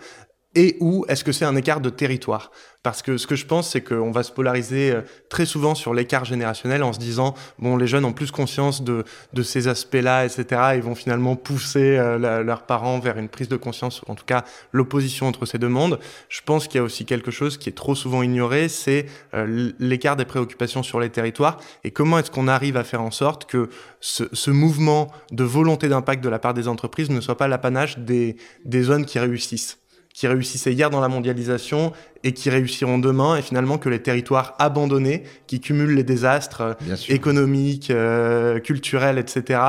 Et 0.55 0.77
ou 0.81 1.05
est-ce 1.09 1.25
que 1.25 1.33
c'est 1.33 1.45
un 1.45 1.57
écart 1.57 1.81
de 1.81 1.91
territoire? 1.91 2.51
Parce 2.85 3.01
que 3.01 3.17
ce 3.17 3.27
que 3.27 3.35
je 3.35 3.47
pense, 3.47 3.71
c'est 3.71 3.81
qu'on 3.81 4.11
va 4.11 4.23
se 4.23 4.31
polariser 4.31 4.91
euh, 4.91 5.01
très 5.31 5.47
souvent 5.47 5.75
sur 5.75 5.95
l'écart 5.95 6.27
générationnel 6.27 6.83
en 6.83 6.93
se 6.93 6.99
disant, 6.99 7.35
bon, 7.59 7.79
les 7.79 7.87
jeunes 7.87 8.05
ont 8.05 8.13
plus 8.13 8.31
conscience 8.31 8.85
de, 8.85 9.05
de 9.33 9.43
ces 9.43 9.69
aspects-là, 9.69 10.27
etc. 10.27 10.73
Ils 10.75 10.83
vont 10.83 10.95
finalement 10.95 11.35
pousser 11.35 11.97
euh, 11.97 12.43
leurs 12.43 12.65
parents 12.67 12.99
vers 12.99 13.17
une 13.17 13.31
prise 13.31 13.49
de 13.49 13.57
conscience, 13.57 14.03
en 14.07 14.15
tout 14.15 14.27
cas 14.27 14.45
l'opposition 14.73 15.27
entre 15.27 15.47
ces 15.47 15.57
deux 15.57 15.69
mondes. 15.69 15.99
Je 16.29 16.43
pense 16.45 16.69
qu'il 16.69 16.77
y 16.77 16.81
a 16.81 16.85
aussi 16.85 17.07
quelque 17.07 17.31
chose 17.31 17.57
qui 17.57 17.71
est 17.71 17.73
trop 17.73 17.95
souvent 17.95 18.23
ignoré, 18.23 18.69
c'est 18.69 19.07
euh, 19.33 19.73
l'écart 19.79 20.17
des 20.17 20.27
préoccupations 20.27 20.83
sur 20.83 21.01
les 21.01 21.09
territoires 21.09 21.59
et 21.85 21.91
comment 21.91 22.19
est-ce 22.19 22.31
qu'on 22.31 22.49
arrive 22.49 22.77
à 22.77 22.85
faire 22.85 23.01
en 23.01 23.11
sorte 23.11 23.47
que 23.47 23.71
ce, 24.01 24.25
ce 24.35 24.51
mouvement 24.51 25.11
de 25.33 25.45
volonté 25.45 25.89
d'impact 25.89 26.23
de 26.23 26.29
la 26.29 26.39
part 26.39 26.53
des 26.53 26.69
entreprises 26.69 27.09
ne 27.09 27.23
soit 27.23 27.39
pas 27.39 27.49
l'apanage 27.49 27.97
des, 27.97 28.37
des 28.67 28.83
zones 28.83 29.07
qui 29.07 29.19
réussissent? 29.19 29.79
Qui 30.15 30.27
réussissaient 30.27 30.73
hier 30.73 30.89
dans 30.89 31.01
la 31.01 31.09
mondialisation 31.09 31.93
et 32.25 32.33
qui 32.33 32.51
réussiront 32.51 32.99
demain, 32.99 33.37
et 33.37 33.43
finalement 33.43 33.79
que 33.79 33.89
les 33.91 34.01
territoires 34.03 34.55
abandonnés, 34.59 35.23
qui 35.47 35.61
cumulent 35.61 35.95
les 35.95 36.03
désastres 36.03 36.77
économiques, 37.09 37.91
euh, 37.91 38.59
culturels, 38.59 39.19
etc., 39.19 39.61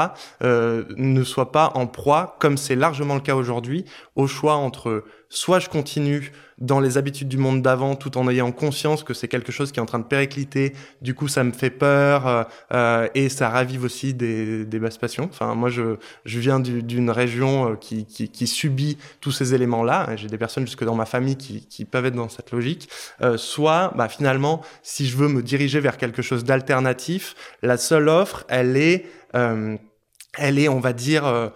euh, 0.41 0.86
ne 0.95 1.24
soient 1.24 1.51
pas 1.51 1.74
en 1.76 1.86
proie, 1.86 2.38
comme 2.39 2.58
c'est 2.58 2.76
largement 2.76 3.16
le 3.16 3.22
cas 3.22 3.36
aujourd'hui, 3.36 3.86
au 4.16 4.26
choix 4.26 4.56
entre 4.56 5.03
soit 5.30 5.60
je 5.60 5.68
continue 5.68 6.32
dans 6.58 6.80
les 6.80 6.97
habitudes 6.97 7.28
du 7.28 7.38
monde 7.38 7.62
d'avant 7.62 7.95
tout 7.95 8.18
en 8.18 8.30
ayant 8.30 8.51
conscience 8.53 9.03
que 9.03 9.14
c'est 9.14 9.28
quelque 9.28 9.51
chose 9.51 9.74
qui 9.74 9.80
est 9.80 9.82
en 9.82 9.86
train 9.86 9.99
de 9.99 10.06
péricliter. 10.06 10.74
Du 11.01 11.14
coup, 11.14 11.28
ça 11.28 11.43
me 11.43 11.51
fait 11.51 11.70
peur 11.70 12.47
euh, 12.72 13.08
et 13.14 13.28
ça 13.28 13.49
ravive 13.49 13.84
aussi 13.84 14.14
des, 14.14 14.64
des 14.66 14.80
basses 14.80 14.97
passions. 14.97 15.26
Enfin, 15.30 15.53
moi, 15.56 15.70
je, 15.70 15.97
je 16.24 16.39
viens 16.39 16.62
d'une 16.62 17.10
région 17.10 17.76
qui, 17.76 18.06
qui, 18.06 18.30
qui, 18.30 18.47
subit 18.47 18.97
tous 19.20 19.32
ces 19.32 19.53
éléments-là. 19.53 20.16
J'ai 20.16 20.28
des 20.28 20.38
personnes 20.38 20.66
jusque 20.66 20.86
dans 20.86 20.95
ma 20.95 21.06
famille 21.06 21.36
qui, 21.36 21.66
qui 21.66 21.84
peuvent 21.84 22.06
être 22.06 22.16
dans 22.16 22.30
cette 22.30 22.45
logique. 22.52 22.89
Euh, 23.22 23.38
soit, 23.38 23.93
bah, 23.96 24.10
finalement, 24.10 24.62
si 24.84 25.08
je 25.08 25.18
veux 25.18 25.28
me 25.28 25.41
diriger 25.41 25.80
vers 25.80 25.98
quelque 25.98 26.22
chose 26.22 26.43
d'alternatif, 26.43 27.36
la 27.62 27.78
seule 27.78 28.10
offre, 28.10 28.46
elle 28.50 28.78
est 28.78 29.06
euh, 29.36 29.78
elle 30.38 30.60
est, 30.60 30.68
on 30.68 30.80
va 30.80 30.93
dire, 30.93 31.26
euh, 31.26 31.50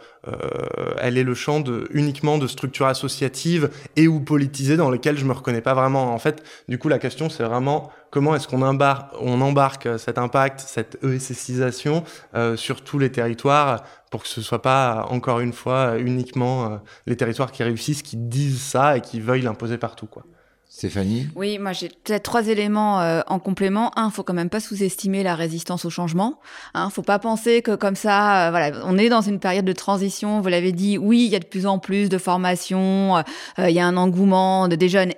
elle 1.00 1.18
est 1.18 1.24
le 1.24 1.34
champ 1.34 1.60
de, 1.60 1.88
uniquement 1.92 2.38
de 2.38 2.48
structures 2.48 2.88
associatives 2.88 3.70
et 3.96 4.08
ou 4.08 4.20
politisées 4.20 4.78
dans 4.78 4.90
lesquelles 4.90 5.18
je 5.18 5.26
me 5.26 5.34
reconnais 5.34 5.62
pas 5.62 5.74
vraiment. 5.74 6.14
En 6.14 6.20
fait, 6.20 6.44
du 6.68 6.78
coup, 6.78 6.88
la 6.88 7.00
question, 7.00 7.30
c'est 7.30 7.44
vraiment 7.44 7.92
comment 8.10 8.36
est-ce 8.36 8.48
qu'on 8.48 8.62
embarque, 8.62 10.00
cet 10.00 10.18
impact, 10.18 10.60
cette 10.62 10.98
ESSisation 11.04 12.04
euh, 12.36 12.56
sur 12.56 12.82
tous 12.82 13.00
les 13.00 13.12
territoires 13.12 13.84
pour 14.12 14.24
que 14.24 14.30
ce 14.30 14.42
soit 14.42 14.62
pas, 14.62 15.06
encore 15.10 15.40
une 15.40 15.54
fois, 15.54 15.98
uniquement 16.00 16.82
les 17.06 17.16
territoires 17.16 17.52
qui 17.52 17.64
réussissent, 17.64 18.02
qui 18.02 18.18
disent 18.18 18.62
ça 18.62 18.98
et 18.98 19.02
qui 19.02 19.20
veuillent 19.20 19.44
l'imposer 19.44 19.78
partout, 19.78 20.08
quoi. 20.08 20.24
Stéphanie? 20.72 21.28
Oui, 21.36 21.57
moi 21.57 21.74
j'ai 21.74 21.89
peut-être 21.89 22.22
trois 22.22 22.47
éléments 22.47 23.01
euh, 23.01 23.22
en 23.26 23.39
complément. 23.39 23.91
Un, 23.97 24.11
faut 24.11 24.22
quand 24.22 24.36
même 24.36 24.51
pas 24.51 24.59
sous-estimer 24.59 25.24
la 25.24 25.34
résistance 25.34 25.84
au 25.84 25.89
changement. 25.89 26.39
Hein, 26.76 26.91
faut 26.91 27.01
pas 27.01 27.17
penser 27.17 27.63
que 27.63 27.76
comme 27.76 27.95
ça, 27.95 28.47
euh, 28.47 28.49
voilà, 28.51 28.80
on 28.86 28.95
est 28.95 29.09
dans 29.09 29.22
une 29.22 29.39
période 29.39 29.65
de 29.65 29.74
transition. 29.74 30.41
Vous 30.41 30.47
l'avez 30.47 30.72
dit, 30.72 30.99
oui, 30.99 31.26
il 31.26 31.32
y 31.32 31.36
a 31.36 31.39
de 31.39 31.45
plus 31.45 31.65
en 31.65 31.80
plus 31.80 32.07
de 32.07 32.20
formations, 32.20 33.17
euh, 33.17 33.24
il 33.70 33.72
y 33.72 33.80
a 33.80 33.86
un 33.88 33.97
engouement 33.97 34.67
de 34.67 34.76
des 34.76 34.89
jeunes 34.89 35.13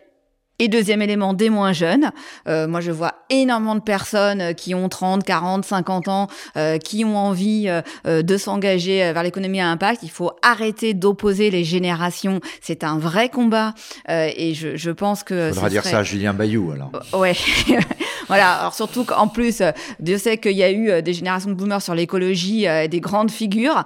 et 0.62 0.68
deuxième 0.68 1.02
élément, 1.02 1.34
des 1.34 1.50
moins 1.50 1.74
jeunes. 1.74 2.12
Euh, 2.48 2.68
moi, 2.68 2.82
je 2.82 2.92
vois 2.92 3.16
énormément 3.32 3.74
de 3.74 3.82
personnes 3.82 4.42
euh, 4.42 4.54
qui 4.54 4.76
ont 4.76 4.90
30, 4.90 5.24
40, 5.24 5.66
50 5.66 6.08
ans, 6.08 6.28
euh, 6.56 6.78
qui 6.78 7.04
ont 7.04 7.18
envie 7.18 7.66
euh, 7.68 8.22
de 8.22 8.38
s'engager 8.38 9.12
vers 9.12 9.24
l'économie 9.24 9.60
à 9.60 9.70
impact. 9.70 10.04
Il 10.04 10.12
faut 10.12 10.32
arrêter 10.44 10.94
d'opposer 10.94 11.50
les 11.50 11.64
générations. 11.64 12.42
C'est 12.62 12.84
un 12.84 13.00
vrai 13.00 13.30
combat. 13.30 13.74
et 14.08 14.54
je, 14.54 14.76
je, 14.76 14.92
pense 14.92 15.24
que... 15.24 15.50
Il 15.50 15.54
faudra 15.56 15.70
dire 15.70 15.84
ça 15.84 16.00
à 16.00 16.04
Julien 16.04 16.34
Bayou, 16.34 16.72
alors. 16.72 16.92
ouais. 17.14 17.36
voilà. 18.32 18.54
Alors 18.54 18.74
surtout 18.74 19.04
qu'en 19.04 19.28
plus, 19.28 19.62
Dieu 20.00 20.18
sait 20.18 20.38
qu'il 20.38 20.58
y 20.58 20.64
a 20.64 20.72
eu 20.72 21.02
des 21.02 21.14
générations 21.14 21.50
de 21.50 21.56
boomers 21.56 21.82
sur 21.82 21.96
l'écologie, 21.96 22.66
des 22.90 23.00
grandes 23.00 23.32
figures. 23.32 23.84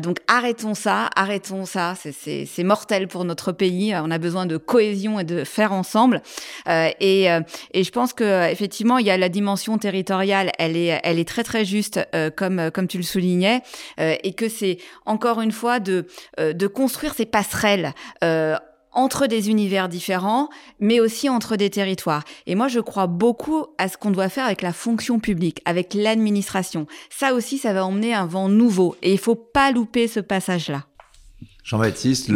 donc 0.00 0.18
arrêtons 0.28 0.74
ça, 0.74 1.10
arrêtons 1.16 1.66
ça. 1.66 1.94
C'est 1.96 2.64
mortel 2.64 3.08
pour 3.08 3.24
notre 3.24 3.52
pays. 3.52 3.94
On 3.96 4.10
a 4.10 4.18
besoin 4.18 4.46
de 4.46 4.56
cohésion 4.56 5.18
et 5.18 5.24
de 5.24 5.44
faire 5.44 5.72
ensemble. 5.72 6.22
Euh, 6.68 6.90
et, 7.00 7.30
euh, 7.30 7.40
et 7.72 7.84
je 7.84 7.90
pense 7.90 8.12
que 8.12 8.50
effectivement, 8.50 8.98
il 8.98 9.06
y 9.06 9.10
a 9.10 9.16
la 9.16 9.28
dimension 9.28 9.78
territoriale, 9.78 10.52
elle 10.58 10.76
est, 10.76 11.00
elle 11.02 11.18
est 11.18 11.28
très 11.28 11.44
très 11.44 11.64
juste, 11.64 12.00
euh, 12.14 12.30
comme 12.30 12.70
comme 12.72 12.86
tu 12.86 12.98
le 12.98 13.02
soulignais, 13.02 13.62
et 13.98 14.32
que 14.34 14.48
c'est 14.48 14.78
encore 15.06 15.40
une 15.40 15.52
fois 15.52 15.80
de 15.80 16.06
de 16.38 16.66
construire 16.66 17.14
ces 17.14 17.26
passerelles 17.26 17.94
entre 18.92 19.26
des 19.26 19.50
univers 19.50 19.88
différents, 19.88 20.48
mais 20.78 21.00
aussi 21.00 21.28
entre 21.28 21.56
des 21.56 21.70
territoires. 21.70 22.24
Et 22.46 22.54
moi, 22.54 22.68
je 22.68 22.80
crois 22.80 23.06
beaucoup 23.06 23.66
à 23.78 23.88
ce 23.88 23.96
qu'on 23.96 24.10
doit 24.10 24.28
faire 24.28 24.46
avec 24.46 24.62
la 24.62 24.72
fonction 24.72 25.18
publique, 25.18 25.60
avec 25.64 25.94
l'administration. 25.94 26.86
Ça 27.08 27.34
aussi, 27.34 27.58
ça 27.58 27.72
va 27.72 27.84
emmener 27.84 28.14
un 28.14 28.26
vent 28.26 28.48
nouveau. 28.48 28.96
Et 29.02 29.12
il 29.12 29.18
faut 29.18 29.36
pas 29.36 29.70
louper 29.72 30.08
ce 30.08 30.20
passage-là. 30.20 30.84
Jean-Baptiste, 31.64 32.30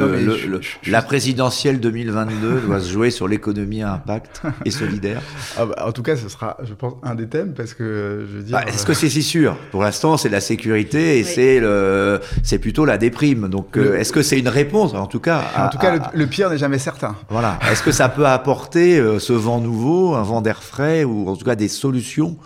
la 0.86 1.02
présidentielle 1.02 1.80
2022 1.80 2.60
doit 2.66 2.80
se 2.80 2.92
jouer 2.92 3.10
sur 3.10 3.26
l'économie 3.26 3.82
à 3.82 3.92
impact 3.92 4.42
et 4.64 4.70
solidaire. 4.70 5.22
Ah 5.56 5.66
bah, 5.66 5.86
en 5.86 5.92
tout 5.92 6.02
cas, 6.02 6.16
ce 6.16 6.28
sera, 6.28 6.56
je 6.62 6.74
pense, 6.74 6.94
un 7.02 7.14
des 7.14 7.26
thèmes 7.26 7.54
parce 7.54 7.74
que 7.74 8.26
je 8.30 8.36
veux 8.36 8.42
dire. 8.42 8.58
Bah, 8.58 8.64
est-ce 8.66 8.86
que 8.86 8.94
c'est 8.94 9.08
si 9.08 9.22
sûr? 9.22 9.56
Pour 9.70 9.82
l'instant, 9.82 10.16
c'est 10.16 10.28
la 10.28 10.40
sécurité 10.40 11.18
et 11.18 11.24
c'est 11.24 11.60
le, 11.60 12.20
c'est 12.42 12.58
plutôt 12.58 12.84
la 12.84 12.98
déprime. 12.98 13.48
Donc, 13.48 13.76
euh, 13.76 13.98
est-ce 13.98 14.12
que 14.12 14.22
c'est 14.22 14.38
une 14.38 14.48
réponse? 14.48 14.94
En 14.94 15.06
tout 15.06 15.20
cas. 15.20 15.42
en 15.56 15.68
tout 15.68 15.78
cas, 15.78 16.10
le, 16.12 16.26
pire 16.26 16.50
n'est 16.50 16.58
jamais 16.58 16.78
certain. 16.78 17.16
Voilà. 17.28 17.58
Est-ce 17.70 17.82
que 17.82 17.92
ça 17.92 18.08
peut 18.08 18.26
apporter 18.26 18.98
euh, 18.98 19.18
ce 19.18 19.32
vent 19.32 19.60
nouveau, 19.60 20.14
un 20.14 20.22
vent 20.22 20.42
d'air 20.42 20.62
frais 20.62 21.04
ou 21.04 21.28
en 21.28 21.36
tout 21.36 21.44
cas 21.44 21.56
des 21.56 21.68
solutions 21.68 22.36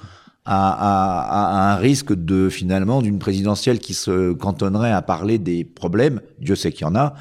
à, 0.50 1.72
un 1.72 1.76
risque 1.76 2.14
de 2.14 2.48
finalement 2.48 3.02
d'une 3.02 3.18
présidentielle 3.18 3.78
qui 3.78 3.92
se 3.92 4.32
cantonnerait 4.32 4.92
à 4.92 5.02
parler 5.02 5.38
des 5.38 5.64
problèmes, 5.64 6.22
Dieu 6.40 6.56
sait 6.56 6.72
qu'il 6.72 6.82
y 6.82 6.90
en 6.90 6.94
a, 6.94 7.14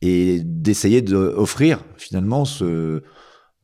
et 0.00 0.40
d'essayer 0.44 1.02
d'offrir 1.02 1.80
finalement 1.98 2.46
ce, 2.46 3.02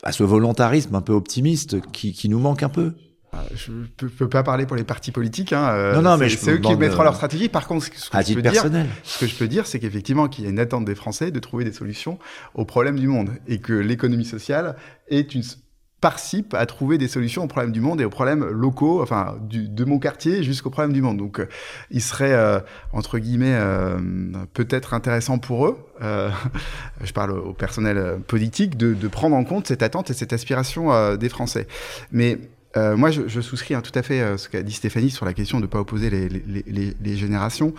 à 0.02 0.12
ce 0.12 0.22
volontarisme 0.22 0.94
un 0.94 1.00
peu 1.00 1.14
optimiste 1.14 1.80
qui, 1.92 2.12
qui 2.12 2.28
nous 2.28 2.38
manque 2.38 2.62
un 2.62 2.68
peu. 2.68 2.92
Ah, 3.32 3.42
je 3.54 3.72
peux, 3.96 4.08
peux 4.08 4.28
pas 4.28 4.42
parler 4.42 4.66
pour 4.66 4.76
les 4.76 4.84
partis 4.84 5.12
politiques. 5.12 5.52
Hein, 5.52 5.68
euh, 5.70 5.94
non, 5.94 6.02
non, 6.02 6.16
mais 6.16 6.28
c'est 6.28 6.52
eux 6.52 6.58
qui 6.58 6.74
mettront 6.76 7.02
leur 7.02 7.14
stratégie. 7.14 7.48
Par 7.48 7.66
contre, 7.66 7.84
ce 7.86 7.90
que, 7.90 8.16
à 8.16 8.22
je 8.22 8.34
peux 8.34 8.42
personnel. 8.42 8.86
dire, 8.86 8.94
ce 9.02 9.20
que 9.20 9.26
je 9.26 9.34
peux 9.34 9.48
dire, 9.48 9.66
c'est 9.66 9.78
qu'effectivement, 9.78 10.28
qu'il 10.28 10.44
y 10.44 10.46
a 10.46 10.50
une 10.50 10.58
attente 10.58 10.84
des 10.84 10.94
Français 10.94 11.30
de 11.30 11.38
trouver 11.38 11.64
des 11.64 11.72
solutions 11.72 12.18
aux 12.54 12.64
problèmes 12.64 12.98
du 12.98 13.08
monde 13.08 13.30
et 13.46 13.58
que 13.58 13.72
l'économie 13.72 14.24
sociale 14.24 14.76
est 15.08 15.34
une 15.34 15.42
participe 16.00 16.52
à 16.54 16.66
trouver 16.66 16.98
des 16.98 17.08
solutions 17.08 17.44
aux 17.44 17.46
problèmes 17.46 17.72
du 17.72 17.80
monde 17.80 18.00
et 18.00 18.04
aux 18.04 18.10
problèmes 18.10 18.44
locaux, 18.44 19.02
enfin 19.02 19.36
du, 19.40 19.68
de 19.68 19.84
mon 19.84 19.98
quartier 19.98 20.42
jusqu'aux 20.42 20.70
problèmes 20.70 20.92
du 20.92 21.00
monde. 21.00 21.16
Donc, 21.16 21.40
euh, 21.40 21.48
il 21.90 22.02
serait 22.02 22.32
euh, 22.32 22.60
entre 22.92 23.18
guillemets 23.18 23.54
euh, 23.54 23.98
peut-être 24.52 24.92
intéressant 24.92 25.38
pour 25.38 25.66
eux, 25.66 25.78
je 27.02 27.12
parle 27.12 27.30
au 27.32 27.54
personnel 27.54 28.18
politique, 28.26 28.76
de, 28.76 28.92
de, 28.92 29.08
prendre 29.08 29.34
en 29.34 29.44
compte 29.44 29.66
cette 29.66 29.82
attente 29.82 30.10
et 30.10 30.14
cette 30.14 30.34
aspiration 30.34 31.16
des 31.16 31.28
Français. 31.30 31.66
Mais 32.12 32.38
euh, 32.76 32.96
moi, 32.96 33.10
je, 33.10 33.28
je 33.28 33.40
souscris 33.40 33.74
hein, 33.74 33.80
tout 33.80 33.96
à 33.98 34.02
fait 34.02 34.20
à 34.20 34.26
euh, 34.26 34.36
ce 34.36 34.48
qu'a 34.48 34.62
dit 34.62 34.72
Stéphanie 34.72 35.10
sur 35.10 35.24
la 35.24 35.32
question 35.32 35.58
de 35.58 35.62
ne 35.62 35.66
pas 35.66 35.80
opposer 35.80 36.10
les, 36.10 36.28
les, 36.28 36.64
les, 36.66 36.96
les 37.00 37.16
générations. 37.16 37.74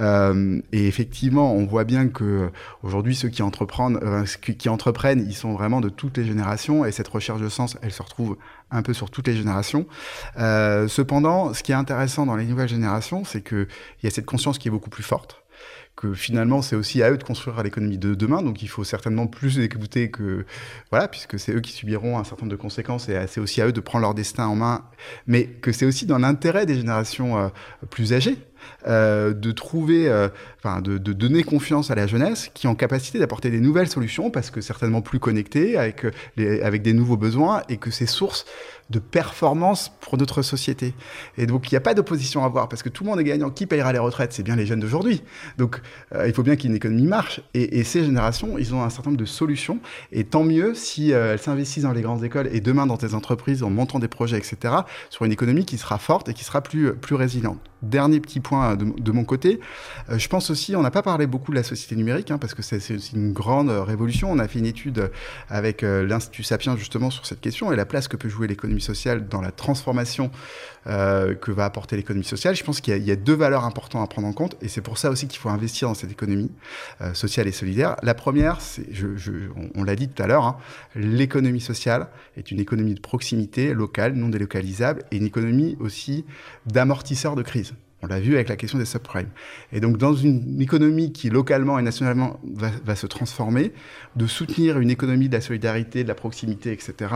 Euh, 0.00 0.60
et 0.72 0.86
effectivement, 0.86 1.54
on 1.54 1.66
voit 1.66 1.84
bien 1.84 2.08
que 2.08 2.50
aujourd'hui, 2.82 3.14
ceux 3.14 3.28
qui 3.28 3.42
entreprennent, 3.42 3.98
euh, 4.02 4.24
qui 4.24 4.68
entreprennent, 4.68 5.24
ils 5.26 5.34
sont 5.34 5.52
vraiment 5.54 5.80
de 5.80 5.88
toutes 5.88 6.16
les 6.18 6.24
générations. 6.24 6.84
Et 6.84 6.92
cette 6.92 7.08
recherche 7.08 7.40
de 7.40 7.48
sens, 7.48 7.76
elle 7.82 7.92
se 7.92 8.02
retrouve 8.02 8.36
un 8.70 8.82
peu 8.82 8.92
sur 8.92 9.10
toutes 9.10 9.28
les 9.28 9.36
générations. 9.36 9.86
Euh, 10.38 10.88
cependant, 10.88 11.54
ce 11.54 11.62
qui 11.62 11.72
est 11.72 11.76
intéressant 11.76 12.26
dans 12.26 12.36
les 12.36 12.44
nouvelles 12.44 12.68
générations, 12.68 13.24
c'est 13.24 13.42
qu'il 13.42 13.68
y 14.02 14.06
a 14.06 14.10
cette 14.10 14.26
conscience 14.26 14.58
qui 14.58 14.68
est 14.68 14.70
beaucoup 14.70 14.90
plus 14.90 15.02
forte 15.02 15.39
que 15.96 16.14
finalement 16.14 16.62
c'est 16.62 16.76
aussi 16.76 17.02
à 17.02 17.10
eux 17.10 17.18
de 17.18 17.22
construire 17.22 17.62
l'économie 17.62 17.98
de 17.98 18.14
demain, 18.14 18.42
donc 18.42 18.62
il 18.62 18.68
faut 18.68 18.84
certainement 18.84 19.26
plus 19.26 19.58
écouter 19.58 20.10
que 20.10 20.46
voilà, 20.90 21.08
puisque 21.08 21.38
c'est 21.38 21.52
eux 21.52 21.60
qui 21.60 21.72
subiront 21.72 22.18
un 22.18 22.24
certain 22.24 22.44
nombre 22.44 22.56
de 22.56 22.60
conséquences 22.60 23.08
et 23.08 23.26
c'est 23.26 23.40
aussi 23.40 23.60
à 23.60 23.66
eux 23.66 23.72
de 23.72 23.80
prendre 23.80 24.02
leur 24.02 24.14
destin 24.14 24.46
en 24.46 24.56
main, 24.56 24.84
mais 25.26 25.46
que 25.46 25.72
c'est 25.72 25.86
aussi 25.86 26.06
dans 26.06 26.18
l'intérêt 26.18 26.66
des 26.66 26.76
générations 26.76 27.38
euh, 27.38 27.48
plus 27.90 28.12
âgées 28.12 28.38
euh, 28.86 29.32
de 29.32 29.52
trouver, 29.52 30.08
euh, 30.08 30.28
de, 30.80 30.98
donner 31.12 31.42
confiance 31.42 31.90
à 31.90 31.94
la 31.94 32.06
jeunesse 32.06 32.50
qui 32.54 32.66
est 32.66 32.70
en 32.70 32.74
capacité 32.74 33.18
d'apporter 33.18 33.50
des 33.50 33.60
nouvelles 33.60 33.88
solutions 33.88 34.30
parce 34.30 34.50
que 34.50 34.60
certainement 34.60 35.02
plus 35.02 35.18
connectées 35.18 35.76
avec, 35.76 36.06
avec 36.62 36.82
des 36.82 36.92
nouveaux 36.92 37.16
besoins 37.16 37.62
et 37.68 37.76
que 37.76 37.90
c'est 37.90 38.06
source 38.06 38.46
de 38.90 38.98
performance 38.98 39.92
pour 40.00 40.18
notre 40.18 40.42
société. 40.42 40.94
Et 41.38 41.46
donc, 41.46 41.70
il 41.70 41.74
n'y 41.74 41.78
a 41.78 41.80
pas 41.80 41.94
d'opposition 41.94 42.42
à 42.42 42.46
avoir 42.46 42.68
parce 42.68 42.82
que 42.82 42.88
tout 42.88 43.04
le 43.04 43.10
monde 43.10 43.20
est 43.20 43.24
gagnant. 43.24 43.50
Qui 43.50 43.66
payera 43.66 43.92
les 43.92 43.98
retraites? 43.98 44.32
C'est 44.32 44.42
bien 44.42 44.56
les 44.56 44.66
jeunes 44.66 44.80
d'aujourd'hui. 44.80 45.22
Donc, 45.58 45.80
euh, 46.14 46.26
il 46.26 46.34
faut 46.34 46.42
bien 46.42 46.56
qu'une 46.56 46.74
économie 46.74 47.06
marche. 47.06 47.40
Et, 47.54 47.84
ces 47.84 48.04
générations, 48.04 48.58
ils 48.58 48.74
ont 48.74 48.82
un 48.82 48.90
certain 48.90 49.10
nombre 49.10 49.20
de 49.20 49.26
solutions. 49.26 49.78
Et 50.12 50.24
tant 50.24 50.44
mieux 50.44 50.74
si 50.74 51.12
euh, 51.12 51.32
elles 51.32 51.38
s'investissent 51.38 51.84
dans 51.84 51.92
les 51.92 52.02
grandes 52.02 52.24
écoles 52.24 52.48
et 52.52 52.60
demain 52.60 52.86
dans 52.86 52.96
des 52.96 53.14
entreprises 53.14 53.62
en 53.62 53.70
montant 53.70 54.00
des 54.00 54.08
projets, 54.08 54.36
etc., 54.36 54.74
sur 55.08 55.24
une 55.24 55.32
économie 55.32 55.64
qui 55.64 55.78
sera 55.78 55.98
forte 55.98 56.28
et 56.28 56.34
qui 56.34 56.44
sera 56.44 56.60
plus 56.60 57.14
résiliente. 57.14 57.69
Dernier 57.82 58.20
petit 58.20 58.40
point 58.40 58.76
de, 58.76 59.12
mon 59.12 59.24
côté, 59.24 59.58
euh, 60.10 60.18
je 60.18 60.28
pense 60.28 60.50
aussi, 60.50 60.76
on 60.76 60.82
n'a 60.82 60.90
pas 60.90 61.02
parlé 61.02 61.26
beaucoup 61.26 61.50
de 61.50 61.56
la 61.56 61.62
société 61.62 61.96
numérique, 61.96 62.30
hein, 62.30 62.38
parce 62.38 62.54
que 62.54 62.62
c'est 62.62 62.78
une 63.12 63.32
grande 63.32 63.70
révolution. 63.70 64.30
On 64.30 64.38
a 64.38 64.46
fait 64.48 64.58
une 64.58 64.66
étude 64.66 65.10
avec 65.48 65.82
euh, 65.82 66.06
l'Institut 66.06 66.42
Sapiens 66.42 66.76
justement 66.76 67.10
sur 67.10 67.24
cette 67.24 67.40
question 67.40 67.72
et 67.72 67.76
la 67.76 67.86
place 67.86 68.06
que 68.06 68.16
peut 68.16 68.28
jouer 68.28 68.48
l'économie 68.48 68.82
sociale 68.82 69.28
dans 69.28 69.40
la 69.40 69.50
transformation 69.50 70.30
euh, 70.86 71.34
que 71.34 71.50
va 71.50 71.64
apporter 71.64 71.96
l'économie 71.96 72.24
sociale. 72.24 72.56
Je 72.56 72.64
pense 72.64 72.80
qu'il 72.80 72.96
y, 72.96 73.10
a 73.10 73.16
deux 73.16 73.34
valeurs 73.34 73.64
importantes 73.64 74.02
à 74.02 74.06
prendre 74.06 74.28
en 74.28 74.32
compte, 74.32 74.56
et 74.62 74.68
c'est 74.68 74.80
pour 74.80 74.98
ça 74.98 75.10
aussi 75.10 75.28
qu'il 75.28 75.38
faut 75.38 75.50
investir 75.50 75.88
dans 75.88 75.94
cette 75.94 76.10
économie 76.10 76.50
euh, 77.00 77.12
sociale 77.12 77.46
et 77.48 77.52
solidaire. 77.52 77.96
La 78.02 78.14
première, 78.14 78.58
on 79.74 79.84
l'a 79.84 79.96
dit 79.96 80.08
tout 80.08 80.22
à 80.22 80.26
l'heure, 80.26 80.44
hein, 80.44 80.56
l'économie 80.94 81.60
sociale 81.60 82.08
est 82.36 82.50
une 82.50 82.60
économie 82.60 82.94
de 82.94 83.00
proximité, 83.00 83.74
locale, 83.74 84.14
non 84.14 84.28
délocalisable, 84.28 85.04
et 85.10 85.16
une 85.18 85.26
économie 85.26 85.76
aussi 85.80 86.24
d'amortisseur 86.66 87.36
de 87.36 87.42
crise. 87.42 87.74
On 88.02 88.06
l'a 88.06 88.20
vu 88.20 88.34
avec 88.34 88.48
la 88.48 88.56
question 88.56 88.78
des 88.78 88.86
subprimes. 88.86 89.28
Et 89.72 89.80
donc, 89.80 89.98
dans 89.98 90.14
une 90.14 90.60
économie 90.60 91.12
qui, 91.12 91.28
localement 91.28 91.78
et 91.78 91.82
nationalement, 91.82 92.40
va, 92.44 92.96
se 92.96 93.06
transformer, 93.06 93.72
de 94.16 94.26
soutenir 94.26 94.78
une 94.78 94.90
économie 94.90 95.28
de 95.28 95.34
la 95.34 95.40
solidarité, 95.40 96.02
de 96.02 96.08
la 96.08 96.14
proximité, 96.14 96.72
etc., 96.72 97.14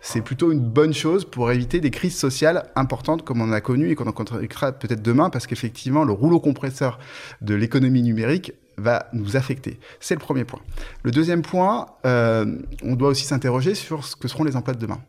c'est 0.00 0.22
plutôt 0.22 0.50
une 0.50 0.60
bonne 0.60 0.94
chose 0.94 1.24
pour 1.24 1.52
éviter 1.52 1.80
des 1.80 1.90
crises 1.90 2.16
sociales 2.16 2.70
importantes 2.74 3.24
comme 3.24 3.40
on 3.40 3.52
a 3.52 3.60
connu 3.60 3.90
et 3.90 3.94
qu'on 3.94 4.06
en 4.06 4.12
connaîtra 4.12 4.72
peut-être 4.72 5.02
demain, 5.02 5.30
parce 5.30 5.46
qu'effectivement, 5.46 6.04
le 6.04 6.12
rouleau 6.12 6.40
compresseur 6.40 6.98
de 7.40 7.54
l'économie 7.54 8.02
numérique 8.02 8.52
va 8.78 9.08
nous 9.12 9.36
affecter. 9.36 9.78
C'est 10.00 10.14
le 10.14 10.20
premier 10.20 10.44
point. 10.44 10.60
Le 11.02 11.10
deuxième 11.10 11.42
point, 11.42 11.86
euh, 12.06 12.58
on 12.82 12.96
doit 12.96 13.10
aussi 13.10 13.24
s'interroger 13.24 13.74
sur 13.74 14.04
ce 14.04 14.16
que 14.16 14.28
seront 14.28 14.44
les 14.44 14.56
emplois 14.56 14.74
de 14.74 14.80
demain. 14.80 15.00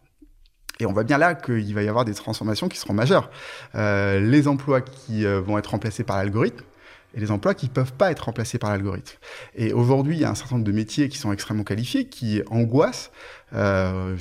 Et 0.83 0.85
on 0.85 0.91
voit 0.91 1.05
bien 1.05 1.17
là 1.17 1.33
qu'il 1.33 1.73
va 1.73 1.81
y 1.81 1.87
avoir 1.87 2.03
des 2.03 2.13
transformations 2.13 2.67
qui 2.67 2.77
seront 2.77 2.93
majeures. 2.93 3.31
Euh, 3.73 4.19
les 4.19 4.49
emplois 4.49 4.81
qui 4.81 5.25
euh, 5.25 5.39
vont 5.39 5.57
être 5.57 5.67
remplacés 5.67 6.03
par 6.03 6.17
l'algorithme 6.17 6.65
et 7.15 7.21
les 7.21 7.31
emplois 7.31 7.53
qui 7.53 7.67
ne 7.67 7.71
peuvent 7.71 7.93
pas 7.93 8.11
être 8.11 8.25
remplacés 8.25 8.57
par 8.57 8.69
l'algorithme. 8.69 9.17
Et 9.55 9.71
aujourd'hui, 9.71 10.17
il 10.17 10.21
y 10.21 10.25
a 10.25 10.29
un 10.29 10.35
certain 10.35 10.55
nombre 10.55 10.65
de 10.65 10.73
métiers 10.73 11.07
qui 11.07 11.17
sont 11.17 11.31
extrêmement 11.31 11.63
qualifiés, 11.63 12.09
qui 12.09 12.41
angoissent 12.49 13.11
euh, 13.55 14.15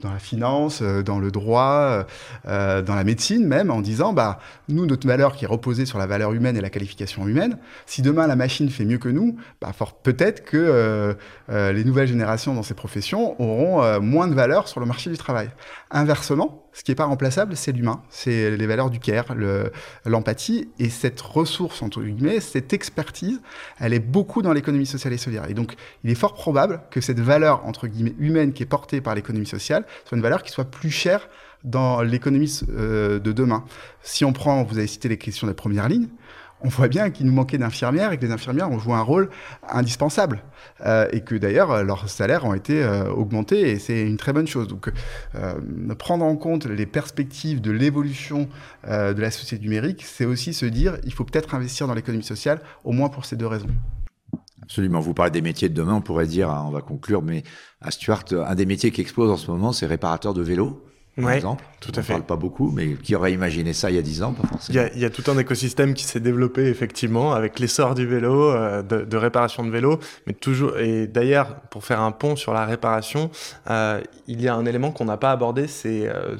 dans 0.00 0.12
la 0.12 0.18
finance, 0.18 0.80
euh, 0.82 1.02
dans 1.02 1.18
le 1.18 1.30
droit, 1.30 2.06
euh, 2.46 2.82
dans 2.82 2.94
la 2.94 3.04
médecine 3.04 3.46
même, 3.46 3.70
en 3.70 3.80
disant, 3.80 4.12
bah, 4.12 4.38
nous, 4.68 4.86
notre 4.86 5.06
valeur 5.06 5.34
qui 5.34 5.44
est 5.44 5.48
reposée 5.48 5.86
sur 5.86 5.98
la 5.98 6.06
valeur 6.06 6.32
humaine 6.32 6.56
et 6.56 6.60
la 6.60 6.70
qualification 6.70 7.26
humaine, 7.26 7.58
si 7.86 8.02
demain 8.02 8.26
la 8.26 8.36
machine 8.36 8.68
fait 8.70 8.84
mieux 8.84 8.98
que 8.98 9.08
nous, 9.08 9.36
bah, 9.60 9.72
peut-être 10.02 10.44
que 10.44 11.16
les 11.48 11.84
nouvelles 11.84 12.08
générations 12.08 12.54
dans 12.54 12.62
ces 12.62 12.74
professions 12.74 13.40
auront 13.40 14.00
moins 14.00 14.28
de 14.28 14.34
valeur 14.34 14.68
sur 14.68 14.80
le 14.80 14.86
marché 14.86 15.10
du 15.10 15.16
travail. 15.16 15.50
Inversement, 15.90 16.68
ce 16.72 16.84
qui 16.84 16.92
n'est 16.92 16.96
pas 16.96 17.06
remplaçable, 17.06 17.56
c'est 17.56 17.72
l'humain, 17.72 18.02
c'est 18.08 18.56
les 18.56 18.66
valeurs 18.66 18.90
du 18.90 19.00
care, 19.00 19.34
l'empathie, 20.04 20.68
et 20.78 20.90
cette 20.90 21.20
ressource, 21.20 21.82
entre 21.82 22.02
guillemets, 22.02 22.38
cette 22.38 22.72
expertise, 22.72 23.40
elle 23.80 23.94
est 23.94 23.98
beaucoup 23.98 24.42
dans 24.42 24.52
l'économie 24.52 24.86
sociale 24.86 25.12
et 25.12 25.18
solidaire. 25.18 25.50
Et 25.50 25.54
donc, 25.54 25.74
il 26.04 26.10
est 26.10 26.14
fort 26.14 26.34
probable 26.34 26.82
que 26.90 27.00
cette 27.00 27.18
valeur, 27.18 27.66
entre 27.66 27.88
guillemets, 27.88 28.14
humaine 28.28 28.52
qui 28.52 28.62
est 28.62 28.66
portée 28.66 29.00
par 29.00 29.14
l'économie 29.14 29.46
sociale 29.46 29.84
soit 30.04 30.16
une 30.16 30.22
valeur 30.22 30.42
qui 30.42 30.50
soit 30.50 30.70
plus 30.70 30.90
chère 30.90 31.28
dans 31.64 32.02
l'économie 32.02 32.60
euh, 32.70 33.18
de 33.18 33.32
demain. 33.32 33.64
Si 34.02 34.24
on 34.24 34.32
prend, 34.32 34.62
vous 34.62 34.78
avez 34.78 34.86
cité 34.86 35.08
les 35.08 35.18
questions 35.18 35.46
de 35.46 35.52
première 35.52 35.88
ligne, 35.88 36.08
on 36.60 36.68
voit 36.68 36.88
bien 36.88 37.10
qu'il 37.10 37.26
nous 37.26 37.32
manquait 37.32 37.58
d'infirmières 37.58 38.12
et 38.12 38.18
que 38.18 38.26
les 38.26 38.32
infirmières 38.32 38.70
ont 38.70 38.78
joué 38.78 38.94
un 38.94 39.02
rôle 39.02 39.30
indispensable 39.68 40.42
euh, 40.84 41.08
et 41.12 41.20
que 41.20 41.34
d'ailleurs 41.34 41.84
leurs 41.84 42.08
salaires 42.08 42.44
ont 42.44 42.54
été 42.54 42.82
euh, 42.82 43.08
augmentés 43.10 43.70
et 43.70 43.78
c'est 43.78 44.02
une 44.02 44.16
très 44.16 44.32
bonne 44.32 44.46
chose. 44.46 44.66
Donc 44.66 44.90
euh, 45.34 45.54
prendre 45.98 46.24
en 46.24 46.36
compte 46.36 46.66
les 46.66 46.86
perspectives 46.86 47.60
de 47.60 47.70
l'évolution 47.70 48.48
euh, 48.88 49.14
de 49.14 49.20
la 49.20 49.30
société 49.30 49.62
numérique, 49.62 50.04
c'est 50.04 50.24
aussi 50.24 50.52
se 50.52 50.66
dire 50.66 50.98
il 51.04 51.12
faut 51.12 51.24
peut-être 51.24 51.54
investir 51.54 51.86
dans 51.86 51.94
l'économie 51.94 52.24
sociale 52.24 52.60
au 52.84 52.92
moins 52.92 53.08
pour 53.08 53.24
ces 53.24 53.36
deux 53.36 53.46
raisons. 53.46 53.68
Absolument. 54.68 55.00
Vous 55.00 55.14
parlez 55.14 55.30
des 55.30 55.40
métiers 55.40 55.70
de 55.70 55.74
demain, 55.74 55.94
on 55.94 56.02
pourrait 56.02 56.26
dire, 56.26 56.50
hein, 56.50 56.64
on 56.68 56.70
va 56.70 56.82
conclure, 56.82 57.22
mais 57.22 57.42
à 57.80 57.90
Stuart, 57.90 58.24
un 58.32 58.54
des 58.54 58.66
métiers 58.66 58.90
qui 58.90 59.00
explose 59.00 59.30
en 59.30 59.38
ce 59.38 59.50
moment, 59.50 59.72
c'est 59.72 59.86
réparateur 59.86 60.34
de 60.34 60.42
vélos 60.42 60.84
par 61.18 61.30
ouais, 61.30 61.36
exemple. 61.36 61.64
Tout 61.80 61.92
à 61.94 62.00
on 62.00 62.02
fait. 62.02 62.12
parle 62.14 62.24
pas 62.24 62.36
beaucoup, 62.36 62.72
mais 62.74 62.94
qui 62.94 63.14
aurait 63.14 63.32
imaginé 63.32 63.72
ça 63.72 63.90
il 63.90 63.96
y 63.96 63.98
a 63.98 64.02
10 64.02 64.22
ans 64.22 64.32
pas 64.32 64.46
forcément. 64.48 64.74
Il 64.74 64.76
y, 64.76 64.78
a, 64.78 64.92
il 64.94 65.00
y 65.00 65.04
a 65.04 65.10
tout 65.10 65.30
un 65.30 65.38
écosystème 65.38 65.94
qui 65.94 66.04
s'est 66.04 66.20
développé 66.20 66.66
effectivement 66.66 67.32
avec 67.32 67.58
l'essor 67.58 67.94
du 67.94 68.06
vélo, 68.06 68.50
euh, 68.50 68.82
de, 68.82 69.04
de, 69.04 69.16
réparation 69.16 69.64
de 69.64 69.70
vélo, 69.70 70.00
mais 70.26 70.32
toujours. 70.32 70.78
Et 70.78 71.06
d'ailleurs, 71.06 71.56
pour 71.70 71.84
faire 71.84 72.00
un 72.00 72.12
pont 72.12 72.36
sur 72.36 72.52
la 72.52 72.64
réparation, 72.64 73.30
euh, 73.70 74.00
il 74.26 74.42
y 74.42 74.48
a 74.48 74.54
un 74.54 74.66
élément 74.66 74.90
qu'on 74.90 75.06
n'a 75.06 75.16
pas 75.16 75.32
abordé, 75.32 75.66
c'est 75.66 76.06
euh, 76.06 76.36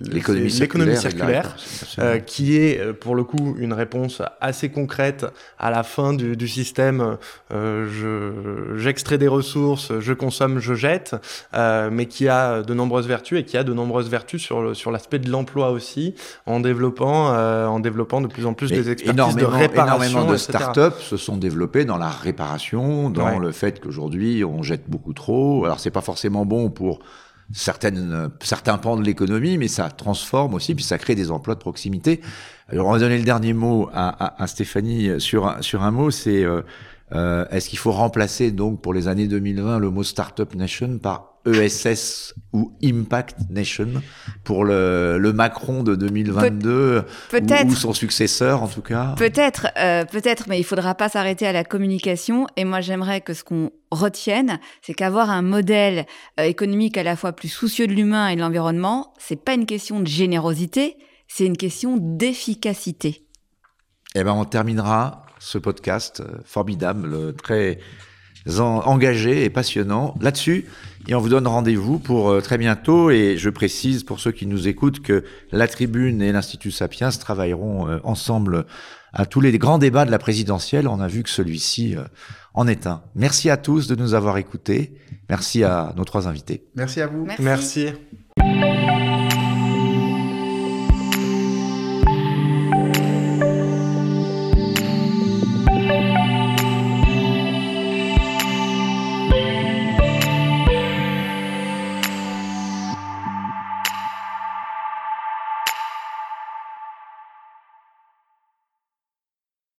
l'économie 0.00 0.50
circulaire, 0.50 1.00
circulaire 1.00 1.56
euh, 2.00 2.18
qui 2.18 2.56
est 2.56 2.92
pour 2.94 3.14
le 3.14 3.24
coup 3.24 3.56
une 3.58 3.72
réponse 3.72 4.22
assez 4.40 4.70
concrète 4.70 5.24
à 5.58 5.70
la 5.70 5.84
fin 5.84 6.12
du, 6.12 6.36
du 6.36 6.48
système. 6.48 7.16
Euh, 7.52 8.76
j'extrais 8.76 9.18
des 9.18 9.28
ressources, 9.28 9.98
je 10.00 10.12
consomme, 10.12 10.58
je 10.58 10.74
jette, 10.74 11.14
mais 11.54 12.06
qui 12.06 12.28
a 12.28 12.62
de 12.62 12.74
nombreuses 12.74 13.06
vertus 13.06 13.38
et 13.38 13.44
qui 13.44 13.56
a 13.56 13.64
de 13.64 13.72
nombreuses 13.72 14.10
vertus 14.10 14.17
sur 14.26 14.60
le, 14.62 14.74
sur 14.74 14.90
l'aspect 14.90 15.18
de 15.18 15.30
l'emploi 15.30 15.70
aussi, 15.70 16.14
en 16.46 16.60
développant, 16.60 17.32
euh, 17.32 17.66
en 17.66 17.80
développant 17.80 18.20
de 18.20 18.26
plus 18.26 18.46
en 18.46 18.54
plus 18.54 18.70
Mais 18.70 18.78
des 18.78 18.90
expertises 18.90 19.36
de 19.36 19.44
réparation. 19.44 20.02
Énormément 20.10 20.32
de 20.32 20.36
startups 20.36 21.00
se 21.00 21.16
sont 21.16 21.36
développées 21.36 21.84
dans 21.84 21.98
la 21.98 22.08
réparation, 22.10 23.10
dans 23.10 23.24
Ouais. 23.26 23.38
le 23.38 23.52
fait 23.52 23.80
qu'aujourd'hui 23.80 24.44
on 24.44 24.62
jette 24.62 24.88
beaucoup 24.90 25.12
trop. 25.12 25.64
Alors 25.64 25.80
c'est 25.80 25.90
pas 25.90 26.00
forcément 26.00 26.44
bon 26.46 26.70
pour 26.70 26.98
certaines, 27.52 28.30
certains 28.40 28.78
pans 28.78 28.96
de 28.96 29.02
l'économie, 29.04 29.56
mais 29.58 29.68
ça 29.68 29.90
transforme 29.90 30.54
aussi, 30.54 30.74
puis 30.74 30.84
ça 30.84 30.98
crée 30.98 31.14
des 31.14 31.30
emplois 31.30 31.54
de 31.54 31.60
proximité. 31.60 32.20
Alors 32.70 32.86
on 32.88 32.92
va 32.92 32.98
donner 32.98 33.16
le 33.18 33.24
dernier 33.24 33.54
mot 33.54 33.88
à, 33.94 34.08
à, 34.08 34.42
à 34.42 34.46
Stéphanie 34.46 35.20
sur, 35.20 35.46
un- 35.46 35.62
sur 35.62 35.82
un 35.82 35.90
mot, 35.90 36.10
c'est 36.10 36.44
euh, 36.44 36.60
euh, 37.12 37.46
est-ce 37.50 37.70
qu'il 37.70 37.78
faut 37.78 37.92
remplacer 37.92 38.50
donc 38.50 38.82
pour 38.82 38.92
les 38.92 39.08
années 39.08 39.28
2020 39.28 39.78
le 39.78 39.88
mot 39.90 40.02
Startup 40.02 40.54
Nation 40.54 40.98
par 40.98 41.37
ESS 41.54 42.34
ou 42.52 42.72
Impact 42.82 43.36
Nation 43.50 44.02
pour 44.44 44.64
le, 44.64 45.18
le 45.18 45.32
Macron 45.32 45.82
de 45.82 45.94
2022 45.94 47.04
Peut- 47.30 47.42
ou, 47.66 47.74
son 47.74 47.92
successeur 47.92 48.62
en 48.62 48.68
tout 48.68 48.82
cas. 48.82 49.14
Peut-être, 49.16 49.68
euh, 49.78 50.04
peut-être, 50.04 50.48
mais 50.48 50.58
il 50.58 50.64
faudra 50.64 50.94
pas 50.94 51.08
s'arrêter 51.08 51.46
à 51.46 51.52
la 51.52 51.64
communication. 51.64 52.46
Et 52.56 52.64
moi, 52.64 52.80
j'aimerais 52.80 53.20
que 53.20 53.34
ce 53.34 53.44
qu'on 53.44 53.70
retienne, 53.90 54.58
c'est 54.82 54.94
qu'avoir 54.94 55.30
un 55.30 55.42
modèle 55.42 56.06
euh, 56.40 56.44
économique 56.44 56.96
à 56.96 57.02
la 57.02 57.16
fois 57.16 57.32
plus 57.32 57.48
soucieux 57.48 57.86
de 57.86 57.92
l'humain 57.92 58.28
et 58.28 58.36
de 58.36 58.40
l'environnement, 58.40 59.12
c'est 59.18 59.42
pas 59.42 59.54
une 59.54 59.66
question 59.66 60.00
de 60.00 60.06
générosité, 60.06 60.96
c'est 61.26 61.44
une 61.44 61.56
question 61.56 61.96
d'efficacité. 61.98 63.24
Eh 64.14 64.24
ben, 64.24 64.32
on 64.32 64.44
terminera 64.44 65.26
ce 65.38 65.58
podcast 65.58 66.20
euh, 66.20 66.38
formidable, 66.44 67.34
très 67.34 67.78
engagé 68.48 69.44
et 69.44 69.50
passionnant 69.50 70.14
là-dessus. 70.20 70.66
Et 71.06 71.14
on 71.14 71.20
vous 71.20 71.28
donne 71.28 71.46
rendez-vous 71.46 71.98
pour 71.98 72.30
euh, 72.30 72.40
très 72.40 72.58
bientôt. 72.58 73.10
Et 73.10 73.36
je 73.38 73.48
précise 73.50 74.04
pour 74.04 74.20
ceux 74.20 74.32
qui 74.32 74.46
nous 74.46 74.68
écoutent 74.68 75.00
que 75.00 75.24
la 75.52 75.66
Tribune 75.66 76.20
et 76.20 76.32
l'Institut 76.32 76.70
Sapiens 76.70 77.10
travailleront 77.10 77.88
euh, 77.88 77.98
ensemble 78.04 78.66
à 79.12 79.24
tous 79.24 79.40
les 79.40 79.56
grands 79.56 79.78
débats 79.78 80.04
de 80.04 80.10
la 80.10 80.18
présidentielle. 80.18 80.86
On 80.86 81.00
a 81.00 81.08
vu 81.08 81.22
que 81.22 81.30
celui-ci 81.30 81.96
euh, 81.96 82.02
en 82.52 82.66
est 82.66 82.86
un. 82.86 83.02
Merci 83.14 83.48
à 83.48 83.56
tous 83.56 83.86
de 83.86 83.94
nous 83.94 84.14
avoir 84.14 84.36
écoutés. 84.36 84.92
Merci 85.30 85.64
à 85.64 85.94
nos 85.96 86.04
trois 86.04 86.28
invités. 86.28 86.64
Merci 86.74 87.00
à 87.00 87.06
vous. 87.06 87.26
Merci. 87.38 87.88